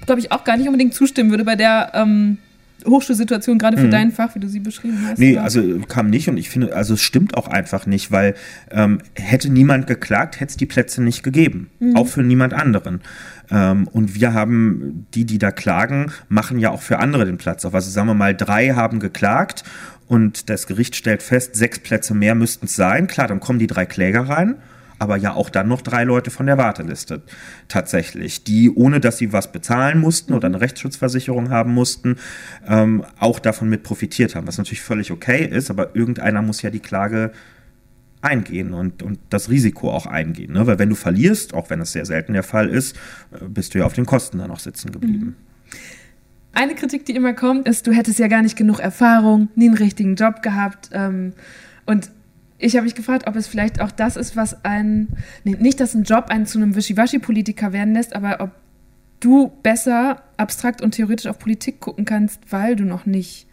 [0.05, 2.39] glaube ich, auch gar nicht unbedingt zustimmen würde bei der ähm,
[2.85, 3.91] Hochschulsituation, gerade für mhm.
[3.91, 5.19] dein Fach, wie du sie beschrieben hast.
[5.19, 5.43] Nee, oder?
[5.43, 8.35] also kam nicht und ich finde, also es stimmt auch einfach nicht, weil
[8.71, 11.69] ähm, hätte niemand geklagt, hätte es die Plätze nicht gegeben.
[11.79, 11.95] Mhm.
[11.95, 13.01] Auch für niemand anderen.
[13.51, 17.65] Ähm, und wir haben, die, die da klagen, machen ja auch für andere den Platz
[17.65, 17.73] auf.
[17.73, 19.63] Also sagen wir mal, drei haben geklagt
[20.07, 23.07] und das Gericht stellt fest, sechs Plätze mehr müssten es sein.
[23.07, 24.55] Klar, dann kommen die drei Kläger rein,
[25.03, 27.23] aber ja auch dann noch drei Leute von der Warteliste
[27.67, 32.15] tatsächlich, die ohne dass sie was bezahlen mussten oder eine Rechtsschutzversicherung haben mussten,
[32.65, 36.69] ähm, auch davon mit profitiert haben, was natürlich völlig okay ist, aber irgendeiner muss ja
[36.69, 37.33] die Klage
[38.21, 40.53] eingehen und, und das Risiko auch eingehen.
[40.53, 40.65] Ne?
[40.65, 42.95] Weil wenn du verlierst, auch wenn es sehr selten der Fall ist,
[43.33, 45.25] äh, bist du ja auf den Kosten dann noch sitzen geblieben.
[45.25, 45.35] Mhm.
[46.53, 49.77] Eine Kritik, die immer kommt, ist, du hättest ja gar nicht genug Erfahrung, nie einen
[49.77, 50.91] richtigen Job gehabt.
[50.93, 51.33] Ähm,
[51.85, 52.09] und
[52.63, 55.09] ich habe mich gefragt, ob es vielleicht auch das ist, was ein,
[55.43, 58.51] nee, nicht, dass ein Job einen zu einem Wischiwaschi-Politiker werden lässt, aber ob
[59.19, 63.47] du besser abstrakt und theoretisch auf Politik gucken kannst, weil du noch nicht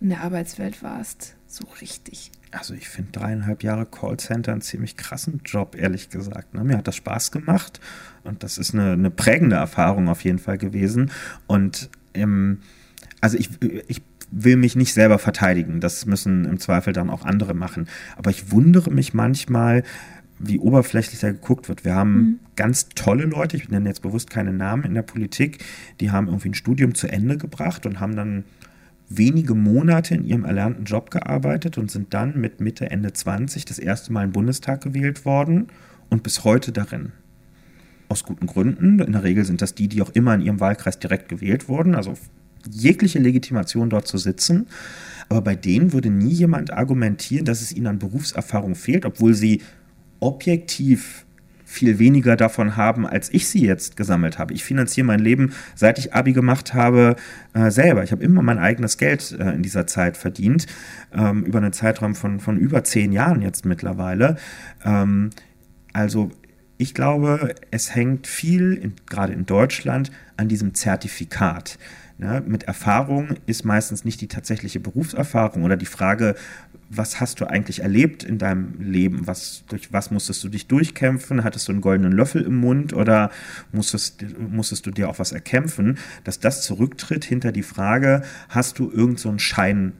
[0.00, 1.34] in der Arbeitswelt warst.
[1.46, 2.30] So richtig.
[2.50, 6.54] Also ich finde dreieinhalb Jahre Callcenter einen ziemlich krassen Job, ehrlich gesagt.
[6.54, 6.64] Ne?
[6.64, 7.80] Mir hat das Spaß gemacht
[8.24, 11.10] und das ist eine, eine prägende Erfahrung auf jeden Fall gewesen.
[11.46, 12.60] Und ähm,
[13.20, 13.50] also ich,
[13.88, 15.80] ich will mich nicht selber verteidigen.
[15.80, 17.88] Das müssen im Zweifel dann auch andere machen.
[18.16, 19.82] Aber ich wundere mich manchmal,
[20.38, 21.84] wie oberflächlich da geguckt wird.
[21.84, 22.40] Wir haben mhm.
[22.56, 25.64] ganz tolle Leute, ich nenne jetzt bewusst keine Namen in der Politik,
[26.00, 28.44] die haben irgendwie ein Studium zu Ende gebracht und haben dann
[29.08, 33.78] wenige Monate in ihrem erlernten Job gearbeitet und sind dann mit Mitte, Ende 20 das
[33.78, 35.68] erste Mal im Bundestag gewählt worden
[36.08, 37.12] und bis heute darin.
[38.08, 39.00] Aus guten Gründen.
[39.00, 41.94] In der Regel sind das die, die auch immer in ihrem Wahlkreis direkt gewählt wurden,
[41.94, 42.14] also
[42.70, 44.66] jegliche Legitimation dort zu sitzen.
[45.28, 49.62] Aber bei denen würde nie jemand argumentieren, dass es ihnen an Berufserfahrung fehlt, obwohl sie
[50.20, 51.26] objektiv
[51.68, 54.54] viel weniger davon haben, als ich sie jetzt gesammelt habe.
[54.54, 57.16] Ich finanziere mein Leben, seit ich Abi gemacht habe,
[57.52, 58.02] äh, selber.
[58.04, 60.66] Ich habe immer mein eigenes Geld äh, in dieser Zeit verdient,
[61.12, 64.38] ähm, über einen Zeitraum von, von über zehn Jahren jetzt mittlerweile.
[64.82, 65.28] Ähm,
[65.92, 66.30] also
[66.78, 71.78] ich glaube, es hängt viel, in, gerade in Deutschland, an diesem Zertifikat.
[72.20, 76.34] Ja, mit Erfahrung ist meistens nicht die tatsächliche Berufserfahrung oder die Frage,
[76.90, 79.26] was hast du eigentlich erlebt in deinem Leben?
[79.26, 81.44] Was, durch was musstest du dich durchkämpfen?
[81.44, 83.30] Hattest du einen goldenen Löffel im Mund oder
[83.72, 85.98] musstest, musstest du dir auch was erkämpfen?
[86.24, 89.92] Dass das zurücktritt hinter die Frage, hast du irgendeinen so Schein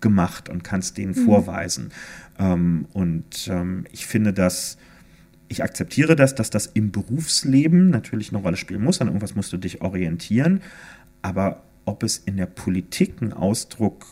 [0.00, 1.24] gemacht und kannst den mhm.
[1.24, 1.90] vorweisen?
[2.38, 4.78] Ähm, und ähm, ich finde das,
[5.52, 9.00] ich akzeptiere das, dass das im Berufsleben natürlich eine Rolle spielen muss.
[9.00, 10.62] An irgendwas musst du dich orientieren.
[11.20, 14.06] Aber ob es in der Politik ein Ausdruck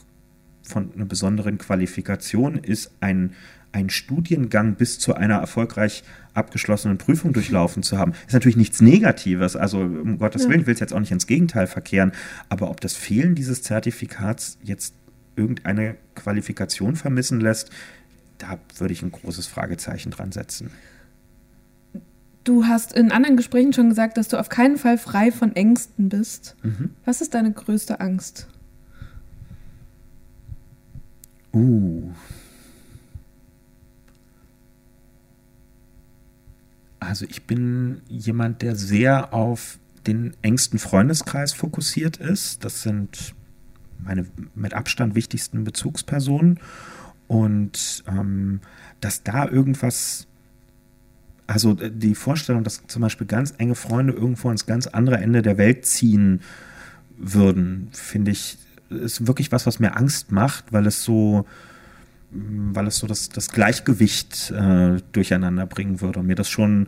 [0.63, 3.33] von einer besonderen Qualifikation ist, ein,
[3.73, 6.05] ein Studiengang bis zu einer erfolgreich
[6.35, 9.57] abgeschlossenen Prüfung durchlaufen zu haben, ist natürlich nichts Negatives.
[9.57, 10.49] Also um Gottes.
[10.49, 12.13] Willen, ich will es jetzt auch nicht ins Gegenteil verkehren.
[12.49, 14.95] Aber ob das Fehlen dieses Zertifikats jetzt
[15.37, 17.71] irgendeine Qualifikation vermissen lässt,
[18.39, 20.71] da würde ich ein großes Fragezeichen dran setzen.
[22.51, 26.09] Du hast in anderen Gesprächen schon gesagt, dass du auf keinen Fall frei von Ängsten
[26.09, 26.57] bist.
[26.65, 26.91] Mhm.
[27.05, 28.49] Was ist deine größte Angst?
[31.55, 32.11] Uh.
[36.99, 39.79] Also ich bin jemand, der sehr auf
[40.09, 42.65] den engsten Freundeskreis fokussiert ist.
[42.65, 43.37] Das sind
[44.01, 46.59] meine mit Abstand wichtigsten Bezugspersonen.
[47.29, 48.61] Und ähm,
[49.01, 50.27] dass da irgendwas,
[51.51, 55.59] also die Vorstellung, dass zum Beispiel ganz enge Freunde irgendwo ans ganz andere Ende der
[55.59, 56.43] Welt ziehen
[57.19, 58.57] würden, finde ich
[58.89, 61.47] ist wirklich was, was mir Angst macht, weil es so,
[62.31, 66.87] weil es so das, das Gleichgewicht äh, durcheinander bringen würde und mir das schon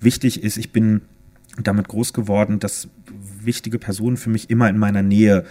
[0.00, 0.56] wichtig ist.
[0.56, 1.02] Ich bin
[1.62, 2.88] damit groß geworden, dass
[3.40, 5.44] wichtige Personen für mich immer in meiner Nähe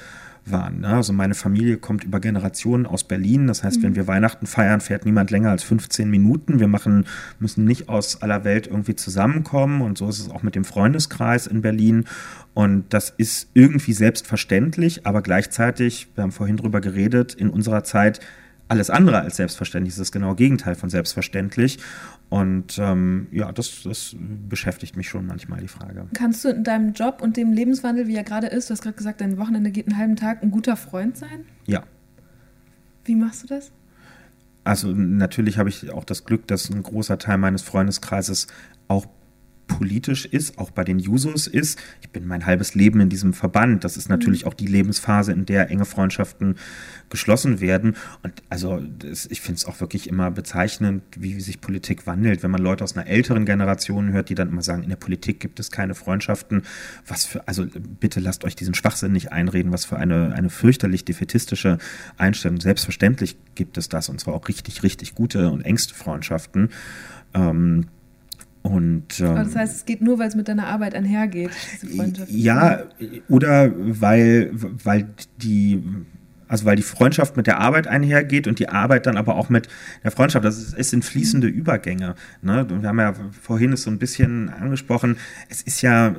[0.46, 0.82] waren.
[0.82, 0.88] Ne?
[0.88, 3.48] Also meine Familie kommt über Generationen aus Berlin.
[3.48, 3.84] Das heißt, mhm.
[3.84, 6.60] wenn wir Weihnachten feiern, fährt niemand länger als 15 Minuten.
[6.60, 7.06] Wir machen,
[7.40, 9.82] müssen nicht aus aller Welt irgendwie zusammenkommen.
[9.82, 12.06] Und so ist es auch mit dem Freundeskreis in Berlin.
[12.54, 18.20] Und das ist irgendwie selbstverständlich, aber gleichzeitig, wir haben vorhin drüber geredet, in unserer Zeit
[18.68, 19.94] alles andere als selbstverständlich.
[19.94, 21.80] Das ist das genaue Gegenteil von selbstverständlich.
[22.32, 26.08] Und ähm, ja, das, das beschäftigt mich schon manchmal, die Frage.
[26.14, 28.96] Kannst du in deinem Job und dem Lebenswandel, wie er gerade ist, du hast gerade
[28.96, 31.44] gesagt, dein Wochenende geht einen halben Tag, ein guter Freund sein?
[31.66, 31.84] Ja.
[33.04, 33.74] Wie machst du das?
[34.64, 38.48] Also natürlich habe ich auch das Glück, dass ein großer Teil meines Freundeskreises
[38.88, 39.08] auch
[39.78, 41.80] politisch ist, auch bei den Jusos ist.
[42.02, 43.84] Ich bin mein halbes Leben in diesem Verband.
[43.84, 44.50] Das ist natürlich mhm.
[44.50, 46.56] auch die Lebensphase, in der enge Freundschaften
[47.10, 47.96] geschlossen werden.
[48.24, 52.44] Und also das, ich finde es auch wirklich immer bezeichnend, wie, wie sich Politik wandelt.
[52.44, 55.40] Wenn man Leute aus einer älteren Generation hört, die dann immer sagen, in der Politik
[55.40, 56.64] gibt es keine Freundschaften.
[57.08, 57.66] Was für, also
[58.00, 61.78] bitte lasst euch diesen Schwachsinn nicht einreden, was für eine, eine fürchterlich defetistische
[62.18, 62.60] Einstellung.
[62.60, 66.70] Selbstverständlich gibt es das und zwar auch richtig, richtig gute und engste Freundschaften.
[67.34, 67.86] Ähm,
[68.64, 72.32] und, ähm, das heißt, es geht nur, weil es mit deiner Arbeit einhergeht, diese Freundschaft.
[72.32, 72.84] Ja,
[73.28, 75.08] oder weil, weil
[75.38, 75.82] die
[76.52, 79.70] also weil die Freundschaft mit der Arbeit einhergeht und die Arbeit dann aber auch mit
[80.04, 80.44] der Freundschaft.
[80.44, 82.16] Das ist, es sind fließende Übergänge.
[82.42, 82.68] Ne?
[82.70, 85.16] Wir haben ja vorhin es so ein bisschen angesprochen.
[85.48, 86.14] Es ist ja,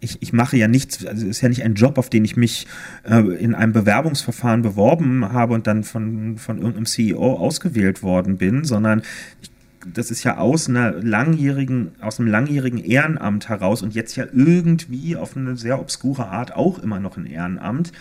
[0.00, 2.38] ich, ich mache ja nichts, also es ist ja nicht ein Job, auf den ich
[2.38, 2.66] mich
[3.04, 8.64] äh, in einem Bewerbungsverfahren beworben habe und dann von, von irgendeinem CEO ausgewählt worden bin,
[8.64, 9.02] sondern
[9.42, 9.50] ich
[9.86, 15.16] das ist ja aus einer langjährigen, aus einem langjährigen Ehrenamt heraus und jetzt ja irgendwie
[15.16, 17.92] auf eine sehr obskure Art auch immer noch ein Ehrenamt.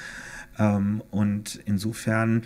[0.58, 2.44] Ähm, und insofern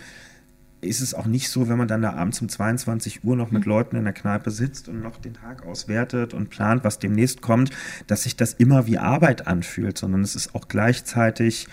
[0.80, 3.64] ist es auch nicht so, wenn man dann da abends um 22 Uhr noch mit
[3.64, 3.70] mhm.
[3.70, 7.70] Leuten in der Kneipe sitzt und noch den Tag auswertet und plant, was demnächst kommt,
[8.06, 11.68] dass sich das immer wie Arbeit anfühlt, sondern es ist auch gleichzeitig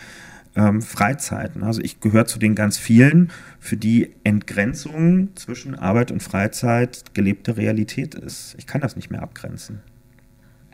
[0.55, 1.63] ähm, Freizeiten.
[1.63, 7.57] Also ich gehöre zu den ganz vielen, für die Entgrenzung zwischen Arbeit und Freizeit gelebte
[7.57, 8.55] Realität ist.
[8.57, 9.79] Ich kann das nicht mehr abgrenzen.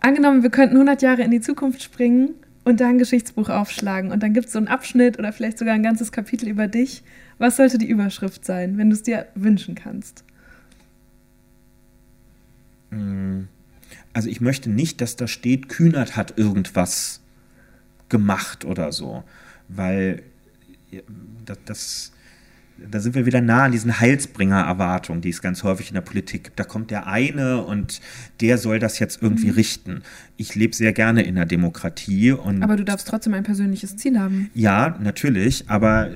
[0.01, 2.29] Angenommen, wir könnten 100 Jahre in die Zukunft springen
[2.63, 5.73] und da ein Geschichtsbuch aufschlagen und dann gibt es so einen Abschnitt oder vielleicht sogar
[5.73, 7.03] ein ganzes Kapitel über dich.
[7.37, 10.23] Was sollte die Überschrift sein, wenn du es dir wünschen kannst?
[14.13, 17.21] Also ich möchte nicht, dass da steht, Kühnert hat irgendwas
[18.09, 19.23] gemacht oder so,
[19.69, 20.23] weil
[21.45, 22.11] das, das
[22.91, 26.45] da sind wir wieder nah an diesen Heilsbringer-Erwartungen, die es ganz häufig in der Politik
[26.45, 26.59] gibt.
[26.59, 28.01] Da kommt der eine und
[28.41, 29.53] der soll das jetzt irgendwie mhm.
[29.53, 30.01] richten.
[30.37, 32.31] Ich lebe sehr gerne in der Demokratie.
[32.31, 34.49] Und aber du darfst trotzdem ein persönliches Ziel haben.
[34.53, 36.11] Ja, natürlich, aber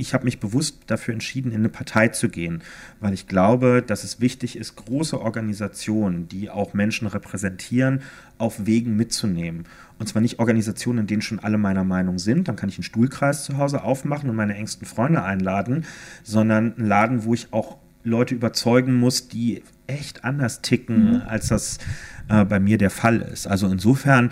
[0.00, 2.62] ich habe mich bewusst dafür entschieden, in eine Partei zu gehen,
[3.00, 8.00] weil ich glaube, dass es wichtig ist, große Organisationen, die auch Menschen repräsentieren,
[8.38, 9.66] auf Wegen mitzunehmen.
[9.98, 12.84] Und zwar nicht Organisationen, in denen schon alle meiner Meinung sind, dann kann ich einen
[12.84, 15.84] Stuhlkreis zu Hause aufmachen und meine engsten Freunde einladen,
[16.22, 21.22] sondern einen Laden, wo ich auch Leute überzeugen muss, die echt anders ticken, mhm.
[21.26, 21.78] als das
[22.28, 23.46] äh, bei mir der Fall ist.
[23.46, 24.30] Also insofern,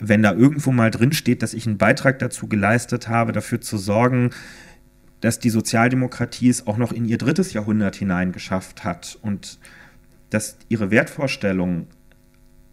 [0.00, 3.76] wenn da irgendwo mal drin steht, dass ich einen Beitrag dazu geleistet habe, dafür zu
[3.76, 4.30] sorgen,
[5.22, 9.58] dass die Sozialdemokratie es auch noch in ihr drittes Jahrhundert hineingeschafft hat und
[10.30, 11.86] dass ihre Wertvorstellungen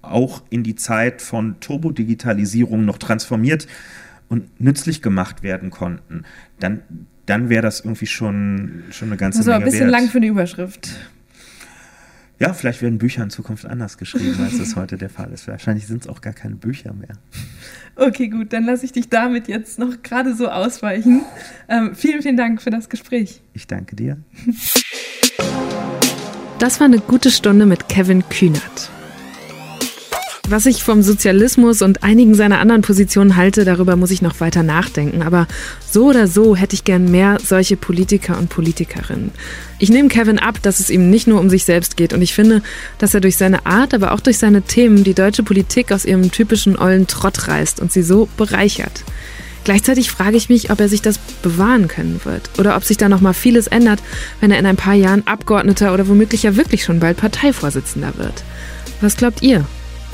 [0.02, 3.68] auch in die Zeit von Turbodigitalisierung noch transformiert
[4.30, 6.24] und nützlich gemacht werden konnten,
[6.60, 6.82] dann,
[7.26, 9.92] dann wäre das irgendwie schon, schon eine ganze also Menge ein bisschen wert.
[9.92, 10.90] lang für die Überschrift.
[12.40, 15.48] Ja, vielleicht werden Bücher in Zukunft anders geschrieben, als es heute der Fall ist.
[15.48, 17.18] Wahrscheinlich sind es auch gar keine Bücher mehr.
[17.98, 21.24] Okay, gut, dann lasse ich dich damit jetzt noch gerade so ausweichen.
[21.68, 23.42] Ähm, vielen, vielen Dank für das Gespräch.
[23.54, 24.18] Ich danke dir.
[26.60, 28.90] Das war eine gute Stunde mit Kevin Kühnert.
[30.52, 34.64] Was ich vom Sozialismus und einigen seiner anderen Positionen halte, darüber muss ich noch weiter
[34.64, 35.22] nachdenken.
[35.22, 35.48] Aber
[35.88, 39.30] so oder so hätte ich gern mehr solche Politiker und Politikerinnen.
[39.78, 42.14] Ich nehme Kevin ab, dass es ihm nicht nur um sich selbst geht.
[42.14, 42.64] Und ich finde,
[42.98, 46.32] dass er durch seine Art, aber auch durch seine Themen die deutsche Politik aus ihrem
[46.32, 49.04] typischen ollen Trott reißt und sie so bereichert.
[49.66, 53.08] Gleichzeitig frage ich mich, ob er sich das bewahren können wird oder ob sich da
[53.08, 54.02] noch mal vieles ändert,
[54.42, 58.44] wenn er in ein paar Jahren Abgeordneter oder womöglich ja wirklich schon bald Parteivorsitzender wird.
[59.00, 59.66] Was glaubt ihr?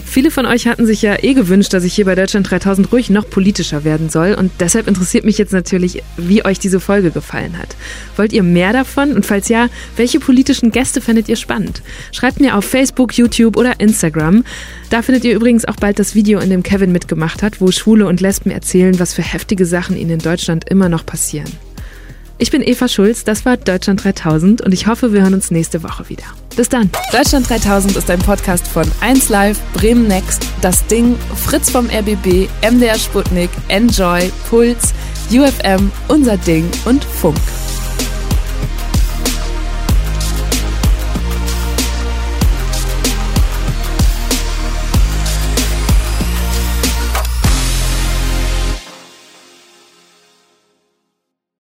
[0.03, 3.09] Viele von euch hatten sich ja eh gewünscht, dass ich hier bei Deutschland 3000 ruhig
[3.09, 4.33] noch politischer werden soll.
[4.33, 7.75] Und deshalb interessiert mich jetzt natürlich, wie euch diese Folge gefallen hat.
[8.15, 9.11] Wollt ihr mehr davon?
[9.13, 9.67] Und falls ja,
[9.97, 11.81] welche politischen Gäste findet ihr spannend?
[12.11, 14.43] Schreibt mir auf Facebook, YouTube oder Instagram.
[14.89, 18.07] Da findet ihr übrigens auch bald das Video, in dem Kevin mitgemacht hat, wo Schwule
[18.07, 21.51] und Lesben erzählen, was für heftige Sachen ihnen in Deutschland immer noch passieren.
[22.37, 25.83] Ich bin Eva Schulz, das war Deutschland 3000 und ich hoffe, wir hören uns nächste
[25.83, 26.25] Woche wieder.
[26.57, 26.89] Bis dann.
[27.13, 32.99] Deutschland 3000 ist ein Podcast von 1Live, Bremen Next, Das Ding, Fritz vom RBB, MDR
[32.99, 34.93] Sputnik, Enjoy, Puls,
[35.31, 37.39] UFM, Unser Ding und Funk.